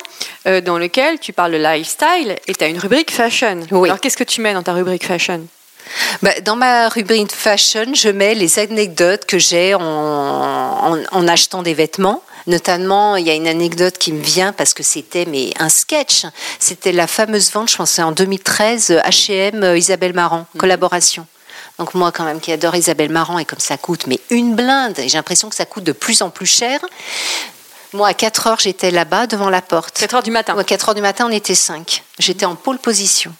euh, 0.46 0.60
dans 0.62 0.78
lequel 0.78 1.18
tu 1.20 1.32
parles 1.34 1.52
de 1.52 1.58
lifestyle 1.58 2.36
et 2.46 2.54
tu 2.54 2.64
as 2.64 2.68
une 2.68 2.78
rubrique 2.78 3.10
fashion. 3.12 3.60
Oui. 3.70 3.88
Alors, 3.90 4.00
qu'est-ce 4.00 4.16
que 4.16 4.24
tu 4.24 4.40
mets 4.40 4.54
dans 4.54 4.62
ta 4.62 4.72
rubrique 4.72 5.04
fashion? 5.06 5.46
Bah, 6.22 6.32
dans 6.42 6.56
ma 6.56 6.88
rubrique 6.88 7.32
fashion, 7.32 7.94
je 7.94 8.08
mets 8.08 8.34
les 8.34 8.58
anecdotes 8.58 9.24
que 9.24 9.38
j'ai 9.38 9.74
en, 9.74 9.80
en, 9.80 10.98
en 11.10 11.28
achetant 11.28 11.62
des 11.62 11.74
vêtements. 11.74 12.22
Notamment, 12.46 13.16
il 13.16 13.26
y 13.26 13.30
a 13.30 13.34
une 13.34 13.46
anecdote 13.46 13.98
qui 13.98 14.12
me 14.12 14.22
vient 14.22 14.52
parce 14.52 14.74
que 14.74 14.82
c'était 14.82 15.26
mais 15.26 15.52
un 15.58 15.68
sketch. 15.68 16.24
C'était 16.58 16.92
la 16.92 17.06
fameuse 17.06 17.52
vente, 17.52 17.70
je 17.70 17.76
pense, 17.76 17.90
c'est 17.90 18.02
en 18.02 18.12
2013, 18.12 19.00
H&M 19.04 19.62
euh, 19.62 19.76
Isabelle 19.76 20.14
Marant, 20.14 20.46
collaboration. 20.58 21.26
Donc 21.78 21.94
moi, 21.94 22.12
quand 22.12 22.24
même, 22.24 22.40
qui 22.40 22.52
adore 22.52 22.76
Isabelle 22.76 23.10
Marant, 23.10 23.38
et 23.38 23.44
comme 23.44 23.58
ça 23.58 23.76
coûte, 23.78 24.06
mais 24.06 24.20
une 24.30 24.54
blinde, 24.54 24.98
et 24.98 25.08
j'ai 25.08 25.16
l'impression 25.16 25.48
que 25.48 25.54
ça 25.54 25.64
coûte 25.64 25.84
de 25.84 25.92
plus 25.92 26.22
en 26.22 26.30
plus 26.30 26.46
cher. 26.46 26.80
Moi, 27.92 28.08
à 28.08 28.14
4 28.14 28.46
heures, 28.46 28.60
j'étais 28.60 28.90
là-bas, 28.90 29.26
devant 29.26 29.50
la 29.50 29.62
porte. 29.62 29.98
4 29.98 30.14
heures 30.16 30.22
du 30.22 30.30
matin. 30.30 30.56
À 30.56 30.64
4 30.64 30.90
heures 30.90 30.94
du 30.94 31.02
matin, 31.02 31.26
on 31.28 31.32
était 31.32 31.54
5. 31.54 32.04
J'étais 32.18 32.46
en 32.46 32.54
pôle 32.54 32.78
position. 32.78 33.32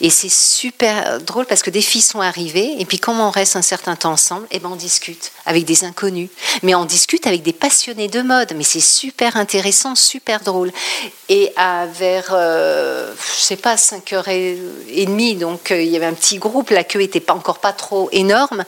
Et 0.00 0.10
c'est 0.10 0.30
super 0.30 1.20
drôle 1.20 1.46
parce 1.46 1.62
que 1.62 1.70
des 1.70 1.82
filles 1.82 2.02
sont 2.02 2.20
arrivées 2.20 2.76
et 2.78 2.84
puis 2.84 2.98
comme 2.98 3.20
on 3.20 3.30
reste 3.30 3.56
un 3.56 3.62
certain 3.62 3.96
temps 3.96 4.12
ensemble, 4.12 4.46
et 4.50 4.58
ben 4.58 4.70
on 4.72 4.76
discute 4.76 5.32
avec 5.46 5.64
des 5.64 5.84
inconnus. 5.84 6.28
Mais 6.62 6.74
on 6.74 6.84
discute 6.84 7.26
avec 7.26 7.42
des 7.42 7.52
passionnés 7.52 8.08
de 8.08 8.22
mode. 8.22 8.52
Mais 8.56 8.64
c'est 8.64 8.80
super 8.80 9.36
intéressant, 9.36 9.94
super 9.94 10.40
drôle. 10.40 10.72
Et 11.28 11.52
à 11.56 11.86
vers, 11.86 12.28
euh, 12.32 13.12
je 13.36 13.40
sais 13.40 13.56
pas, 13.56 13.76
5h30, 13.76 15.38
donc 15.38 15.70
euh, 15.70 15.82
il 15.82 15.88
y 15.88 15.96
avait 15.96 16.06
un 16.06 16.12
petit 16.12 16.38
groupe, 16.38 16.70
la 16.70 16.84
queue 16.84 17.02
était 17.02 17.20
pas 17.20 17.34
encore 17.34 17.58
pas 17.58 17.72
trop 17.72 18.08
énorme. 18.12 18.64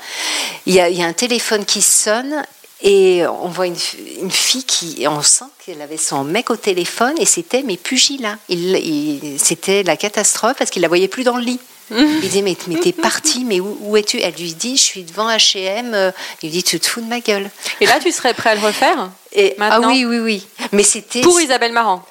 Il 0.67 0.75
y 0.75 0.81
a 0.81 1.07
un 1.07 1.13
téléphone 1.13 1.65
qui 1.65 1.83
sonne 1.83 2.43
et 2.83 3.23
on 3.27 3.49
voit 3.49 3.67
une, 3.67 3.77
une 4.21 4.31
fille 4.31 4.65
qui, 4.65 4.97
et 5.03 5.09
on 5.09 5.23
sent 5.23 5.45
qu'elle 5.65 5.81
avait 5.81 5.97
son 5.97 6.25
mec 6.25 6.51
au 6.51 6.57
téléphone 6.57 7.15
et 7.19 7.25
c'était 7.27 7.63
mes 7.63 7.77
pugilats. 7.77 8.37
Il, 8.49 8.77
il- 8.77 9.39
c'était 9.41 9.83
la 9.83 9.97
catastrophe 9.97 10.57
parce 10.59 10.71
qu'il 10.71 10.83
la 10.83 10.89
voyait 10.89 11.09
plus 11.09 11.25
dans 11.25 11.37
le 11.37 11.43
lit. 11.45 11.61
Il 11.91 12.29
dit 12.29 12.43
mais, 12.43 12.57
mais 12.67 12.81
t'es 12.81 12.91
partie, 12.93 13.45
mais 13.45 13.61
où, 13.61 13.79
où 13.81 13.97
es-tu? 13.97 14.21
Elle 14.21 14.35
lui 14.35 14.53
dit 14.55 14.77
je 14.77 14.83
suis 14.83 15.05
devant 15.05 15.29
H&M. 15.31 15.93
euh, 15.95 16.11
Il 16.43 16.47
lui 16.47 16.53
dit 16.57 16.63
tu 16.65 16.81
te 16.81 16.87
fous 16.89 17.01
de 17.01 17.07
ma 17.07 17.21
gueule. 17.21 17.49
Et 17.81 17.87
là, 17.87 18.01
tu 18.03 18.11
serais 18.11 18.35
prêt 18.35 18.51
à 18.51 18.55
le 18.57 18.61
refaire? 18.61 19.09
Et, 19.33 19.55
ah 19.61 19.79
oui 19.87 20.05
oui 20.05 20.19
oui. 20.19 20.47
Mais 20.73 20.83
c'était 20.83 21.21
pour 21.21 21.41
Isabelle 21.41 21.73
Marant 21.73 22.05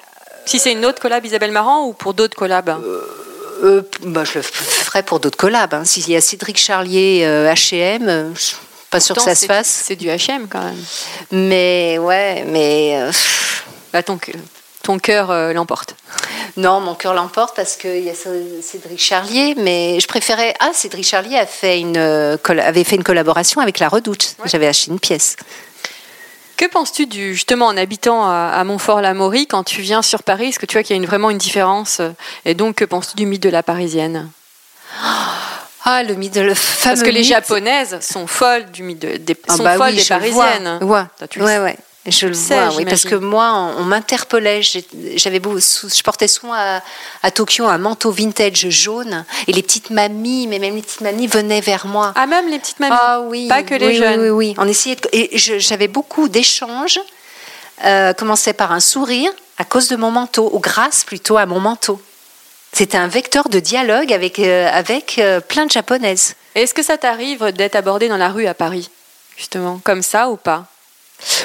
Si 0.46 0.58
c'est 0.58 0.72
une 0.72 0.86
autre 0.86 1.00
collab 1.02 1.24
Isabelle 1.26 1.52
Marant 1.52 1.84
ou 1.86 1.92
pour 1.92 2.14
d'autres 2.14 2.36
collabs? 2.36 2.74
Euh, 3.62 3.82
bah, 4.02 4.24
je 4.24 4.34
le 4.38 4.42
ferais 4.42 5.02
pour 5.02 5.20
d'autres 5.20 5.36
collabs. 5.36 5.74
Hein. 5.74 5.84
S'il 5.84 6.08
y 6.08 6.16
a 6.16 6.22
Cédric 6.22 6.56
Charlier 6.58 7.22
euh, 7.24 7.52
H&M, 7.52 8.08
euh, 8.08 8.30
je 8.34 8.52
pas 8.96 9.00
sûre 9.00 9.14
que 9.14 9.20
Pourtant, 9.20 9.30
ça 9.30 9.34
se 9.34 9.40
c'est- 9.42 9.46
fasse. 9.46 9.82
C'est 9.84 9.96
du 9.96 10.08
H&M 10.08 10.46
quand 10.48 10.62
même. 10.62 10.84
Mais 11.30 11.98
ouais, 12.00 12.44
mais 12.46 12.96
euh, 13.00 13.12
Là, 13.92 14.02
ton, 14.02 14.18
ton 14.82 14.98
cœur 14.98 15.30
euh, 15.30 15.52
l'emporte. 15.52 15.94
Non, 16.56 16.80
mon 16.80 16.94
cœur 16.94 17.14
l'emporte 17.14 17.54
parce 17.56 17.76
qu'il 17.76 18.02
y 18.04 18.10
a 18.10 18.14
Cédric 18.14 18.98
Charlier, 18.98 19.54
mais 19.56 19.98
je 20.00 20.06
préférais. 20.06 20.54
Ah, 20.60 20.70
Cédric 20.72 21.04
Charlier 21.06 21.36
a 21.38 21.46
fait 21.46 21.80
une, 21.80 21.96
euh, 21.96 22.36
avait 22.62 22.84
fait 22.84 22.96
une 22.96 23.04
collaboration 23.04 23.60
avec 23.60 23.78
La 23.78 23.88
Redoute. 23.88 24.36
Ouais. 24.38 24.48
J'avais 24.48 24.66
acheté 24.66 24.90
une 24.90 25.00
pièce. 25.00 25.36
Que 26.56 26.64
penses-tu 26.66 27.06
du 27.06 27.34
justement 27.34 27.66
en 27.66 27.76
habitant 27.76 28.24
à, 28.24 28.62
Montfort-l'Amaury 28.64 29.46
quand 29.46 29.62
tu 29.64 29.82
viens 29.82 30.00
sur 30.00 30.22
Paris 30.22 30.48
Est-ce 30.48 30.58
que 30.58 30.64
tu 30.66 30.74
vois 30.74 30.82
qu'il 30.82 30.96
y 30.96 30.98
a 30.98 31.02
une, 31.02 31.06
vraiment 31.06 31.28
une 31.28 31.36
différence? 31.38 32.00
Et 32.46 32.54
donc, 32.54 32.76
que 32.76 32.84
penses-tu 32.86 33.16
du 33.16 33.26
mythe 33.26 33.42
de 33.42 33.50
la 33.50 33.62
Parisienne? 33.62 34.30
Ah, 35.88 36.02
le 36.02 36.14
mythe 36.14 36.36
le 36.36 36.52
fameux 36.52 36.94
Parce 36.96 37.02
que 37.02 37.10
les 37.10 37.20
mythe. 37.20 37.28
Japonaises 37.28 37.98
sont 38.00 38.26
folles 38.26 38.66
du 38.72 38.82
mythe 38.82 38.98
de- 38.98 39.16
des, 39.18 39.36
Ah 39.48 39.56
sont 39.56 39.62
bah 39.62 39.76
folles 39.76 39.90
oui, 39.92 39.96
des 39.98 40.04
Parisiennes. 40.04 40.78
Ouais. 40.82 41.02
Toi, 41.16 41.28
tu 41.28 41.38
le 41.38 41.44
ouais, 41.44 41.58
ouais. 41.58 41.76
Je 42.08 42.26
le 42.28 42.34
sais, 42.34 42.54
vois, 42.66 42.76
oui, 42.76 42.84
parce 42.84 43.04
que 43.04 43.16
moi, 43.16 43.50
on, 43.78 43.82
m'interpellait. 43.84 44.62
J'avais 44.62 45.40
je 45.40 46.02
portais 46.02 46.28
souvent 46.28 46.52
à, 46.54 46.80
à 47.24 47.30
Tokyo 47.32 47.66
un 47.66 47.78
manteau 47.78 48.12
vintage 48.12 48.68
jaune, 48.68 49.24
et 49.48 49.52
les 49.52 49.62
petites 49.62 49.90
mamies, 49.90 50.46
mais 50.46 50.58
même 50.60 50.76
les 50.76 50.82
petites 50.82 51.00
mamies 51.00 51.26
venaient 51.26 51.60
vers 51.60 51.86
moi. 51.86 52.12
Ah, 52.14 52.26
même 52.28 52.48
les 52.48 52.60
petites 52.60 52.78
mamies 52.78 52.94
Ah 53.00 53.20
oui, 53.22 53.48
Pas 53.48 53.64
que 53.64 53.74
les 53.74 53.88
oui, 53.88 53.96
jeunes. 53.96 54.20
Oui, 54.20 54.28
oui, 54.30 54.48
oui. 54.50 54.54
On 54.58 54.68
essayait 54.68 54.94
de- 54.96 55.08
et 55.12 55.30
j'avais 55.36 55.88
beaucoup 55.88 56.28
d'échanges. 56.28 57.00
Euh, 57.84 58.12
commençait 58.14 58.52
par 58.54 58.70
un 58.72 58.80
sourire 58.80 59.30
à 59.58 59.64
cause 59.64 59.88
de 59.88 59.96
mon 59.96 60.10
manteau, 60.12 60.48
ou 60.52 60.60
grâce 60.60 61.02
plutôt 61.04 61.36
à 61.38 61.46
mon 61.46 61.58
manteau. 61.60 62.00
C'était 62.78 62.98
un 62.98 63.08
vecteur 63.08 63.48
de 63.48 63.58
dialogue 63.58 64.12
avec, 64.12 64.38
euh, 64.38 64.68
avec 64.70 65.18
euh, 65.18 65.40
plein 65.40 65.64
de 65.64 65.70
japonaises. 65.70 66.34
Est-ce 66.54 66.74
que 66.74 66.82
ça 66.82 66.98
t'arrive 66.98 67.42
d'être 67.52 67.74
abordé 67.74 68.06
dans 68.06 68.18
la 68.18 68.28
rue 68.28 68.46
à 68.46 68.52
Paris 68.52 68.90
Justement, 69.34 69.80
comme 69.82 70.02
ça 70.02 70.28
ou 70.28 70.36
pas? 70.36 70.66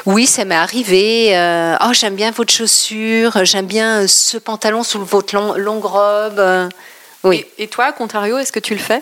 Oui, 0.05 0.27
ça 0.27 0.43
m'est 0.43 0.55
arrivé. 0.55 1.33
euh, 1.37 1.77
oh, 1.85 1.93
j'aime 1.93 2.15
bien 2.15 2.31
votre 2.31 2.51
chaussure, 2.51 3.45
j'aime 3.45 3.65
bien 3.65 4.07
ce 4.09 4.37
pantalon 4.37 4.83
sous 4.83 5.05
votre 5.05 5.33
long- 5.33 5.53
longue 5.53 5.85
robe. 5.85 6.69
oui. 7.23 7.45
Et, 7.57 7.63
et 7.63 7.67
toi, 7.69 7.85
à 7.85 7.91
contrario, 7.93 8.37
est-ce 8.37 8.51
que 8.51 8.59
tu 8.59 8.73
le 8.73 8.81
fais? 8.81 9.01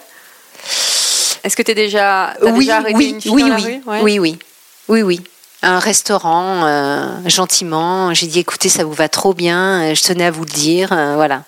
Est-ce 1.43 1.55
que 1.55 1.63
tu 1.63 1.71
es 1.71 1.75
déjà, 1.75 2.35
t'as 2.39 2.51
oui, 2.51 2.59
déjà 2.65 2.77
arrêté 2.77 2.95
oui, 2.95 3.09
une 3.09 3.21
fille 3.21 3.31
oui, 3.31 3.41
dans 3.41 3.47
la 3.47 3.55
oui, 3.55 3.63
rue? 3.63 3.81
Ouais. 3.87 4.01
oui, 4.03 4.19
oui, 4.19 4.39
oui, 4.87 5.01
oui. 5.01 5.21
Un 5.63 5.79
restaurant, 5.79 6.63
euh, 6.67 7.07
gentiment. 7.25 8.13
J'ai 8.13 8.27
dit, 8.27 8.37
écoutez, 8.41 8.69
ça 8.69 8.83
vous 8.83 8.93
va 8.93 9.09
trop 9.09 9.33
bien. 9.33 9.95
Je 9.95 10.03
tenais 10.03 10.25
à 10.25 10.31
vous 10.31 10.43
le 10.45 10.51
dire. 10.51 10.93
euh, 10.93 11.15
voilà. 11.15 11.41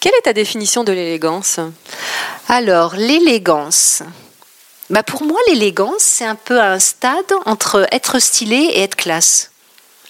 Quelle 0.00 0.12
est 0.18 0.22
ta 0.24 0.32
définition 0.32 0.84
de 0.84 0.92
l'élégance? 0.92 1.58
Alors, 2.48 2.94
l'élégance. 2.96 4.02
Bah 4.90 5.02
pour 5.02 5.22
moi, 5.24 5.38
l'élégance, 5.48 6.00
c'est 6.02 6.24
un 6.24 6.34
peu 6.34 6.60
un 6.60 6.78
stade 6.78 7.32
entre 7.46 7.86
être 7.92 8.18
stylé 8.18 8.56
et 8.56 8.80
être 8.82 8.96
classe. 8.96 9.50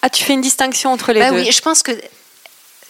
Ah, 0.01 0.09
tu 0.09 0.23
fais 0.23 0.33
une 0.33 0.41
distinction 0.41 0.91
entre 0.91 1.13
les 1.13 1.19
Bah 1.21 1.29
deux 1.29 1.37
oui, 1.37 1.51
je 1.51 1.61
pense 1.61 1.83
que 1.83 1.91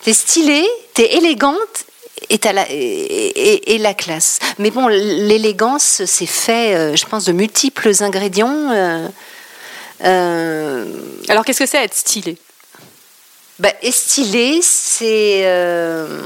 t'es 0.03 0.13
stylée, 0.13 0.67
t'es 0.95 1.13
élégante 1.17 1.85
et, 2.29 2.39
la, 2.51 2.65
et, 2.71 2.75
et- 2.75 3.75
et 3.75 3.77
la 3.77 3.93
classe. 3.93 4.39
Mais 4.57 4.71
bon, 4.71 4.87
l'élégance, 4.87 6.01
c'est 6.05 6.25
fait, 6.25 6.73
euh, 6.75 6.95
je 6.95 7.05
pense, 7.05 7.25
de 7.25 7.31
multiples 7.33 7.91
ingrédients. 8.01 8.71
euh, 8.71 9.07
euh, 10.03 10.85
Alors, 11.29 11.45
qu'est-ce 11.45 11.59
que 11.59 11.65
c'est 11.69 11.83
être 11.83 11.95
stylé? 11.95 12.37
Bah, 13.59 13.71
stylé, 13.91 14.61
c'est 14.63 15.41
euh, 15.45 16.21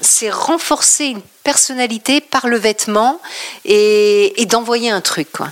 c'est 0.00 0.30
renforcer 0.30 1.06
une 1.06 1.22
personnalité 1.44 2.20
par 2.20 2.46
le 2.48 2.58
vêtement 2.58 3.20
et, 3.64 4.40
et 4.40 4.46
d'envoyer 4.46 4.90
un 4.90 5.00
truc. 5.00 5.30
Quoi. 5.32 5.48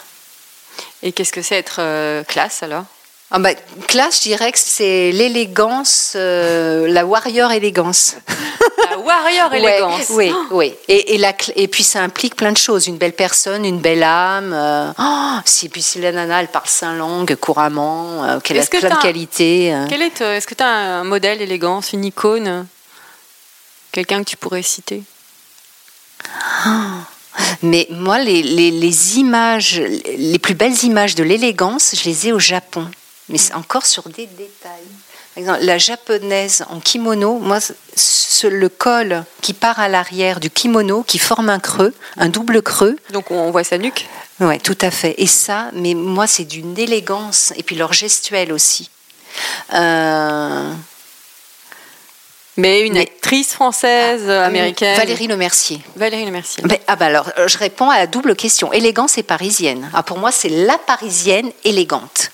Et 1.02 1.12
qu'est-ce 1.12 1.32
que 1.32 1.42
c'est 1.42 1.56
être 1.56 1.76
euh, 1.80 2.22
classe 2.24 2.62
alors? 2.62 2.84
Ah 3.32 3.40
bah, 3.40 3.54
classe, 3.88 4.18
je 4.18 4.28
dirais 4.28 4.52
que 4.52 4.58
c'est 4.58 5.10
l'élégance, 5.10 6.12
euh, 6.14 6.86
la 6.88 7.04
warrior 7.04 7.50
élégance. 7.50 8.14
La 8.88 8.98
warrior 8.98 9.52
élégance. 9.54 10.06
Oui, 10.10 10.32
oui. 10.52 10.72
Et, 10.86 11.14
et, 11.14 11.18
la 11.18 11.32
cl- 11.32 11.52
et 11.56 11.66
puis 11.66 11.82
ça 11.82 12.02
implique 12.02 12.36
plein 12.36 12.52
de 12.52 12.56
choses. 12.56 12.86
Une 12.86 12.98
belle 12.98 13.14
personne, 13.14 13.64
une 13.64 13.80
belle 13.80 14.04
âme. 14.04 14.52
euh, 14.54 14.92
oh, 14.96 15.38
si, 15.44 15.68
puis 15.68 15.82
si 15.82 16.00
la 16.00 16.12
nana, 16.12 16.40
elle 16.40 16.46
parle 16.48 16.68
cinq 16.68 16.94
langues 16.94 17.34
couramment, 17.34 18.22
euh, 18.24 18.38
qu'elle 18.38 18.60
a 18.60 18.66
que 18.66 18.78
plein 18.78 18.90
de 18.94 19.02
qualités. 19.02 19.66
est-ce 19.66 20.46
que 20.46 20.54
tu 20.54 20.62
as 20.62 20.68
un 20.68 21.04
modèle 21.04 21.42
élégance, 21.42 21.92
une 21.92 22.04
icône? 22.04 22.66
Quelqu'un 23.96 24.22
que 24.22 24.28
tu 24.28 24.36
pourrais 24.36 24.60
citer 24.62 25.02
Mais 27.62 27.86
moi, 27.90 28.18
les, 28.18 28.42
les- 28.42 28.70
les 28.70 29.16
images, 29.18 29.80
les 29.80 30.38
plus 30.38 30.52
belles 30.52 30.84
images 30.84 31.14
de 31.14 31.22
l'élégance, 31.22 31.94
je 31.98 32.04
les 32.04 32.28
ai 32.28 32.32
au 32.34 32.38
Japon. 32.38 32.86
Mais 33.30 33.38
c'est 33.38 33.54
encore 33.54 33.86
sur 33.86 34.06
des 34.10 34.26
détails. 34.26 34.90
Par 35.34 35.38
exemple, 35.38 35.60
la 35.62 35.78
japonaise 35.78 36.66
en 36.68 36.78
kimono, 36.80 37.38
moi, 37.38 37.58
ce- 37.94 38.46
le 38.46 38.68
col 38.68 39.24
qui 39.40 39.54
part 39.54 39.80
à 39.80 39.88
l'arrière 39.88 40.40
du 40.40 40.50
kimono, 40.50 41.02
qui 41.02 41.18
forme 41.18 41.48
un 41.48 41.58
creux, 41.58 41.94
un 42.18 42.28
double 42.28 42.60
creux, 42.60 42.98
Donc 43.12 43.30
on 43.30 43.50
voit 43.50 43.64
sa 43.64 43.78
nuque. 43.78 44.06
Ouais, 44.40 44.58
tout 44.58 44.76
à 44.82 44.90
fait. 44.90 45.14
Et 45.16 45.26
ça, 45.26 45.70
mais 45.72 45.94
moi, 45.94 46.26
c'est 46.26 46.44
d'une 46.44 46.76
élégance. 46.78 47.54
Et 47.56 47.62
puis 47.62 47.76
leur 47.76 47.94
gestuelle 47.94 48.52
aussi. 48.52 48.90
Euh, 49.72 50.70
Mais 52.58 52.80
une 52.86 52.94
Mais- 52.94 53.00
actrice 53.02 53.52
française, 53.52 54.22
euh, 54.26 54.44
américaine. 54.46 54.96
Valérie 54.96 55.26
Lemercier. 55.26 55.80
Valérie 55.94 56.24
Lemercier. 56.24 56.62
Ben, 56.64 56.78
ah 56.86 56.96
bah 56.96 57.06
alors, 57.06 57.30
je 57.46 57.58
réponds 57.58 57.90
à 57.90 57.98
la 57.98 58.06
double 58.06 58.34
question. 58.34 58.72
Élégance 58.72 59.18
et 59.18 59.22
parisienne. 59.22 59.90
Ah, 59.92 60.02
pour 60.02 60.18
moi, 60.18 60.32
c'est 60.32 60.48
la 60.48 60.78
parisienne 60.78 61.50
élégante. 61.64 62.30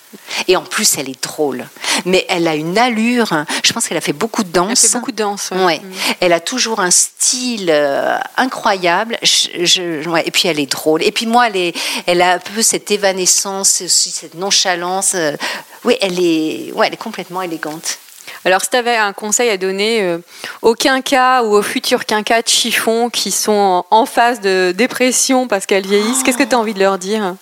Et 0.46 0.56
en 0.56 0.62
plus, 0.62 0.96
elle 0.98 1.08
est 1.08 1.22
drôle. 1.24 1.66
Mais 2.04 2.24
elle 2.28 2.46
a 2.46 2.54
une 2.54 2.78
allure. 2.78 3.32
hein. 3.32 3.46
Je 3.64 3.72
pense 3.72 3.88
qu'elle 3.88 3.96
a 3.96 4.02
fait 4.02 4.12
beaucoup 4.12 4.42
de 4.42 4.48
Elle 4.48 4.52
danse. 4.52 4.80
fait 4.82 4.92
beaucoup 4.98 5.10
de 5.12 5.16
danse. 5.16 5.50
ouais. 5.50 5.64
Ouais. 5.64 5.78
Mm. 5.78 5.92
Elle 6.20 6.32
a 6.32 6.40
toujours 6.40 6.80
un 6.80 6.90
style 6.90 7.68
euh, 7.70 8.16
incroyable. 8.36 9.18
Je- 9.22 9.64
je- 9.64 10.08
ouais, 10.08 10.22
Et 10.26 10.30
puis 10.30 10.48
elle 10.48 10.60
est 10.60 10.66
drôle. 10.70 11.02
Et 11.02 11.10
puis 11.10 11.26
moi, 11.26 11.48
elle, 11.48 11.56
est, 11.56 11.74
elle 12.06 12.22
a 12.22 12.34
un 12.34 12.38
peu 12.38 12.62
cette 12.62 12.90
évanescence, 12.90 13.80
aussi 13.84 14.10
cette 14.10 14.34
nonchalance. 14.34 15.12
euh, 15.14 15.36
Oui, 15.84 15.96
elle 16.00 16.20
est, 16.20 16.70
ouais, 16.74 16.86
elle 16.86 16.94
est 16.94 16.96
complètement 16.96 17.42
élégante. 17.42 17.98
Alors, 18.44 18.62
si 18.62 18.70
tu 18.70 18.76
avais 18.76 18.96
un 18.96 19.12
conseil 19.12 19.50
à 19.50 19.56
donner 19.56 20.02
euh, 20.02 20.18
aux 20.62 20.74
quinquas 20.74 21.42
ou 21.42 21.54
aux 21.54 21.62
futurs 21.62 22.04
quinquas 22.04 22.42
de 22.42 22.48
chiffon 22.48 23.08
qui 23.08 23.30
sont 23.30 23.52
en, 23.52 23.86
en 23.90 24.06
phase 24.06 24.40
de 24.40 24.72
dépression 24.76 25.46
parce 25.46 25.66
qu'elles 25.66 25.86
vieillissent, 25.86 26.22
qu'est-ce 26.22 26.38
que 26.38 26.42
tu 26.42 26.54
as 26.54 26.58
envie 26.58 26.74
de 26.74 26.80
leur 26.80 26.98
dire? 26.98 27.36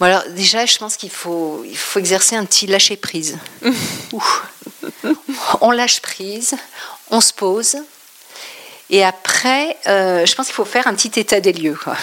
Bon, 0.00 0.06
alors 0.06 0.24
déjà, 0.30 0.66
je 0.66 0.76
pense 0.76 0.96
qu'il 0.96 1.10
faut, 1.10 1.64
il 1.66 1.76
faut 1.76 1.98
exercer 2.00 2.36
un 2.36 2.44
petit 2.44 2.66
lâcher 2.66 2.96
prise. 2.96 3.38
on 5.60 5.70
lâche 5.70 6.00
prise, 6.00 6.54
on 7.10 7.20
se 7.20 7.32
pose, 7.32 7.76
et 8.90 9.02
après, 9.02 9.76
euh, 9.86 10.26
je 10.26 10.34
pense 10.34 10.46
qu'il 10.46 10.54
faut 10.54 10.64
faire 10.64 10.86
un 10.86 10.94
petit 10.94 11.18
état 11.18 11.40
des 11.40 11.52
lieux. 11.52 11.76
quoi. 11.82 11.96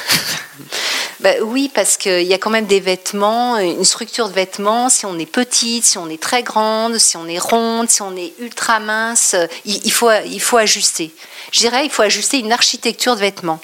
Ben 1.21 1.37
oui, 1.43 1.69
parce 1.71 1.97
qu'il 1.97 2.23
y 2.23 2.33
a 2.33 2.39
quand 2.39 2.49
même 2.49 2.65
des 2.65 2.79
vêtements, 2.79 3.57
une 3.59 3.85
structure 3.85 4.27
de 4.27 4.33
vêtements. 4.33 4.89
Si 4.89 5.05
on 5.05 5.19
est 5.19 5.27
petite, 5.27 5.85
si 5.85 5.99
on 5.99 6.09
est 6.09 6.19
très 6.21 6.41
grande, 6.41 6.97
si 6.97 7.15
on 7.15 7.27
est 7.27 7.37
ronde, 7.37 7.89
si 7.91 8.01
on 8.01 8.15
est 8.15 8.33
ultra 8.39 8.79
mince, 8.79 9.35
il, 9.65 9.85
il 9.85 9.91
faut, 9.91 10.09
il 10.25 10.41
faut 10.41 10.57
ajuster. 10.57 11.11
Je 11.51 11.59
dirais, 11.59 11.85
il 11.85 11.91
faut 11.91 12.01
ajuster 12.01 12.39
une 12.39 12.51
architecture 12.51 13.13
de 13.15 13.19
vêtements. 13.19 13.59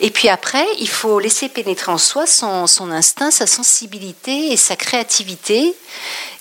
Et 0.00 0.10
puis 0.10 0.28
après, 0.28 0.66
il 0.80 0.88
faut 0.88 1.20
laisser 1.20 1.48
pénétrer 1.48 1.92
en 1.92 1.98
soi 1.98 2.26
son, 2.26 2.66
son 2.66 2.90
instinct, 2.90 3.30
sa 3.30 3.46
sensibilité 3.46 4.52
et 4.52 4.56
sa 4.56 4.74
créativité 4.74 5.74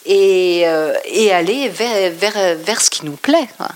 et, 0.07 0.63
euh, 0.65 0.93
et 1.05 1.31
aller 1.31 1.69
vers, 1.69 2.11
vers, 2.13 2.55
vers 2.55 2.81
ce 2.81 2.89
qui 2.89 3.05
nous 3.05 3.15
plaît. 3.17 3.47
quoi. 3.57 3.67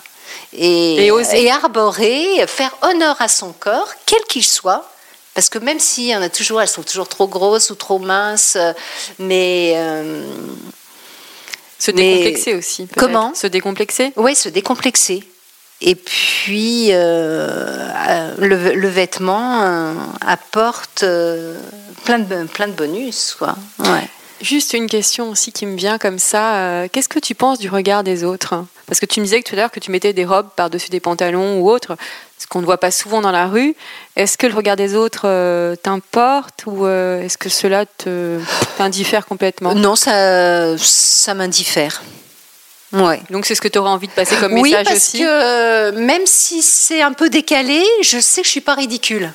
Et, 0.54 1.06
Et 1.06 1.12
oser. 1.12 1.44
et 1.44 1.52
arborer, 1.52 2.44
faire 2.48 2.76
honneur 2.82 3.16
à 3.20 3.28
son 3.28 3.52
corps, 3.54 3.90
quel 4.06 4.22
qu'il 4.24 4.46
soit. 4.46 4.91
Parce 5.34 5.50
que 5.50 5.60
même 5.60 5.80
si 5.80 6.12
on 6.16 6.22
a 6.22 6.30
toujours, 6.30 6.62
elles 6.62 6.68
sont 6.68 6.84
toujours 6.84 7.08
trop 7.08 7.28
grosses 7.28 7.70
ou 7.70 7.76
trop 7.76 8.00
minces, 8.00 8.58
euh, 8.58 8.74
mais 9.20 9.74
euh, 9.76 10.26
Se 11.80 11.92
Mais- 11.92 12.18
décomplexer 12.18 12.54
aussi. 12.56 12.88
Comment? 12.98 13.34
Se 13.34 13.48
décomplexer? 13.48 14.12
Ouais, 14.18 14.36
se 14.36 14.50
décomplexer. 14.50 15.24
Et 15.84 15.96
puis, 15.96 16.90
euh, 16.92 18.36
le, 18.38 18.76
le 18.76 18.88
vêtement 18.88 19.96
apporte 20.22 21.04
plein, 22.06 22.20
de, 22.20 22.44
plein 22.46 22.68
de 22.68 22.74
bonus. 22.74 23.36
Quoi. 23.38 23.56
Ouais. 23.80 24.08
Juste 24.42 24.74
une 24.74 24.86
question 24.88 25.30
aussi 25.32 25.52
qui 25.52 25.66
me 25.66 25.76
vient 25.76 25.98
comme 25.98 26.20
ça. 26.20 26.88
Qu'est-ce 26.92 27.10
que 27.10 27.18
tu 27.20 27.34
penses 27.34 27.58
du 27.58 27.68
regard 27.70 28.04
des 28.04 28.24
autres? 28.24 28.64
Parce 28.86 29.00
que 29.00 29.08
tu 29.08 29.22
me 29.22 29.26
disais 29.26 29.42
tout 29.42 29.54
à 29.54 29.58
l'heure 29.58 29.72
que 29.72 29.80
tu 29.80 29.90
mettais 29.90 30.14
des 30.14 30.26
robes 30.26 30.50
par-dessus 30.56 30.90
des 30.90 31.00
pantalons 31.00 31.60
ou 31.62 31.70
autre, 31.70 31.96
ce 32.42 32.48
qu'on 32.48 32.62
ne 32.62 32.66
voit 32.66 32.80
pas 32.80 32.90
souvent 32.90 33.22
dans 33.22 33.32
la 33.32 33.46
rue. 33.46 33.76
Est-ce 34.16 34.36
que 34.36 34.48
le 34.48 34.56
regard 34.56 34.76
des 34.76 34.96
autres 34.96 35.24
euh, 35.26 35.76
t'importe 35.76 36.64
ou 36.66 36.88
euh, 36.88 37.22
est-ce 37.22 37.38
que 37.38 37.50
cela 37.50 37.86
te 37.86 38.40
t'indiffère 38.78 39.28
complètement? 39.28 39.76
Non, 39.76 39.96
ça, 39.96 40.76
ça 40.78 41.36
m'indiffère. 41.36 42.02
Ouais. 42.94 43.22
Donc 43.30 43.46
c'est 43.46 43.54
ce 43.54 43.62
que 43.62 43.68
tu 43.68 43.78
aurais 43.78 43.92
envie 43.92 44.08
de 44.08 44.14
passer 44.14 44.36
comme 44.38 44.54
Oui, 44.54 44.72
message 44.72 44.88
parce 44.88 44.98
aussi? 44.98 45.20
que 45.20 45.26
euh, 45.26 45.92
même 45.92 46.26
si 46.26 46.64
c'est 46.64 47.02
un 47.02 47.14
peu 47.14 47.30
décalé, 47.30 47.86
je 48.02 48.20
sais 48.20 48.42
que 48.42 48.48
je 48.48 48.52
suis 48.52 48.62
pas 48.62 48.74
ridicule. 48.74 49.32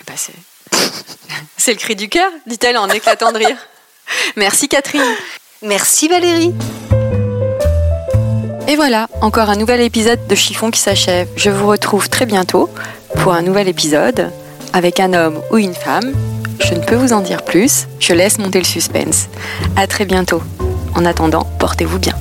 Eh 0.00 0.04
ben, 0.04 0.14
c'est... 0.16 0.34
c'est 1.56 1.72
le 1.72 1.78
cri 1.78 1.94
du 1.94 2.08
cœur, 2.08 2.30
dit-elle 2.46 2.76
en 2.76 2.88
éclatant 2.88 3.30
de 3.30 3.38
rire. 3.38 3.56
Merci 4.36 4.68
Catherine. 4.68 5.02
Merci 5.62 6.08
Valérie. 6.08 6.52
Et 8.66 8.76
voilà, 8.76 9.08
encore 9.20 9.50
un 9.50 9.56
nouvel 9.56 9.82
épisode 9.82 10.26
de 10.26 10.34
Chiffon 10.34 10.70
qui 10.70 10.80
s'achève. 10.80 11.28
Je 11.36 11.50
vous 11.50 11.66
retrouve 11.68 12.08
très 12.08 12.24
bientôt 12.24 12.70
pour 13.16 13.34
un 13.34 13.42
nouvel 13.42 13.68
épisode 13.68 14.30
avec 14.72 15.00
un 15.00 15.12
homme 15.12 15.38
ou 15.50 15.58
une 15.58 15.74
femme. 15.74 16.14
Je 16.60 16.72
ne 16.72 16.80
peux 16.80 16.94
vous 16.94 17.12
en 17.12 17.20
dire 17.20 17.44
plus, 17.44 17.86
je 18.00 18.14
laisse 18.14 18.38
monter 18.38 18.58
le 18.58 18.64
suspense. 18.64 19.28
À 19.76 19.86
très 19.86 20.06
bientôt. 20.06 20.42
En 20.94 21.04
attendant, 21.04 21.46
portez-vous 21.58 21.98
bien. 21.98 22.14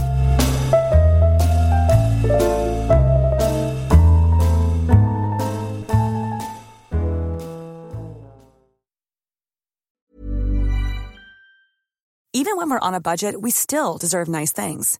Even 12.36 12.58
when 12.58 12.70
we're 12.70 12.80
on 12.82 12.94
a 12.94 13.00
budget, 13.00 13.42
we 13.42 13.52
still 13.52 13.98
deserve 13.98 14.28
nice 14.28 14.52
things. 14.52 15.00